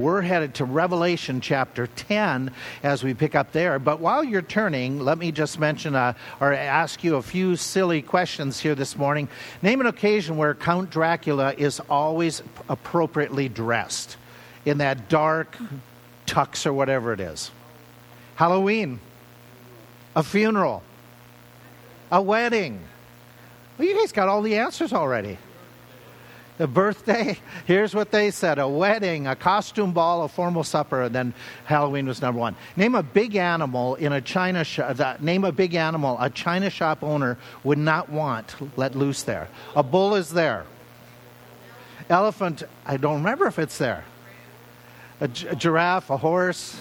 We're 0.00 0.22
headed 0.22 0.54
to 0.54 0.64
Revelation 0.64 1.40
chapter 1.40 1.88
10 1.88 2.52
as 2.84 3.02
we 3.02 3.14
pick 3.14 3.34
up 3.34 3.50
there. 3.50 3.80
But 3.80 3.98
while 3.98 4.22
you're 4.22 4.42
turning, 4.42 5.00
let 5.00 5.18
me 5.18 5.32
just 5.32 5.58
mention 5.58 5.96
uh, 5.96 6.12
or 6.40 6.52
ask 6.52 7.02
you 7.02 7.16
a 7.16 7.22
few 7.22 7.56
silly 7.56 8.00
questions 8.00 8.60
here 8.60 8.76
this 8.76 8.96
morning. 8.96 9.28
Name 9.60 9.80
an 9.80 9.88
occasion 9.88 10.36
where 10.36 10.54
Count 10.54 10.90
Dracula 10.90 11.52
is 11.58 11.80
always 11.90 12.44
appropriately 12.68 13.48
dressed 13.48 14.16
in 14.64 14.78
that 14.78 15.08
dark 15.08 15.56
tux 16.26 16.64
or 16.64 16.72
whatever 16.72 17.12
it 17.12 17.18
is. 17.18 17.50
Halloween, 18.36 19.00
a 20.14 20.22
funeral, 20.22 20.84
a 22.12 22.22
wedding. 22.22 22.80
Well, 23.76 23.88
you 23.88 23.98
guys 23.98 24.12
got 24.12 24.28
all 24.28 24.42
the 24.42 24.58
answers 24.58 24.92
already 24.92 25.38
a 26.58 26.66
birthday, 26.66 27.38
here's 27.66 27.94
what 27.94 28.10
they 28.10 28.30
said 28.30 28.58
a 28.58 28.68
wedding, 28.68 29.26
a 29.26 29.36
costume 29.36 29.92
ball, 29.92 30.22
a 30.22 30.28
formal 30.28 30.64
supper, 30.64 31.02
and 31.02 31.14
then 31.14 31.34
Halloween 31.64 32.06
was 32.06 32.20
number 32.20 32.40
one. 32.40 32.56
Name 32.76 32.94
a 32.94 33.02
big 33.02 33.36
animal 33.36 33.94
in 33.96 34.12
a 34.12 34.20
China 34.20 34.64
shop, 34.64 34.98
uh, 34.98 35.16
name 35.20 35.44
a 35.44 35.52
big 35.52 35.74
animal 35.74 36.16
a 36.20 36.30
China 36.30 36.70
shop 36.70 37.02
owner 37.02 37.38
would 37.64 37.78
not 37.78 38.08
want 38.08 38.56
let 38.76 38.94
loose 38.94 39.22
there. 39.22 39.48
A 39.76 39.82
bull 39.82 40.14
is 40.14 40.30
there. 40.30 40.64
Elephant, 42.08 42.62
I 42.86 42.96
don't 42.96 43.16
remember 43.16 43.46
if 43.46 43.58
it's 43.58 43.78
there. 43.78 44.04
A 45.20 45.28
giraffe, 45.28 46.10
a 46.10 46.16
horse, 46.16 46.80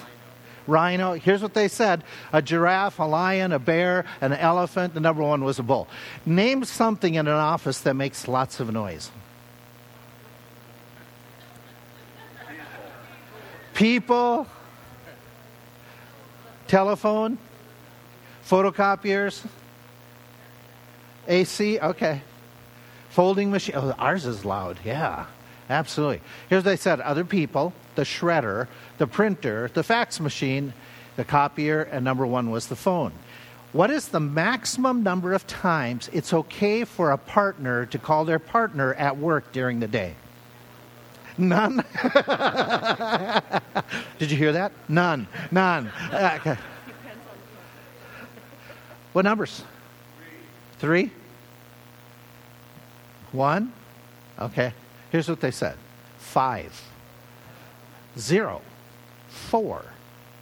rhino. 0.67 1.13
Here's 1.13 1.41
what 1.41 1.53
they 1.53 1.67
said 1.67 2.03
a 2.31 2.41
giraffe, 2.41 2.99
a 2.99 3.03
lion, 3.03 3.51
a 3.51 3.59
bear, 3.59 4.05
an 4.21 4.33
elephant. 4.33 4.93
The 4.93 4.99
number 4.99 5.23
one 5.23 5.43
was 5.43 5.59
a 5.59 5.63
bull. 5.63 5.87
Name 6.25 6.63
something 6.65 7.15
in 7.15 7.27
an 7.27 7.33
office 7.33 7.81
that 7.81 7.95
makes 7.95 8.27
lots 8.27 8.59
of 8.59 8.71
noise. 8.71 9.11
People, 13.77 14.47
telephone, 16.67 17.37
photocopiers, 18.43 19.45
AC, 21.27 21.79
okay. 21.79 22.23
Folding 23.11 23.51
machine, 23.51 23.75
oh, 23.77 23.93
ours 23.99 24.25
is 24.25 24.43
loud, 24.43 24.79
yeah, 24.83 25.27
absolutely. 25.69 26.21
Here's 26.49 26.63
what 26.63 26.71
they 26.71 26.75
said 26.75 27.01
other 27.01 27.23
people, 27.23 27.71
the 27.93 28.01
shredder, 28.01 28.67
the 28.97 29.05
printer, 29.05 29.69
the 29.71 29.83
fax 29.83 30.19
machine, 30.19 30.73
the 31.15 31.23
copier, 31.23 31.83
and 31.83 32.03
number 32.03 32.25
one 32.25 32.49
was 32.49 32.69
the 32.69 32.75
phone. 32.75 33.11
What 33.73 33.91
is 33.91 34.07
the 34.07 34.19
maximum 34.19 35.03
number 35.03 35.33
of 35.33 35.45
times 35.45 36.09
it's 36.11 36.33
okay 36.33 36.83
for 36.83 37.11
a 37.11 37.17
partner 37.19 37.85
to 37.85 37.99
call 37.99 38.25
their 38.25 38.39
partner 38.39 38.95
at 38.95 39.19
work 39.19 39.51
during 39.51 39.81
the 39.81 39.87
day? 39.87 40.15
None. 41.37 41.83
Did 44.19 44.31
you 44.31 44.37
hear 44.37 44.53
that? 44.53 44.71
None. 44.89 45.27
None. 45.51 45.87
Uh, 45.87 46.37
okay. 46.39 46.57
What 49.13 49.25
numbers? 49.25 49.63
Three? 50.79 51.11
One? 53.31 53.71
Okay. 54.39 54.73
Here's 55.11 55.29
what 55.29 55.41
they 55.41 55.51
said 55.51 55.77
five, 56.17 56.81
zero, 58.17 58.61
four, 59.27 59.85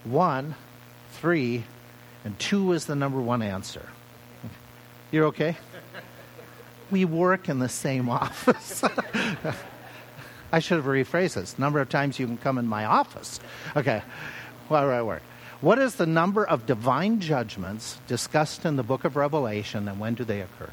one, 0.03 0.55
three, 1.13 1.63
and 2.23 2.37
two 2.39 2.71
is 2.71 2.85
the 2.85 2.95
number 2.95 3.21
one 3.21 3.41
answer. 3.41 3.87
You're 5.11 5.25
okay? 5.25 5.55
We 6.91 7.05
work 7.05 7.49
in 7.49 7.59
the 7.59 7.69
same 7.69 8.09
office. 8.09 8.83
I 10.55 10.59
should 10.59 10.77
have 10.77 10.85
rephrased 10.85 11.33
this. 11.33 11.59
Number 11.59 11.81
of 11.81 11.89
times 11.89 12.17
you 12.17 12.25
can 12.25 12.37
come 12.37 12.57
in 12.57 12.65
my 12.65 12.85
office. 12.85 13.41
Okay, 13.75 14.01
well, 14.69 14.87
right 14.87 15.01
work. 15.01 15.21
What 15.59 15.79
is 15.79 15.95
the 15.95 16.05
number 16.05 16.47
of 16.47 16.65
divine 16.65 17.19
judgments 17.19 17.99
discussed 18.07 18.63
in 18.63 18.77
the 18.77 18.81
book 18.81 19.03
of 19.03 19.17
Revelation 19.17 19.89
and 19.89 19.99
when 19.99 20.13
do 20.13 20.23
they 20.23 20.39
occur? 20.39 20.69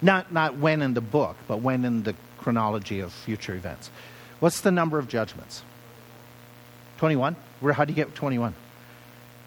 Not, 0.00 0.32
not 0.32 0.56
when 0.56 0.82
in 0.82 0.94
the 0.94 1.00
book, 1.00 1.36
but 1.48 1.62
when 1.62 1.84
in 1.84 2.04
the 2.04 2.14
chronology 2.38 3.00
of 3.00 3.12
future 3.12 3.56
events. 3.56 3.90
What's 4.38 4.60
the 4.60 4.70
number 4.70 5.00
of 5.00 5.08
judgments? 5.08 5.64
21? 6.98 7.34
Where, 7.58 7.72
how 7.72 7.84
do 7.84 7.90
you 7.90 7.96
get 7.96 8.14
21? 8.14 8.54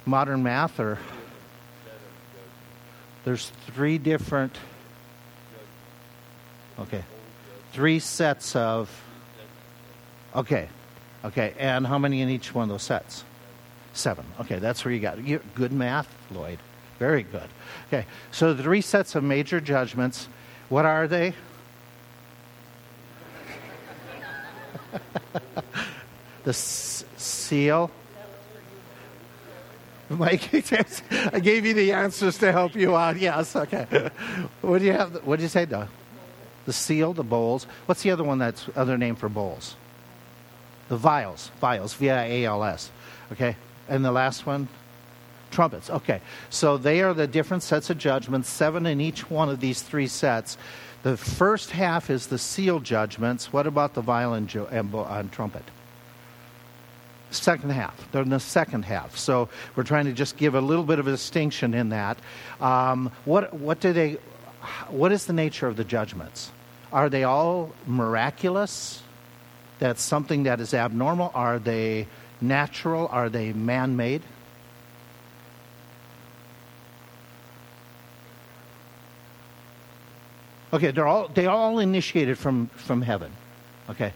Modern 0.06 0.44
math 0.44 0.82
or? 0.82 1.00
There's 3.24 3.54
three 3.68 3.98
different. 3.98 4.58
Okay 6.78 7.06
three 7.72 8.00
sets 8.00 8.56
of. 8.56 8.90
Okay, 10.36 10.70
okay, 11.26 11.54
and 11.60 11.86
how 11.86 11.98
many 11.98 12.22
in 12.22 12.30
each 12.30 12.54
one 12.56 12.64
of 12.64 12.70
those 12.70 12.84
sets? 12.84 13.24
Seven. 13.94 14.26
Okay, 14.40 14.60
that's 14.60 14.86
where 14.86 14.94
you 14.94 15.00
got 15.00 15.18
you, 15.24 15.42
good 15.56 15.74
math, 15.74 16.08
Lloyd. 16.32 16.60
Very 17.00 17.24
good. 17.24 17.50
Okay, 17.88 18.06
so 18.32 18.54
the 18.54 18.64
three 18.64 18.82
sets 18.82 19.16
of 19.16 19.24
major 19.24 19.60
judgments. 19.60 20.28
What 20.70 20.86
are 20.86 21.08
they? 21.08 21.34
the 26.44 26.50
s- 26.50 27.04
seal. 27.18 27.92
Mike, 30.10 30.54
I 31.34 31.40
gave 31.40 31.66
you 31.66 31.74
the 31.74 31.94
answers 31.94 32.38
to 32.40 32.52
help 32.52 32.76
you 32.76 32.96
out. 32.96 33.18
Yes, 33.18 33.56
okay. 33.56 34.10
What 34.62 34.80
do 34.80 34.86
you 34.86 34.92
have? 34.92 35.26
What 35.26 35.38
did 35.38 35.44
you 35.44 35.50
say, 35.50 35.66
Doug? 35.66 35.88
The 36.72 36.78
seal, 36.78 37.12
the 37.12 37.22
bowls. 37.22 37.68
What's 37.86 38.02
the 38.02 38.12
other 38.12 38.24
one 38.24 38.38
that's 38.38 38.66
other 38.78 38.98
name 38.98 39.18
for 39.18 39.28
bowls? 39.28 39.76
The 40.88 40.96
vials, 40.96 41.52
vials, 41.60 41.94
V 41.96 42.10
I 42.10 42.24
A 42.24 42.46
L 42.46 42.64
S. 42.64 42.90
Okay, 43.34 43.58
and 43.90 44.06
the 44.06 44.12
last 44.14 44.46
one, 44.46 44.70
trumpets. 45.52 45.90
Okay, 45.90 46.22
so 46.50 46.78
they 46.78 47.02
are 47.02 47.14
the 47.14 47.28
different 47.28 47.64
sets 47.64 47.90
of 47.90 47.98
judgments, 47.98 48.50
seven 48.50 48.86
in 48.86 49.02
each 49.02 49.30
one 49.30 49.50
of 49.50 49.60
these 49.60 49.82
three 49.82 50.08
sets. 50.08 50.58
The 51.04 51.18
first 51.18 51.72
half 51.72 52.10
is 52.10 52.28
the 52.28 52.38
seal 52.38 52.80
judgments. 52.80 53.52
What 53.52 53.68
about 53.68 53.94
the 53.94 54.02
viol 54.02 54.34
and, 54.34 54.56
and, 54.56 54.94
and 54.94 55.30
trumpet? 55.30 55.64
Second 57.32 57.72
half. 57.72 58.10
They're 58.14 58.22
in 58.22 58.30
the 58.30 58.40
second 58.40 58.86
half. 58.86 59.18
So 59.18 59.50
we're 59.76 59.84
trying 59.84 60.06
to 60.06 60.14
just 60.14 60.38
give 60.38 60.56
a 60.56 60.62
little 60.62 60.86
bit 60.86 61.00
of 61.00 61.08
a 61.08 61.12
distinction 61.12 61.74
in 61.74 61.90
that. 61.90 62.18
Um, 62.62 63.12
what, 63.26 63.54
what 63.54 63.82
do 63.82 63.92
they? 63.92 64.18
What 64.90 65.12
is 65.12 65.26
the 65.26 65.34
nature 65.34 65.68
of 65.68 65.76
the 65.76 65.84
judgments? 65.84 66.52
Are 66.92 67.10
they 67.10 67.24
all 67.24 67.72
miraculous? 67.88 69.02
That's 69.80 70.02
something 70.02 70.44
that 70.44 70.60
is 70.60 70.74
abnormal? 70.74 71.32
Are 71.34 71.58
they 71.58 72.08
natural? 72.42 73.08
Are 73.08 73.30
they 73.30 73.54
man 73.54 73.96
made? 73.96 74.22
Okay, 80.74 80.92
they're 80.92 81.08
all 81.08 81.28
they 81.28 81.48
all 81.48 81.80
initiated 81.80 82.38
from 82.38 82.68
from 82.68 83.02
heaven. 83.02 83.32
Okay. 83.90 84.14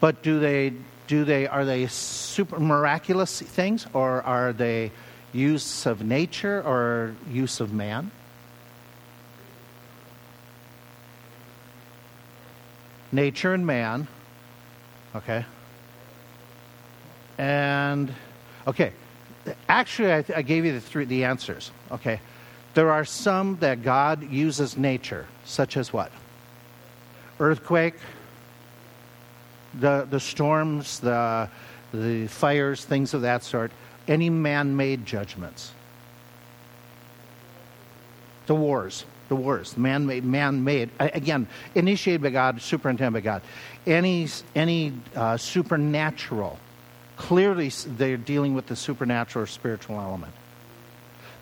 But 0.00 0.22
do 0.22 0.40
they 0.40 0.74
do 1.06 1.24
they 1.24 1.46
are 1.46 1.64
they 1.64 1.86
super 1.86 2.60
miraculous 2.60 3.40
things 3.40 3.86
or 3.92 4.22
are 4.22 4.52
they 4.52 4.92
use 5.32 5.86
of 5.86 6.02
nature 6.02 6.62
or 6.62 7.14
use 7.30 7.60
of 7.60 7.72
man? 7.72 8.10
Nature 13.12 13.52
and 13.54 13.66
man. 13.66 14.08
Okay? 15.14 15.44
And, 17.38 18.12
okay, 18.66 18.92
actually, 19.68 20.12
I, 20.12 20.24
I 20.34 20.42
gave 20.42 20.64
you 20.64 20.72
the, 20.72 20.80
three, 20.80 21.04
the 21.04 21.24
answers. 21.24 21.70
Okay? 21.90 22.20
There 22.74 22.90
are 22.90 23.04
some 23.04 23.56
that 23.60 23.82
God 23.82 24.30
uses 24.30 24.76
nature, 24.76 25.26
such 25.44 25.76
as 25.76 25.92
what? 25.92 26.12
Earthquake, 27.40 27.94
the, 29.74 30.06
the 30.10 30.20
storms, 30.20 31.00
the, 31.00 31.48
the 31.92 32.26
fires, 32.26 32.84
things 32.84 33.14
of 33.14 33.22
that 33.22 33.42
sort, 33.44 33.72
any 34.08 34.30
man 34.30 34.76
made 34.76 35.04
judgments. 35.06 35.72
The 38.46 38.54
wars 38.54 39.04
the 39.28 39.36
worst. 39.36 39.76
Man 39.78 40.06
made, 40.06 40.24
man 40.24 40.64
made. 40.64 40.90
Again, 40.98 41.46
initiated 41.74 42.22
by 42.22 42.30
God, 42.30 42.60
superintended 42.60 43.22
by 43.22 43.24
God. 43.24 43.42
Any, 43.86 44.28
any 44.54 44.92
uh, 45.14 45.36
supernatural, 45.36 46.58
clearly 47.16 47.70
they're 47.86 48.16
dealing 48.16 48.54
with 48.54 48.66
the 48.66 48.76
supernatural 48.76 49.44
or 49.44 49.46
spiritual 49.46 49.98
element. 50.00 50.32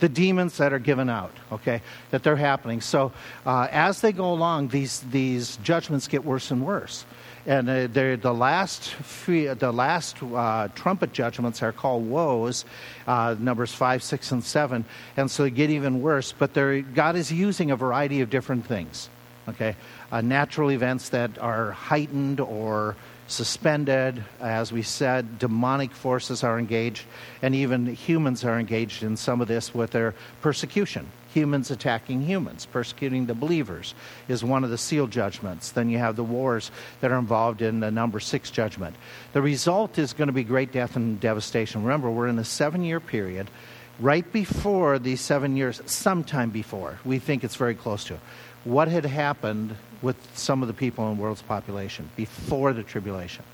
The 0.00 0.08
demons 0.08 0.56
that 0.58 0.72
are 0.72 0.78
given 0.78 1.08
out, 1.08 1.32
okay, 1.52 1.80
that 2.10 2.22
they're 2.22 2.36
happening. 2.36 2.80
So 2.80 3.12
uh, 3.46 3.68
as 3.70 4.00
they 4.00 4.12
go 4.12 4.32
along, 4.32 4.68
these, 4.68 5.00
these 5.00 5.56
judgments 5.58 6.08
get 6.08 6.24
worse 6.24 6.50
and 6.50 6.64
worse 6.64 7.04
and 7.46 7.68
uh, 7.68 7.86
the 7.88 8.32
last 8.32 8.94
the 9.16 9.72
last 9.72 10.22
uh, 10.22 10.68
trumpet 10.74 11.12
judgments 11.12 11.62
are 11.62 11.72
called 11.72 12.08
woes, 12.08 12.64
uh, 13.06 13.36
numbers 13.38 13.72
five, 13.72 14.02
six, 14.02 14.32
and 14.32 14.42
seven, 14.42 14.84
and 15.16 15.30
so 15.30 15.42
they 15.44 15.50
get 15.50 15.70
even 15.70 16.00
worse. 16.00 16.32
But 16.32 16.54
God 16.54 17.16
is 17.16 17.30
using 17.30 17.70
a 17.70 17.76
variety 17.76 18.20
of 18.20 18.30
different 18.30 18.66
things. 18.66 19.08
Okay, 19.48 19.76
uh, 20.10 20.22
natural 20.22 20.70
events 20.70 21.10
that 21.10 21.38
are 21.38 21.72
heightened 21.72 22.40
or 22.40 22.96
suspended. 23.26 24.24
As 24.40 24.72
we 24.72 24.82
said, 24.82 25.38
demonic 25.38 25.92
forces 25.92 26.42
are 26.44 26.58
engaged, 26.58 27.04
and 27.42 27.54
even 27.54 27.94
humans 27.94 28.44
are 28.44 28.58
engaged 28.58 29.02
in 29.02 29.16
some 29.16 29.40
of 29.40 29.48
this 29.48 29.74
with 29.74 29.90
their 29.90 30.14
persecution. 30.40 31.08
Humans 31.34 31.72
attacking 31.72 32.22
humans, 32.22 32.64
persecuting 32.64 33.26
the 33.26 33.34
believers 33.34 33.94
is 34.28 34.44
one 34.44 34.62
of 34.62 34.70
the 34.70 34.78
seal 34.78 35.08
judgments. 35.08 35.72
Then 35.72 35.90
you 35.90 35.98
have 35.98 36.14
the 36.14 36.22
wars 36.22 36.70
that 37.00 37.10
are 37.10 37.18
involved 37.18 37.60
in 37.60 37.80
the 37.80 37.90
number 37.90 38.20
six 38.20 38.52
judgment. 38.52 38.94
The 39.32 39.42
result 39.42 39.98
is 39.98 40.12
going 40.12 40.28
to 40.28 40.32
be 40.32 40.44
great 40.44 40.70
death 40.70 40.94
and 40.94 41.18
devastation. 41.18 41.82
Remember, 41.82 42.08
we're 42.08 42.28
in 42.28 42.38
a 42.38 42.44
seven 42.44 42.84
year 42.84 43.00
period. 43.00 43.50
Right 43.98 44.30
before 44.32 45.00
these 45.00 45.20
seven 45.20 45.56
years, 45.56 45.82
sometime 45.86 46.50
before, 46.50 47.00
we 47.04 47.18
think 47.18 47.42
it's 47.42 47.56
very 47.56 47.74
close 47.74 48.04
to, 48.04 48.18
what 48.62 48.86
had 48.86 49.04
happened 49.04 49.74
with 50.02 50.16
some 50.36 50.62
of 50.62 50.68
the 50.68 50.74
people 50.74 51.10
in 51.10 51.16
the 51.16 51.22
world's 51.22 51.42
population 51.42 52.10
before 52.14 52.72
the 52.72 52.84
tribulation. 52.84 53.44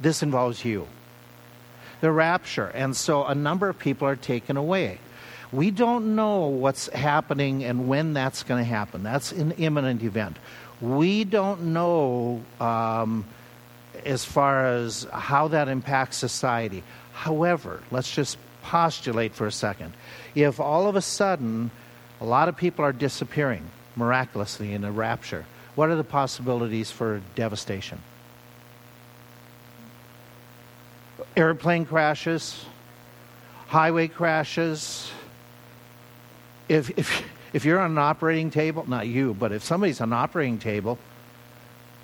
This 0.00 0.24
involves 0.24 0.64
you. 0.64 0.88
The 2.00 2.10
rapture. 2.10 2.68
And 2.68 2.96
so 2.96 3.24
a 3.24 3.36
number 3.36 3.68
of 3.68 3.78
people 3.78 4.08
are 4.08 4.16
taken 4.16 4.56
away. 4.56 4.98
We 5.52 5.70
don't 5.70 6.14
know 6.14 6.46
what's 6.46 6.88
happening 6.88 7.64
and 7.64 7.88
when 7.88 8.12
that's 8.12 8.42
going 8.42 8.62
to 8.62 8.68
happen. 8.68 9.02
That's 9.02 9.32
an 9.32 9.52
imminent 9.52 10.02
event. 10.02 10.36
We 10.80 11.24
don't 11.24 11.72
know 11.72 12.42
um, 12.60 13.24
as 14.04 14.24
far 14.24 14.66
as 14.66 15.06
how 15.12 15.48
that 15.48 15.68
impacts 15.68 16.16
society. 16.16 16.84
However, 17.12 17.82
let's 17.90 18.14
just 18.14 18.38
postulate 18.62 19.34
for 19.34 19.46
a 19.46 19.52
second. 19.52 19.92
If 20.34 20.60
all 20.60 20.88
of 20.88 20.96
a 20.96 21.02
sudden 21.02 21.70
a 22.20 22.24
lot 22.24 22.48
of 22.48 22.56
people 22.56 22.84
are 22.84 22.92
disappearing, 22.92 23.64
miraculously 23.96 24.72
in 24.72 24.84
a 24.84 24.92
rapture. 24.92 25.46
What 25.74 25.88
are 25.88 25.96
the 25.96 26.04
possibilities 26.04 26.90
for 26.90 27.22
devastation? 27.34 27.98
Airplane 31.36 31.86
crashes, 31.86 32.64
highway 33.68 34.08
crashes. 34.08 35.10
If, 36.70 36.96
if, 36.96 37.24
if 37.52 37.64
you're 37.64 37.80
on 37.80 37.90
an 37.90 37.98
operating 37.98 38.52
table, 38.52 38.88
not 38.88 39.08
you, 39.08 39.34
but 39.34 39.50
if 39.50 39.64
somebody's 39.64 40.00
on 40.00 40.10
an 40.10 40.12
operating 40.12 40.58
table 40.58 41.00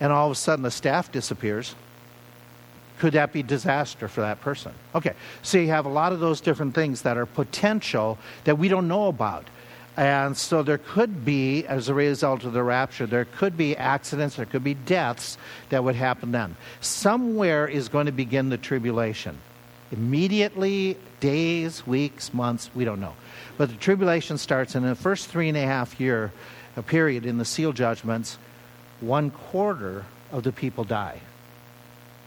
and 0.01 0.13
all 0.13 0.27
of 0.27 0.33
a 0.33 0.35
sudden 0.35 0.65
the 0.65 0.73
staff 0.73 1.13
disappears, 1.13 1.77
could 2.99 3.13
that 3.13 3.33
be 3.33 3.45
disaster 3.45 4.09
for 4.09 4.23
that 4.23 4.41
person? 4.41 4.73
Okay, 4.93 5.13
so 5.43 5.59
you 5.59 5.69
have 5.69 5.87
a 5.87 5.89
lot 5.89 6.13
of 6.13 6.19
those 6.19 6.41
different 6.41 6.75
things 6.75 7.03
that 7.03 7.17
are 7.17 7.27
potential 7.27 8.19
that 8.43 8.59
we 8.59 8.67
don't 8.67 8.89
know 8.89 9.07
about. 9.07 9.47
And 9.97 10.37
so 10.37 10.65
there 10.65 10.79
could 10.79 11.25
be, 11.25 11.65
as 11.67 11.89
a 11.89 11.95
result 11.95 12.43
of 12.43 12.53
the 12.53 12.65
rapture, 12.65 13.07
there 13.07 13.25
could 13.25 13.57
be 13.57 13.77
accidents, 13.77 14.35
there 14.35 14.47
could 14.47 14.65
be 14.65 14.75
deaths 14.75 15.39
that 15.69 15.85
would 15.85 15.95
happen 15.95 16.33
then. 16.33 16.57
Somewhere 16.81 17.69
is 17.69 17.89
going 17.89 18.07
to 18.07 18.13
begin 18.13 18.49
the 18.49 18.59
tribulation. 18.59 19.39
Immediately, 19.93 20.97
days, 21.21 21.87
weeks, 21.87 22.35
months, 22.35 22.69
we 22.75 22.85
don't 22.85 23.01
know. 23.01 23.15
But 23.57 23.71
the 23.71 23.77
tribulation 23.77 24.39
starts 24.39 24.75
in 24.75 24.83
the 24.83 24.95
first 24.95 25.29
three 25.29 25.49
and 25.49 25.57
a 25.57 25.63
half 25.63 25.99
year 25.99 26.33
period 26.83 27.25
in 27.25 27.39
the 27.39 27.45
seal 27.45 27.73
judgments, 27.73 28.39
one 29.01 29.31
quarter 29.31 30.05
of 30.33 30.43
the 30.43 30.53
people 30.53 30.85
die 30.85 31.21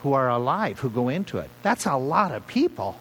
who 0.02 0.14
are 0.14 0.30
alive, 0.30 0.80
who 0.80 0.90
go 0.90 1.10
into 1.10 1.38
it. 1.38 1.50
That's 1.62 1.86
a 1.86 1.96
lot 1.96 2.32
of 2.32 2.48
people 2.48 3.00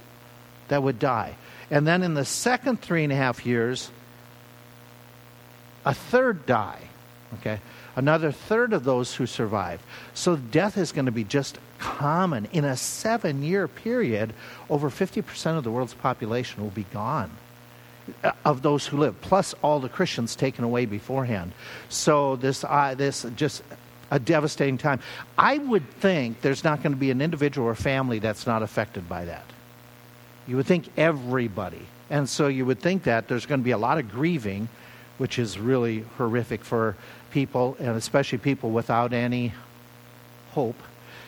that 0.69 0.83
would 0.83 0.99
die. 0.99 1.37
And 1.71 1.87
then 1.87 2.03
in 2.03 2.15
the 2.15 2.25
second 2.25 2.81
three 2.81 3.05
and 3.05 3.13
a 3.13 3.17
half 3.17 3.47
years, 3.47 3.91
a 5.85 5.95
third 5.95 6.45
die. 6.45 6.81
Okay? 7.35 7.61
Another 7.95 8.33
third 8.33 8.73
of 8.73 8.85
those 8.85 9.15
who 9.15 9.27
survive. 9.27 9.81
So 10.13 10.37
death 10.37 10.77
is 10.77 10.93
going 10.93 11.07
to 11.07 11.13
be 11.13 11.25
just 11.25 11.59
common. 11.79 12.49
In 12.53 12.65
a 12.65 12.77
seven 12.77 13.43
year 13.43 13.69
period, 13.69 14.35
over 14.69 14.91
50% 14.91 15.57
of 15.57 15.65
the 15.65 15.71
world's 15.71 15.95
population 15.95 16.63
will 16.63 16.71
be 16.71 16.87
gone 16.93 17.31
uh, 17.31 17.48
of 18.45 18.63
those 18.63 18.87
who 18.87 18.99
live, 18.99 19.21
plus 19.21 19.55
all 19.63 19.81
the 19.81 19.89
Christians 19.89 20.37
taken 20.37 20.65
away 20.65 20.87
beforehand. 20.87 21.53
So 21.89 22.37
this, 22.37 22.65
uh, 22.65 22.95
this 22.97 23.27
just 23.37 23.63
a 24.11 24.19
devastating 24.19 24.79
time. 24.79 25.01
I 25.37 25.59
would 25.59 25.89
think 26.01 26.41
there's 26.41 26.65
not 26.65 26.83
going 26.83 26.93
to 26.93 26.99
be 26.99 27.11
an 27.11 27.21
individual 27.21 27.69
or 27.69 27.75
family 27.75 28.19
that's 28.19 28.47
not 28.47 28.63
affected 28.63 29.09
by 29.09 29.27
that. 29.27 29.45
You 30.47 30.57
would 30.57 30.67
think 30.67 30.89
everybody. 30.97 31.83
And 32.09 32.29
so 32.29 32.49
you 32.49 32.65
would 32.65 32.81
think 32.81 33.03
that 33.03 33.29
there's 33.29 33.45
going 33.45 33.61
to 33.61 33.65
be 33.65 33.73
a 33.73 33.79
lot 33.79 33.99
of 33.99 34.11
grieving 34.11 34.69
which 35.19 35.39
is 35.39 35.59
really 35.59 36.05
horrific 36.17 36.65
for 36.65 36.97
people, 37.31 37.77
and 37.79 37.91
especially 37.91 38.39
people 38.39 38.71
without 38.71 39.13
any 39.13 39.53
hope. 40.53 40.81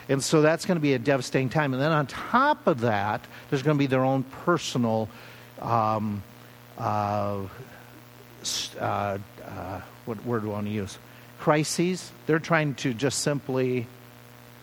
And 0.09 0.23
so 0.23 0.41
that's 0.41 0.65
going 0.65 0.77
to 0.77 0.81
be 0.81 0.93
a 0.93 0.99
devastating 0.99 1.49
time. 1.49 1.73
And 1.73 1.81
then 1.81 1.91
on 1.91 2.07
top 2.07 2.65
of 2.67 2.81
that, 2.81 3.21
there's 3.49 3.61
going 3.61 3.77
to 3.77 3.79
be 3.79 3.87
their 3.87 4.03
own 4.03 4.23
personal 4.23 5.07
um, 5.61 6.23
uh, 6.81 7.47
uh, 8.79 9.17
what 10.05 10.25
word 10.25 10.43
do 10.43 10.49
I 10.49 10.53
want 10.53 10.67
to 10.67 10.73
use? 10.73 10.97
Crises. 11.39 12.11
They're 12.25 12.39
trying 12.39 12.75
to 12.75 12.93
just 12.93 13.19
simply 13.19 13.87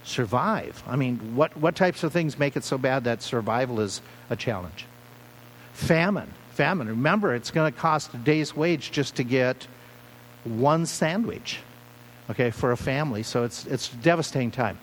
survive. 0.04 0.82
I 0.86 0.96
mean, 0.96 1.36
what, 1.36 1.56
what 1.56 1.76
types 1.76 2.02
of 2.02 2.12
things 2.12 2.38
make 2.38 2.56
it 2.56 2.64
so 2.64 2.78
bad 2.78 3.04
that 3.04 3.22
survival 3.22 3.80
is 3.80 4.00
a 4.30 4.36
challenge? 4.36 4.86
Famine 5.72 6.32
famine. 6.58 6.88
Remember, 6.88 7.36
it's 7.36 7.52
going 7.52 7.72
to 7.72 7.78
cost 7.78 8.12
a 8.14 8.16
day's 8.16 8.56
wage 8.56 8.90
just 8.90 9.14
to 9.14 9.22
get 9.22 9.68
one 10.42 10.86
sandwich 10.86 11.60
okay, 12.28 12.50
for 12.50 12.72
a 12.72 12.76
family. 12.76 13.22
So 13.22 13.44
it's, 13.44 13.64
it's 13.64 13.92
a 13.92 13.96
devastating 13.98 14.50
time. 14.50 14.76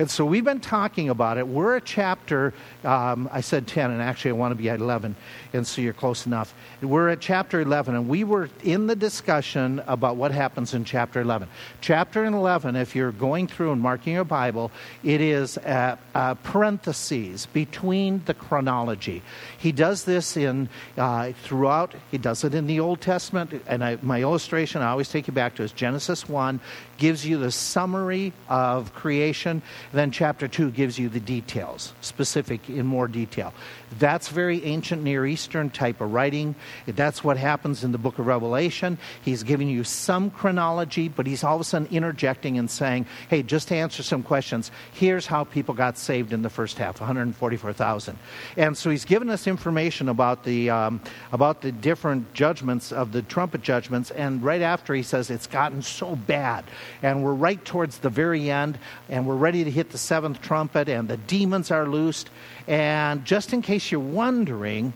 And 0.00 0.10
so 0.10 0.24
we've 0.24 0.46
been 0.46 0.60
talking 0.60 1.10
about 1.10 1.36
it. 1.36 1.46
We're 1.46 1.76
at 1.76 1.84
chapter, 1.84 2.54
um, 2.84 3.28
I 3.30 3.42
said 3.42 3.66
10, 3.66 3.90
and 3.90 4.00
actually 4.00 4.30
I 4.30 4.32
want 4.32 4.52
to 4.52 4.54
be 4.54 4.70
at 4.70 4.80
11, 4.80 5.14
and 5.52 5.66
so 5.66 5.82
you're 5.82 5.92
close 5.92 6.24
enough. 6.24 6.54
We're 6.80 7.10
at 7.10 7.20
chapter 7.20 7.60
11, 7.60 7.94
and 7.94 8.08
we 8.08 8.24
were 8.24 8.48
in 8.64 8.86
the 8.86 8.96
discussion 8.96 9.82
about 9.86 10.16
what 10.16 10.32
happens 10.32 10.72
in 10.72 10.86
chapter 10.86 11.20
11. 11.20 11.48
Chapter 11.82 12.24
11, 12.24 12.76
if 12.76 12.96
you're 12.96 13.12
going 13.12 13.46
through 13.46 13.72
and 13.72 13.82
marking 13.82 14.14
your 14.14 14.24
Bible, 14.24 14.72
it 15.04 15.20
is 15.20 15.58
a, 15.58 15.98
a 16.14 16.34
parentheses 16.34 17.44
between 17.44 18.22
the 18.24 18.32
chronology. 18.32 19.20
He 19.58 19.70
does 19.70 20.04
this 20.04 20.34
in 20.34 20.70
uh, 20.96 21.32
throughout, 21.42 21.94
he 22.10 22.16
does 22.16 22.42
it 22.42 22.54
in 22.54 22.66
the 22.66 22.80
Old 22.80 23.02
Testament, 23.02 23.62
and 23.66 23.84
I, 23.84 23.98
my 24.00 24.22
illustration 24.22 24.80
I 24.80 24.92
always 24.92 25.10
take 25.10 25.26
you 25.26 25.34
back 25.34 25.56
to 25.56 25.62
is 25.62 25.72
Genesis 25.72 26.26
1 26.26 26.58
gives 27.00 27.26
you 27.26 27.38
the 27.38 27.50
summary 27.50 28.32
of 28.48 28.94
creation. 28.94 29.62
Then 29.90 30.12
chapter 30.12 30.46
2 30.46 30.70
gives 30.70 30.98
you 30.98 31.08
the 31.08 31.18
details, 31.18 31.92
specific 32.00 32.68
in 32.68 32.86
more 32.86 33.08
detail. 33.08 33.52
That's 33.98 34.28
very 34.28 34.64
ancient 34.64 35.02
Near 35.02 35.26
Eastern 35.26 35.70
type 35.70 36.00
of 36.00 36.12
writing. 36.12 36.54
That's 36.86 37.24
what 37.24 37.36
happens 37.36 37.82
in 37.82 37.90
the 37.90 37.98
book 37.98 38.18
of 38.20 38.26
Revelation. 38.26 38.98
He's 39.22 39.42
giving 39.42 39.68
you 39.68 39.82
some 39.82 40.30
chronology, 40.30 41.08
but 41.08 41.26
he's 41.26 41.42
all 41.42 41.56
of 41.56 41.62
a 41.62 41.64
sudden 41.64 41.88
interjecting 41.90 42.58
and 42.58 42.70
saying, 42.70 43.06
hey, 43.28 43.42
just 43.42 43.68
to 43.68 43.74
answer 43.74 44.02
some 44.02 44.22
questions, 44.22 44.70
here's 44.92 45.26
how 45.26 45.44
people 45.44 45.74
got 45.74 45.98
saved 45.98 46.32
in 46.32 46.42
the 46.42 46.50
first 46.50 46.78
half 46.78 47.00
144,000. 47.00 48.18
And 48.56 48.76
so 48.76 48.90
he's 48.90 49.06
given 49.06 49.30
us 49.30 49.46
information 49.46 50.08
about 50.08 50.44
the, 50.44 50.70
um, 50.70 51.00
about 51.32 51.62
the 51.62 51.72
different 51.72 52.32
judgments 52.34 52.92
of 52.92 53.12
the 53.12 53.22
trumpet 53.22 53.62
judgments. 53.62 54.10
And 54.10 54.42
right 54.42 54.62
after 54.62 54.94
he 54.94 55.02
says, 55.02 55.30
it's 55.30 55.46
gotten 55.46 55.80
so 55.82 56.14
bad. 56.14 56.64
And 57.02 57.24
we're 57.24 57.34
right 57.34 57.62
towards 57.64 57.98
the 57.98 58.10
very 58.10 58.50
end, 58.50 58.78
and 59.08 59.26
we're 59.26 59.36
ready 59.36 59.64
to 59.64 59.70
hit 59.70 59.90
the 59.90 59.98
seventh 59.98 60.40
trumpet, 60.40 60.88
and 60.88 61.08
the 61.08 61.16
demons 61.16 61.70
are 61.70 61.86
loosed. 61.86 62.30
And 62.66 63.24
just 63.24 63.52
in 63.52 63.62
case 63.62 63.90
you're 63.90 64.00
wondering, 64.00 64.92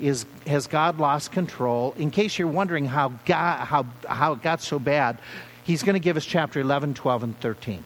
is 0.00 0.26
has 0.46 0.66
God 0.66 0.98
lost 0.98 1.32
control? 1.32 1.94
In 1.96 2.10
case 2.10 2.38
you're 2.38 2.48
wondering 2.48 2.86
how 2.86 3.12
God, 3.26 3.64
how 3.64 3.86
how 4.08 4.32
it 4.32 4.42
got 4.42 4.60
so 4.60 4.78
bad, 4.78 5.18
He's 5.64 5.82
going 5.82 5.94
to 5.94 6.00
give 6.00 6.16
us 6.16 6.24
chapter 6.24 6.60
11, 6.60 6.94
12, 6.94 7.22
and 7.22 7.40
13. 7.40 7.84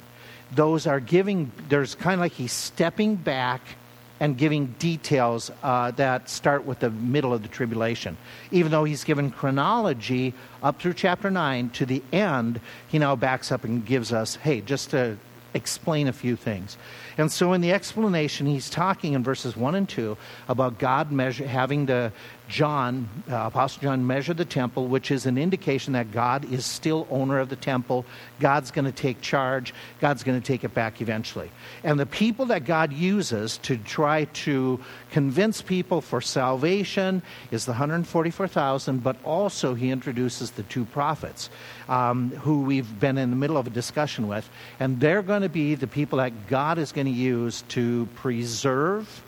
Those 0.53 0.87
are 0.87 1.01
giving. 1.01 1.53
There's 1.69 1.95
kind 1.95 2.15
of 2.15 2.21
like 2.21 2.33
He's 2.33 2.53
stepping 2.53 3.15
back 3.17 3.61
and 4.21 4.37
giving 4.37 4.67
details 4.79 5.51
uh, 5.63 5.91
that 5.93 6.29
start 6.29 6.65
with 6.65 6.81
the 6.81 6.91
middle 6.91 7.33
of 7.33 7.43
the 7.43 7.49
tribulation. 7.49 8.17
Even 8.51 8.73
though 8.73 8.85
he's 8.85 9.05
given 9.05 9.31
chronology 9.31 10.35
up 10.63 10.81
through 10.81 10.95
chapter 10.95 11.31
9 11.31 11.71
to 11.71 11.87
the 11.87 12.03
end, 12.13 12.61
he 12.89 12.99
now 12.99 13.15
backs 13.15 13.53
up 13.53 13.65
and 13.65 13.85
gives 13.87 14.13
us, 14.13 14.37
hey, 14.37 14.61
just 14.61 14.91
to 14.91 15.17
explain 15.55 16.09
a 16.09 16.13
few 16.13 16.37
things. 16.37 16.77
And 17.17 17.33
so 17.33 17.53
in 17.53 17.61
the 17.61 17.73
explanation, 17.73 18.47
he's 18.47 18.71
talking 18.71 19.15
in 19.15 19.25
verses 19.25 19.57
1 19.57 19.75
and 19.75 19.89
2 19.89 20.17
about 20.49 20.79
God 20.79 21.11
measure, 21.11 21.47
having 21.47 21.87
the 21.87 22.13
John, 22.49 23.09
uh, 23.31 23.47
Apostle 23.47 23.83
John, 23.83 24.07
measured 24.07 24.39
the 24.39 24.45
temple, 24.47 24.89
which 24.89 25.11
is 25.11 25.27
an 25.27 25.37
indication 25.37 25.93
that 25.93 26.11
God 26.11 26.51
is 26.51 26.65
still 26.65 27.07
owner 27.11 27.39
of 27.39 27.51
the 27.51 27.57
temple. 27.57 28.07
God's 28.41 28.71
going 28.71 28.87
to 28.87 28.93
take 28.93 29.21
charge. 29.21 29.75
God's 30.01 30.25
going 30.25 30.41
to 30.41 30.47
take 30.47 30.65
it 30.65 30.73
back 30.73 31.03
eventually. 31.03 31.51
And 31.85 32.01
the 32.01 32.07
people 32.07 32.47
that 32.47 32.65
God 32.65 32.91
uses 32.91 33.59
to 33.59 33.77
try 33.77 34.25
to 34.25 34.81
convince 35.11 35.61
people 35.61 36.01
for 36.01 36.23
salvation 36.23 37.21
is 37.51 37.67
the 37.67 37.73
144,000, 37.73 39.03
but 39.03 39.17
also 39.25 39.75
he 39.75 39.91
introduces 39.91 40.53
the 40.53 40.63
two 40.65 40.87
prophets 40.87 41.51
um, 41.87 42.31
who 42.31 42.63
we've 42.63 42.99
been 42.99 43.19
in 43.19 43.29
the 43.29 43.37
middle 43.37 43.59
of 43.59 43.67
a 43.67 43.71
discussion 43.71 44.27
with. 44.27 44.49
And 44.81 44.99
they're 45.01 45.23
going 45.23 45.43
to 45.43 45.51
be 45.51 45.75
the 45.75 45.87
people 45.87 46.17
that 46.19 46.49
God 46.49 46.79
is 46.79 46.93
going 46.93 47.07
to 47.07 47.13
use 47.13 47.63
to 47.69 48.07
preserve 48.15 49.23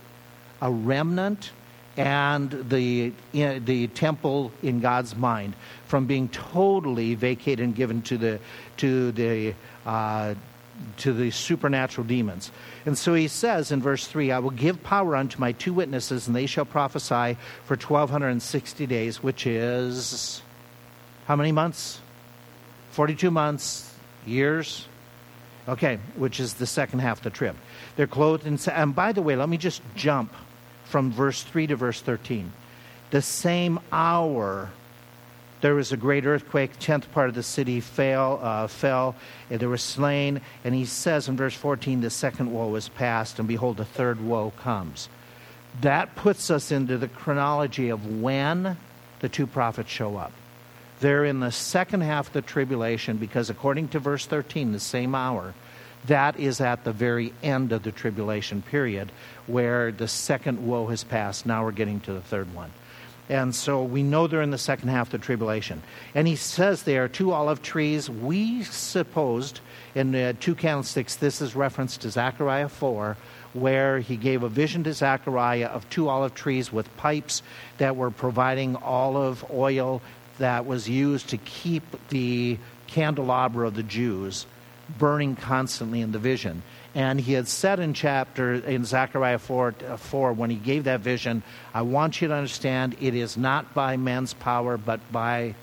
a 0.63 0.71
remnant 0.71 1.51
and 1.97 2.51
the, 2.69 3.13
the 3.33 3.89
temple 3.89 4.53
in 4.63 4.81
God's 4.81 5.17
mind 5.17 5.55
from 5.87 6.07
being 6.07 6.29
totally 6.29 7.15
vacated 7.15 7.65
and 7.65 7.75
given 7.75 8.03
to 8.03 8.17
the, 8.17 8.41
to 8.79 9.13
the, 9.13 9.55
uh, 9.85 10.35
to 10.99 11.13
the 11.13 11.31
supernatural 11.31 12.07
demons. 12.07 12.51
And 12.87 12.97
so 12.97 13.15
he 13.15 13.29
says 13.29 13.73
in 13.73 13.83
verse 13.83 14.07
3 14.07 14.33
I 14.33 14.39
will 14.39 14.51
give 14.51 14.83
power 14.83 15.17
unto 15.17 15.39
my 15.39 15.53
two 15.53 15.75
witnesses, 15.75 16.27
and 16.27 16.37
they 16.37 16.47
shall 16.47 16.65
prophesy 16.65 17.37
for 17.65 17.77
1260 17.77 18.87
days, 18.87 19.23
which 19.23 19.47
is 19.47 20.43
how 21.27 21.37
many 21.37 21.53
months? 21.53 22.01
42 22.93 23.31
months, 23.31 23.93
years. 24.27 24.87
Okay, 25.69 25.99
which 26.17 26.41
is 26.41 26.55
the 26.55 26.67
second 26.67 27.01
half 27.01 27.19
of 27.19 27.25
the 27.25 27.31
trip. 27.31 27.55
They're 27.97 28.07
clothed 28.07 28.47
in. 28.47 28.59
And 28.73 28.95
by 28.95 29.13
the 29.13 29.23
way, 29.23 29.37
let 29.37 29.49
me 29.49 29.57
just 29.57 29.83
jump 29.95 30.33
from 30.91 31.11
verse 31.11 31.43
3 31.43 31.69
to 31.69 31.77
verse 31.77 32.01
13. 32.01 32.53
The 33.11 33.23
same 33.23 33.81
hour 33.91 34.71
there 35.61 35.75
was 35.75 35.93
a 35.93 35.97
great 35.97 36.25
earthquake, 36.25 36.79
tenth 36.79 37.11
part 37.13 37.29
of 37.29 37.35
the 37.35 37.43
city 37.43 37.81
fell, 37.81 38.41
uh, 38.43 38.67
fell, 38.67 39.15
and 39.51 39.61
there 39.61 39.69
were 39.69 39.77
slain. 39.77 40.41
And 40.65 40.75
he 40.75 40.87
says 40.87 41.29
in 41.29 41.37
verse 41.37 41.55
14, 41.55 42.01
the 42.01 42.11
second 42.11 42.53
woe 42.53 42.75
is 42.77 42.89
past, 42.89 43.39
and 43.39 43.47
behold, 43.47 43.77
the 43.77 43.85
third 43.85 44.21
woe 44.25 44.53
comes. 44.59 45.09
That 45.83 46.17
puts 46.17 46.51
us 46.51 46.73
into 46.73 46.97
the 46.97 47.09
chronology 47.09 47.91
of 47.91 48.21
when 48.21 48.77
the 49.21 49.29
two 49.29 49.47
prophets 49.47 49.91
show 49.91 50.17
up. 50.17 50.33
They're 51.01 51.25
in 51.25 51.41
the 51.41 51.53
second 51.53 52.03
half 52.03 52.29
of 52.29 52.33
the 52.33 52.43
tribulation 52.43 53.19
because, 53.19 53.51
according 53.51 53.89
to 53.89 53.99
verse 53.99 54.27
13, 54.27 54.73
the 54.73 54.81
same 54.81 55.15
hour, 55.15 55.55
that 56.07 56.39
is 56.39 56.61
at 56.61 56.85
the 56.85 56.93
very 56.93 57.33
end 57.43 57.73
of 57.73 57.83
the 57.83 57.93
tribulation 57.93 58.63
period 58.63 59.13
where 59.47 59.93
the 59.93 60.09
second 60.09 60.67
woe 60.67 60.87
has 60.87 61.05
passed. 61.05 61.47
Now 61.47 61.65
we're 61.65 61.73
getting 61.73 62.01
to 62.01 62.13
the 62.13 62.21
third 62.21 62.55
one. 62.55 62.71
And 63.29 63.55
so 63.55 63.85
we 63.85 64.03
know 64.03 64.27
they're 64.27 64.43
in 64.43 64.51
the 64.51 64.59
second 64.59 64.89
half 64.89 65.07
of 65.07 65.13
the 65.13 65.19
tribulation. 65.19 65.83
And 66.17 66.27
he 66.27 66.35
says 66.35 66.83
there 66.83 67.05
are 67.05 67.09
two 67.09 67.31
olive 67.31 67.63
trees. 67.63 68.11
We 68.11 68.65
supposed 68.65 69.61
in 69.95 70.15
uh, 70.15 70.33
two 70.41 70.57
candlesticks, 70.57 71.17
this 71.17 71.41
is 71.41 71.55
referenced 71.55 72.01
to 72.01 72.11
Zechariah 72.11 72.69
4, 72.69 73.17
where 73.53 74.01
he 74.01 74.17
gave 74.17 74.43
a 74.43 74.49
vision 74.49 74.83
to 74.85 74.93
Zechariah 74.93 75.67
of 75.67 75.89
two 75.91 76.09
olive 76.09 76.35
trees 76.35 76.73
with 76.73 76.97
pipes 76.97 77.43
that 77.79 77.95
were 77.95 78.11
providing 78.11 78.75
olive 78.77 79.45
oil 79.53 80.03
that 80.39 80.67
was 80.67 80.89
used 80.89 81.29
to 81.29 81.37
keep 81.39 81.85
the 82.09 82.59
candelabra 82.89 83.69
of 83.69 83.75
the 83.75 83.83
Jews 83.83 84.47
burning 84.99 85.37
constantly 85.37 86.01
in 86.01 86.13
the 86.13 86.19
vision. 86.19 86.63
And 86.95 87.21
he 87.21 87.35
had 87.35 87.47
said 87.47 87.79
in 87.79 87.95
chapter, 87.95 88.55
in 88.55 88.85
Zechariah 88.85 89.39
4, 89.39 89.75
uh, 89.89 89.97
4, 89.97 90.33
when 90.33 90.51
he 90.51 90.57
gave 90.57 90.85
that 90.85 91.01
vision, 91.01 91.43
I 91.73 91.83
want 91.83 92.21
you 92.21 92.29
to 92.29 92.35
understand 92.35 92.97
it 93.01 93.15
is 93.15 93.37
not 93.37 93.75
by 93.75 93.97
man's 93.97 94.35
power, 94.35 94.77
but 94.77 95.01
by 95.13 95.55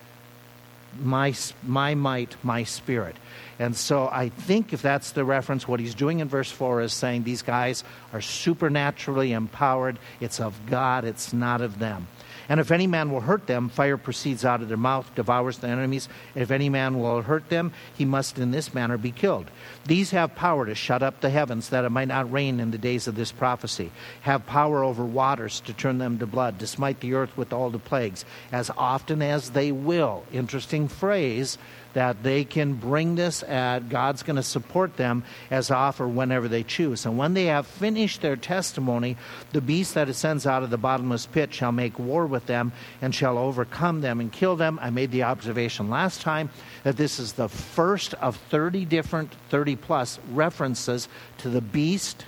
my, 0.99 1.33
my 1.63 1.95
might, 1.95 2.35
my 2.43 2.63
spirit. 2.63 3.15
And 3.59 3.75
so 3.75 4.07
I 4.11 4.29
think 4.29 4.71
if 4.71 4.81
that's 4.81 5.11
the 5.11 5.25
reference, 5.25 5.67
what 5.67 5.79
he's 5.79 5.95
doing 5.95 6.19
in 6.19 6.29
verse 6.29 6.51
4 6.51 6.81
is 6.81 6.93
saying 6.93 7.23
these 7.23 7.41
guys 7.41 7.83
are 8.13 8.21
supernaturally 8.21 9.33
empowered. 9.33 9.97
It's 10.19 10.39
of 10.39 10.65
God, 10.67 11.05
it's 11.05 11.33
not 11.33 11.61
of 11.61 11.79
them. 11.79 12.07
And 12.49 12.59
if 12.59 12.71
any 12.71 12.87
man 12.87 13.11
will 13.11 13.21
hurt 13.21 13.47
them, 13.47 13.69
fire 13.69 13.97
proceeds 13.97 14.45
out 14.45 14.61
of 14.61 14.67
their 14.67 14.77
mouth, 14.77 15.13
devours 15.15 15.57
their 15.57 15.71
enemies. 15.71 16.07
If 16.33 16.51
any 16.51 16.69
man 16.69 16.99
will 16.99 17.21
hurt 17.21 17.49
them, 17.49 17.73
he 17.97 18.05
must 18.05 18.39
in 18.39 18.51
this 18.51 18.73
manner 18.73 18.97
be 18.97 19.11
killed. 19.11 19.51
These 19.87 20.11
have 20.11 20.35
power 20.35 20.65
to 20.65 20.75
shut 20.75 21.01
up 21.01 21.21
the 21.21 21.29
heavens, 21.29 21.69
that 21.69 21.85
it 21.85 21.89
might 21.89 22.09
not 22.09 22.31
rain 22.31 22.59
in 22.59 22.71
the 22.71 22.77
days 22.77 23.07
of 23.07 23.15
this 23.15 23.31
prophecy, 23.31 23.89
have 24.21 24.45
power 24.45 24.83
over 24.83 25.05
waters 25.05 25.61
to 25.61 25.73
turn 25.73 25.97
them 25.97 26.19
to 26.19 26.25
blood, 26.25 26.59
to 26.59 26.67
smite 26.67 26.99
the 26.99 27.13
earth 27.13 27.35
with 27.37 27.53
all 27.53 27.69
the 27.69 27.79
plagues, 27.79 28.25
as 28.51 28.69
often 28.77 29.21
as 29.21 29.51
they 29.51 29.71
will. 29.71 30.25
Interesting 30.33 30.89
phrase 30.89 31.57
that 31.93 32.21
they 32.21 32.43
can 32.43 32.73
bring 32.73 33.15
this 33.15 33.41
at 33.41 33.89
God's 33.89 34.21
going 34.21 34.35
to 34.35 34.43
support 34.43 34.97
them 34.97 35.23
as 35.49 35.71
offer 35.71 36.07
whenever 36.07 36.47
they 36.47 36.61
choose. 36.61 37.07
And 37.07 37.17
when 37.17 37.33
they 37.33 37.45
have 37.45 37.65
finished 37.65 38.21
their 38.21 38.35
testimony, 38.35 39.17
the 39.51 39.61
beast 39.61 39.95
that 39.95 40.07
ascends 40.07 40.45
out 40.45 40.61
of 40.61 40.69
the 40.69 40.77
bottomless 40.77 41.25
pit 41.25 41.53
shall 41.53 41.71
make 41.71 41.97
war 41.97 42.27
with 42.27 42.45
them 42.45 42.71
and 43.01 43.15
shall 43.15 43.39
overcome 43.39 44.01
them 44.01 44.19
and 44.19 44.31
kill 44.31 44.55
them. 44.55 44.77
I 44.79 44.91
made 44.91 45.09
the 45.09 45.23
observation 45.23 45.89
last 45.89 46.21
time 46.21 46.51
that 46.83 46.97
this 46.97 47.17
is 47.17 47.33
the 47.33 47.49
first 47.49 48.13
of 48.15 48.35
30 48.35 48.85
different 48.85 49.33
30 49.49 49.76
plus 49.77 50.19
references 50.31 51.07
to 51.39 51.49
the 51.49 51.61
beast 51.61 52.25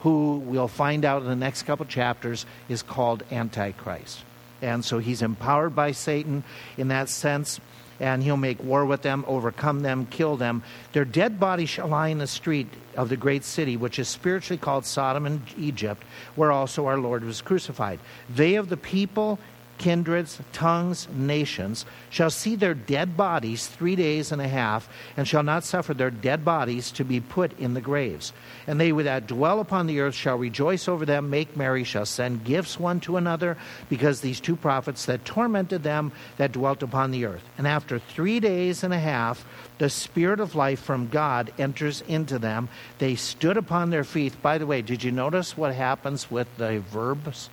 who 0.00 0.38
we'll 0.38 0.68
find 0.68 1.04
out 1.04 1.22
in 1.22 1.28
the 1.28 1.36
next 1.36 1.62
couple 1.62 1.86
chapters 1.86 2.44
is 2.68 2.82
called 2.82 3.22
Antichrist. 3.30 4.24
And 4.60 4.84
so 4.84 4.98
he's 4.98 5.22
empowered 5.22 5.74
by 5.74 5.92
Satan 5.92 6.44
in 6.76 6.88
that 6.88 7.08
sense 7.08 7.60
and 8.00 8.22
he'll 8.22 8.36
make 8.36 8.62
war 8.62 8.84
with 8.84 9.02
them, 9.02 9.24
overcome 9.28 9.80
them, 9.80 10.06
kill 10.06 10.36
them. 10.36 10.64
Their 10.92 11.04
dead 11.04 11.38
bodies 11.38 11.68
shall 11.68 11.86
lie 11.86 12.08
in 12.08 12.18
the 12.18 12.26
street 12.26 12.66
of 12.96 13.08
the 13.08 13.16
great 13.16 13.44
city, 13.44 13.76
which 13.76 14.00
is 14.00 14.08
spiritually 14.08 14.58
called 14.58 14.84
Sodom 14.84 15.24
and 15.24 15.40
Egypt, 15.56 16.02
where 16.34 16.50
also 16.50 16.86
our 16.86 16.98
Lord 16.98 17.22
was 17.22 17.40
crucified. 17.40 18.00
They 18.28 18.56
of 18.56 18.68
the 18.68 18.76
people 18.76 19.38
kindreds, 19.82 20.38
tongues, 20.52 21.08
nations, 21.12 21.84
shall 22.08 22.30
see 22.30 22.54
their 22.54 22.72
dead 22.72 23.16
bodies 23.16 23.66
three 23.66 23.96
days 23.96 24.30
and 24.30 24.40
a 24.40 24.46
half, 24.46 24.88
and 25.16 25.26
shall 25.26 25.42
not 25.42 25.64
suffer 25.64 25.92
their 25.92 26.10
dead 26.10 26.44
bodies 26.44 26.92
to 26.92 27.04
be 27.04 27.18
put 27.18 27.58
in 27.58 27.74
the 27.74 27.80
graves. 27.80 28.32
And 28.68 28.80
they 28.80 28.92
that 28.92 29.26
dwell 29.26 29.58
upon 29.58 29.88
the 29.88 29.98
earth 29.98 30.14
shall 30.14 30.38
rejoice 30.38 30.86
over 30.86 31.04
them, 31.04 31.30
make 31.30 31.56
merry, 31.56 31.82
shall 31.82 32.06
send 32.06 32.44
gifts 32.44 32.78
one 32.78 33.00
to 33.00 33.16
another, 33.16 33.56
because 33.88 34.20
these 34.20 34.38
two 34.38 34.54
prophets 34.54 35.06
that 35.06 35.24
tormented 35.24 35.82
them 35.82 36.12
that 36.36 36.52
dwelt 36.52 36.84
upon 36.84 37.10
the 37.10 37.24
earth. 37.24 37.42
And 37.58 37.66
after 37.66 37.98
three 37.98 38.38
days 38.38 38.84
and 38.84 38.94
a 38.94 39.00
half, 39.00 39.44
the 39.78 39.90
Spirit 39.90 40.38
of 40.38 40.54
life 40.54 40.80
from 40.80 41.08
God 41.08 41.52
enters 41.58 42.02
into 42.06 42.38
them. 42.38 42.68
They 42.98 43.16
stood 43.16 43.56
upon 43.56 43.90
their 43.90 44.04
feet. 44.04 44.40
By 44.40 44.58
the 44.58 44.66
way, 44.66 44.80
did 44.80 45.02
you 45.02 45.10
notice 45.10 45.56
what 45.56 45.74
happens 45.74 46.30
with 46.30 46.46
the 46.56 46.78
verbs? 46.78 47.50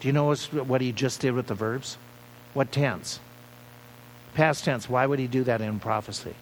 Do 0.00 0.08
you 0.08 0.12
know 0.12 0.34
what 0.34 0.80
he 0.80 0.92
just 0.92 1.20
did 1.20 1.32
with 1.32 1.46
the 1.48 1.54
verbs? 1.54 1.98
What 2.54 2.70
tense? 2.70 3.20
Past 4.34 4.64
tense. 4.64 4.88
Why 4.88 5.06
would 5.06 5.18
he 5.18 5.26
do 5.26 5.44
that 5.44 5.60
in 5.60 5.80
prophecy? 5.80 6.34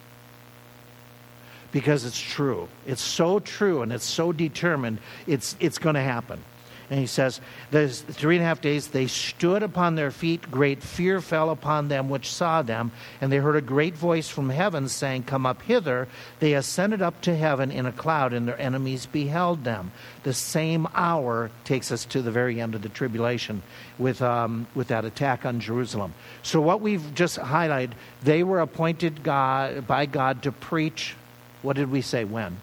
Because 1.72 2.04
it's 2.04 2.20
true. 2.20 2.68
It's 2.86 3.02
so 3.02 3.40
true 3.40 3.82
and 3.82 3.92
it's 3.92 4.04
so 4.04 4.32
determined, 4.32 4.98
it's, 5.26 5.56
it's 5.60 5.78
going 5.78 5.94
to 5.94 6.02
happen. 6.02 6.42
And 6.88 7.00
he 7.00 7.06
says, 7.06 7.40
There's 7.72 8.00
three 8.00 8.36
and 8.36 8.44
a 8.44 8.46
half 8.46 8.60
days 8.60 8.88
they 8.88 9.08
stood 9.08 9.62
upon 9.62 9.96
their 9.96 10.12
feet, 10.12 10.50
great 10.50 10.82
fear 10.82 11.20
fell 11.20 11.50
upon 11.50 11.88
them 11.88 12.08
which 12.08 12.32
saw 12.32 12.62
them, 12.62 12.92
and 13.20 13.32
they 13.32 13.38
heard 13.38 13.56
a 13.56 13.60
great 13.60 13.94
voice 13.94 14.28
from 14.28 14.50
heaven 14.50 14.88
saying, 14.88 15.24
Come 15.24 15.46
up 15.46 15.62
hither. 15.62 16.06
They 16.38 16.54
ascended 16.54 17.02
up 17.02 17.20
to 17.22 17.34
heaven 17.34 17.72
in 17.72 17.86
a 17.86 17.92
cloud, 17.92 18.32
and 18.32 18.46
their 18.46 18.60
enemies 18.60 19.06
beheld 19.06 19.64
them. 19.64 19.90
The 20.22 20.32
same 20.32 20.86
hour 20.94 21.50
takes 21.64 21.90
us 21.90 22.04
to 22.06 22.22
the 22.22 22.30
very 22.30 22.60
end 22.60 22.76
of 22.76 22.82
the 22.82 22.88
tribulation 22.88 23.62
with, 23.98 24.22
um, 24.22 24.68
with 24.74 24.88
that 24.88 25.04
attack 25.04 25.44
on 25.44 25.58
Jerusalem. 25.58 26.14
So, 26.42 26.60
what 26.60 26.80
we've 26.80 27.14
just 27.14 27.38
highlighted, 27.38 27.92
they 28.22 28.44
were 28.44 28.60
appointed 28.60 29.24
God, 29.24 29.88
by 29.88 30.06
God 30.06 30.44
to 30.44 30.52
preach. 30.52 31.16
What 31.62 31.74
did 31.74 31.90
we 31.90 32.00
say? 32.00 32.22
When? 32.22 32.58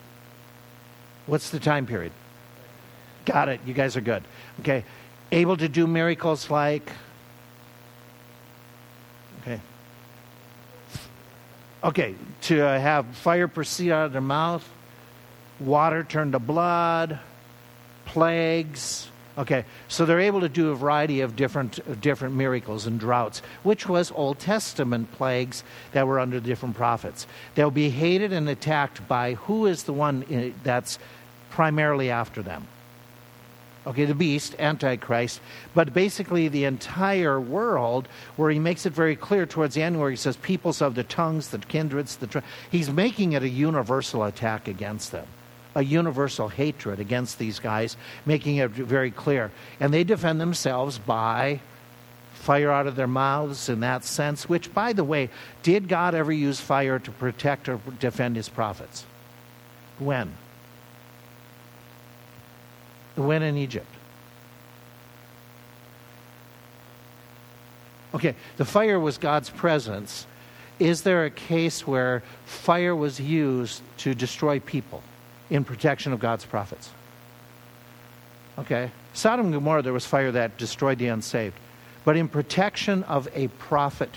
What's 1.25 1.49
the 1.49 1.59
time 1.59 1.85
period? 1.85 2.13
Got 3.25 3.49
it. 3.49 3.61
You 3.65 3.73
guys 3.73 3.95
are 3.95 4.01
good. 4.01 4.23
Okay. 4.59 4.83
Able 5.31 5.57
to 5.57 5.67
do 5.67 5.87
miracles 5.87 6.49
like. 6.49 6.91
Okay. 9.41 9.59
Okay. 11.83 12.15
To 12.43 12.57
have 12.57 13.05
fire 13.17 13.47
proceed 13.47 13.91
out 13.91 14.07
of 14.07 14.11
their 14.11 14.21
mouth, 14.21 14.67
water 15.59 16.03
turn 16.03 16.31
to 16.33 16.39
blood, 16.39 17.19
plagues. 18.05 19.07
Okay, 19.35 19.65
so 19.87 20.05
they're 20.05 20.19
able 20.19 20.41
to 20.41 20.49
do 20.49 20.69
a 20.69 20.75
variety 20.75 21.21
of 21.21 21.35
different 21.35 22.01
different 22.01 22.35
miracles 22.35 22.85
and 22.85 22.99
droughts, 22.99 23.41
which 23.63 23.89
was 23.89 24.11
Old 24.11 24.37
Testament 24.37 25.11
plagues 25.13 25.63
that 25.93 26.05
were 26.05 26.19
under 26.19 26.39
different 26.39 26.75
prophets. 26.75 27.25
They'll 27.55 27.71
be 27.71 27.89
hated 27.89 28.31
and 28.31 28.47
attacked 28.47 29.07
by 29.07 29.33
who 29.33 29.65
is 29.65 29.83
the 29.83 29.93
one 29.93 30.23
eh, 30.29 30.51
that's 30.63 30.99
primarily 31.49 32.11
after 32.11 32.43
them 32.43 32.67
okay, 33.85 34.05
the 34.05 34.15
beast, 34.15 34.55
Antichrist, 34.59 35.41
but 35.73 35.93
basically 35.93 36.47
the 36.47 36.65
entire 36.65 37.39
world, 37.39 38.07
where 38.35 38.49
he 38.49 38.59
makes 38.59 38.85
it 38.85 38.93
very 38.93 39.15
clear 39.15 39.45
towards 39.45 39.75
the 39.75 39.83
end, 39.83 39.99
where 39.99 40.09
he 40.09 40.15
says, 40.15 40.37
peoples 40.37 40.81
of 40.81 40.95
the 40.95 41.03
tongues, 41.03 41.49
the 41.49 41.59
kindreds, 41.59 42.15
the. 42.17 42.27
Tr-. 42.27 42.39
He's 42.71 42.89
making 42.89 43.33
it 43.33 43.43
a 43.43 43.49
universal 43.49 44.23
attack 44.23 44.67
against 44.67 45.11
them, 45.11 45.27
a 45.75 45.83
universal 45.83 46.49
hatred 46.49 46.99
against 46.99 47.39
these 47.39 47.59
guys, 47.59 47.97
making 48.25 48.57
it 48.57 48.71
very 48.71 49.11
clear. 49.11 49.51
And 49.79 49.93
they 49.93 50.03
defend 50.03 50.39
themselves 50.39 50.97
by 50.97 51.61
fire 52.33 52.71
out 52.71 52.87
of 52.87 52.95
their 52.95 53.07
mouths 53.07 53.69
in 53.69 53.79
that 53.79 54.03
sense, 54.03 54.49
which, 54.49 54.73
by 54.73 54.91
the 54.91 55.03
way, 55.03 55.29
did 55.61 55.87
God 55.87 56.13
ever 56.13 56.31
use 56.31 56.59
fire 56.59 56.99
to 56.99 57.11
protect 57.11 57.69
or 57.69 57.79
defend 57.99 58.35
his 58.35 58.49
prophets? 58.49 59.05
When? 59.97 60.33
When 63.15 63.43
in 63.43 63.57
Egypt? 63.57 63.87
Okay, 68.13 68.35
the 68.57 68.65
fire 68.65 68.99
was 68.99 69.17
God's 69.17 69.49
presence. 69.49 70.27
Is 70.79 71.01
there 71.01 71.25
a 71.25 71.31
case 71.31 71.85
where 71.87 72.23
fire 72.45 72.95
was 72.95 73.19
used 73.19 73.81
to 73.99 74.13
destroy 74.13 74.59
people 74.59 75.01
in 75.49 75.63
protection 75.63 76.13
of 76.13 76.19
God's 76.19 76.45
prophets? 76.45 76.91
Okay. 78.57 78.91
Sodom 79.13 79.47
and 79.47 79.53
Gomorrah, 79.53 79.81
there 79.81 79.93
was 79.93 80.05
fire 80.05 80.31
that 80.31 80.57
destroyed 80.57 80.97
the 80.97 81.07
unsaved. 81.07 81.55
But 82.05 82.17
in 82.17 82.27
protection 82.27 83.03
of 83.03 83.27
a 83.33 83.47
prophet, 83.47 84.09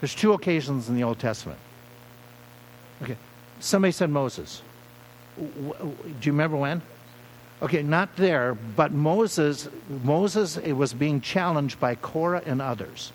there's 0.00 0.14
two 0.14 0.32
occasions 0.32 0.88
in 0.88 0.96
the 0.96 1.04
Old 1.04 1.18
Testament. 1.18 1.58
Okay. 3.02 3.16
Somebody 3.60 3.92
said 3.92 4.10
Moses. 4.10 4.62
Do 5.36 5.94
you 6.22 6.32
remember 6.32 6.56
when? 6.56 6.82
Okay, 7.62 7.82
not 7.82 8.16
there, 8.16 8.54
but 8.54 8.92
Moses, 8.92 9.68
Moses 10.02 10.56
it 10.56 10.72
was 10.72 10.92
being 10.92 11.20
challenged 11.20 11.80
by 11.80 11.94
Korah 11.94 12.42
and 12.44 12.60
others. 12.60 13.12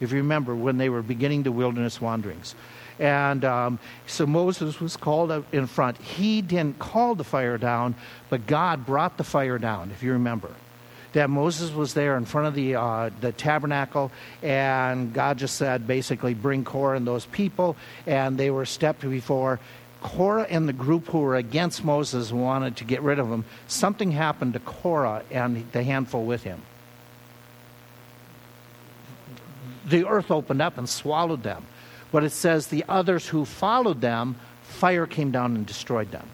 If 0.00 0.10
you 0.10 0.18
remember, 0.18 0.54
when 0.54 0.76
they 0.76 0.88
were 0.88 1.02
beginning 1.02 1.44
the 1.44 1.52
wilderness 1.52 2.00
wanderings. 2.00 2.54
And 2.98 3.44
um, 3.44 3.78
so 4.06 4.26
Moses 4.26 4.80
was 4.80 4.96
called 4.96 5.30
up 5.30 5.52
in 5.52 5.66
front. 5.66 5.96
He 5.98 6.42
didn't 6.42 6.78
call 6.78 7.14
the 7.14 7.24
fire 7.24 7.58
down, 7.58 7.94
but 8.28 8.46
God 8.46 8.86
brought 8.86 9.16
the 9.16 9.24
fire 9.24 9.58
down, 9.58 9.90
if 9.90 10.02
you 10.02 10.12
remember. 10.12 10.50
That 11.12 11.30
Moses 11.30 11.72
was 11.72 11.94
there 11.94 12.16
in 12.16 12.24
front 12.24 12.48
of 12.48 12.54
the, 12.54 12.74
uh, 12.74 13.10
the 13.20 13.30
tabernacle, 13.32 14.10
and 14.42 15.12
God 15.12 15.38
just 15.38 15.56
said, 15.56 15.86
basically, 15.86 16.34
bring 16.34 16.64
Korah 16.64 16.96
and 16.96 17.06
those 17.06 17.26
people, 17.26 17.76
and 18.06 18.36
they 18.36 18.50
were 18.50 18.66
stepped 18.66 19.08
before. 19.08 19.60
Korah 20.04 20.46
and 20.50 20.68
the 20.68 20.74
group 20.74 21.06
who 21.06 21.20
were 21.20 21.34
against 21.34 21.82
Moses 21.82 22.30
wanted 22.30 22.76
to 22.76 22.84
get 22.84 23.00
rid 23.00 23.18
of 23.18 23.30
him. 23.30 23.46
Something 23.66 24.12
happened 24.12 24.52
to 24.52 24.60
Korah 24.60 25.22
and 25.30 25.66
the 25.72 25.82
handful 25.82 26.24
with 26.24 26.42
him. 26.42 26.60
The 29.86 30.06
earth 30.06 30.30
opened 30.30 30.60
up 30.60 30.76
and 30.76 30.86
swallowed 30.86 31.42
them. 31.42 31.64
But 32.12 32.22
it 32.22 32.30
says 32.30 32.66
the 32.66 32.84
others 32.86 33.26
who 33.26 33.46
followed 33.46 34.02
them, 34.02 34.36
fire 34.62 35.06
came 35.06 35.30
down 35.30 35.56
and 35.56 35.66
destroyed 35.66 36.10
them. 36.10 36.28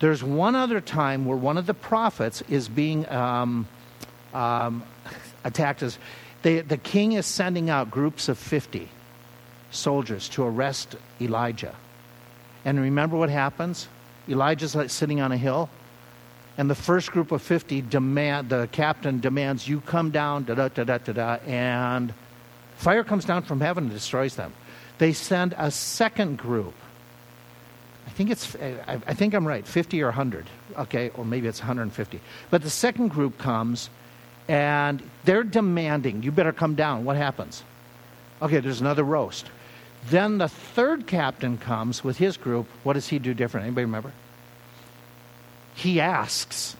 There's 0.00 0.24
one 0.24 0.56
other 0.56 0.80
time 0.80 1.26
where 1.26 1.36
one 1.36 1.58
of 1.58 1.66
the 1.66 1.74
prophets 1.74 2.42
is 2.48 2.70
being 2.70 3.06
um, 3.10 3.68
um, 4.32 4.82
attacked. 5.44 5.82
As 5.82 5.98
they, 6.40 6.62
the 6.62 6.78
king 6.78 7.12
is 7.12 7.26
sending 7.26 7.68
out 7.68 7.90
groups 7.90 8.30
of 8.30 8.38
50 8.38 8.88
soldiers 9.70 10.26
to 10.30 10.44
arrest 10.44 10.96
Elijah. 11.20 11.76
And 12.64 12.80
remember 12.80 13.16
what 13.16 13.30
happens? 13.30 13.88
Elijah's 14.28 14.76
sitting 14.92 15.20
on 15.20 15.32
a 15.32 15.36
hill, 15.36 15.70
and 16.58 16.68
the 16.68 16.74
first 16.74 17.12
group 17.12 17.32
of 17.32 17.40
50 17.40 17.82
demand, 17.82 18.50
the 18.50 18.68
captain 18.72 19.20
demands 19.20 19.66
you 19.66 19.80
come 19.80 20.10
down, 20.10 20.44
da 20.44 20.54
da 20.54 20.68
da 20.68 20.84
da 20.84 20.98
da, 20.98 21.12
da 21.12 21.34
and 21.46 22.12
fire 22.76 23.04
comes 23.04 23.24
down 23.24 23.42
from 23.42 23.60
heaven 23.60 23.84
and 23.84 23.92
destroys 23.92 24.36
them 24.36 24.52
they 24.98 25.12
send 25.12 25.54
a 25.56 25.70
second 25.70 26.38
group. 26.38 26.74
I 28.06 28.10
think 28.10 28.30
it's, 28.30 28.56
I 28.56 29.14
think 29.14 29.34
I'm 29.34 29.46
right, 29.46 29.66
50 29.66 30.02
or 30.02 30.06
100, 30.06 30.46
okay, 30.78 31.10
or 31.10 31.24
maybe 31.24 31.46
it's 31.46 31.60
150. 31.60 32.20
But 32.50 32.62
the 32.62 32.70
second 32.70 33.08
group 33.08 33.38
comes 33.38 33.90
and 34.48 35.02
they're 35.24 35.44
demanding, 35.44 36.22
you 36.22 36.32
better 36.32 36.52
come 36.52 36.74
down. 36.74 37.04
What 37.04 37.16
happens? 37.16 37.62
Okay, 38.42 38.60
there's 38.60 38.80
another 38.80 39.04
roast. 39.04 39.46
Then 40.10 40.38
the 40.38 40.48
third 40.48 41.06
captain 41.06 41.58
comes 41.58 42.02
with 42.02 42.18
his 42.18 42.36
group. 42.36 42.66
What 42.82 42.94
does 42.94 43.08
he 43.08 43.18
do 43.18 43.34
different? 43.34 43.66
Anybody 43.66 43.84
remember? 43.84 44.12
He 45.74 46.00
asks. 46.00 46.76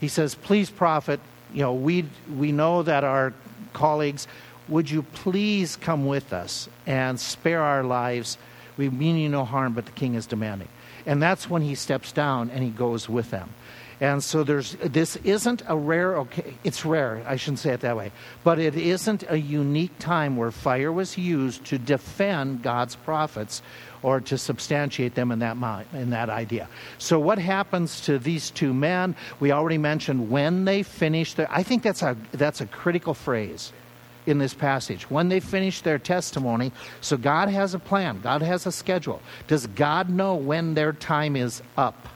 He 0.00 0.08
says, 0.08 0.34
"Please, 0.34 0.70
prophet, 0.70 1.20
you 1.52 1.62
know, 1.62 1.72
we 1.72 2.06
we 2.36 2.52
know 2.52 2.82
that 2.82 3.04
our 3.04 3.32
colleagues 3.72 4.26
would 4.68 4.90
you 4.90 5.02
please 5.02 5.76
come 5.76 6.06
with 6.06 6.32
us 6.32 6.68
and 6.86 7.18
spare 7.18 7.62
our 7.62 7.82
lives? 7.82 8.38
We 8.76 8.88
mean 8.88 9.16
you 9.16 9.28
no 9.28 9.44
harm, 9.44 9.72
but 9.74 9.86
the 9.86 9.92
king 9.92 10.14
is 10.14 10.26
demanding. 10.26 10.68
And 11.06 11.22
that's 11.22 11.48
when 11.48 11.62
he 11.62 11.74
steps 11.74 12.12
down 12.12 12.50
and 12.50 12.62
he 12.62 12.70
goes 12.70 13.08
with 13.08 13.30
them. 13.30 13.50
And 14.02 14.22
so 14.22 14.42
there's 14.42 14.74
this 14.82 15.14
isn't 15.16 15.62
a 15.68 15.76
rare 15.76 16.16
okay 16.18 16.54
it's 16.64 16.84
rare, 16.84 17.22
I 17.24 17.36
shouldn't 17.36 17.60
say 17.60 17.72
it 17.72 17.82
that 17.82 17.96
way. 17.96 18.10
But 18.42 18.58
it 18.58 18.74
isn't 18.74 19.22
a 19.28 19.36
unique 19.36 19.96
time 20.00 20.36
where 20.36 20.50
fire 20.50 20.90
was 20.90 21.16
used 21.16 21.64
to 21.66 21.78
defend 21.78 22.64
God's 22.64 22.96
prophets 22.96 23.62
or 24.02 24.20
to 24.22 24.36
substantiate 24.36 25.14
them 25.14 25.30
in 25.30 25.38
that 25.38 25.56
in 25.92 26.10
that 26.10 26.30
idea. 26.30 26.68
So 26.98 27.20
what 27.20 27.38
happens 27.38 28.00
to 28.02 28.18
these 28.18 28.50
two 28.50 28.74
men? 28.74 29.14
We 29.38 29.52
already 29.52 29.78
mentioned 29.78 30.30
when 30.30 30.64
they 30.64 30.82
finish 30.82 31.34
their 31.34 31.46
I 31.48 31.62
think 31.62 31.84
that's 31.84 32.02
a 32.02 32.16
that's 32.32 32.60
a 32.60 32.66
critical 32.66 33.14
phrase 33.14 33.72
in 34.26 34.38
this 34.38 34.54
passage. 34.54 35.10
When 35.10 35.28
they 35.28 35.40
finish 35.40 35.80
their 35.80 35.98
testimony, 35.98 36.72
so 37.00 37.16
God 37.16 37.48
has 37.48 37.74
a 37.74 37.78
plan, 37.78 38.20
God 38.20 38.42
has 38.42 38.66
a 38.66 38.72
schedule. 38.72 39.20
Does 39.48 39.66
God 39.66 40.08
know 40.08 40.34
when 40.34 40.74
their 40.74 40.92
time 40.92 41.36
is 41.36 41.62
up? 41.76 42.08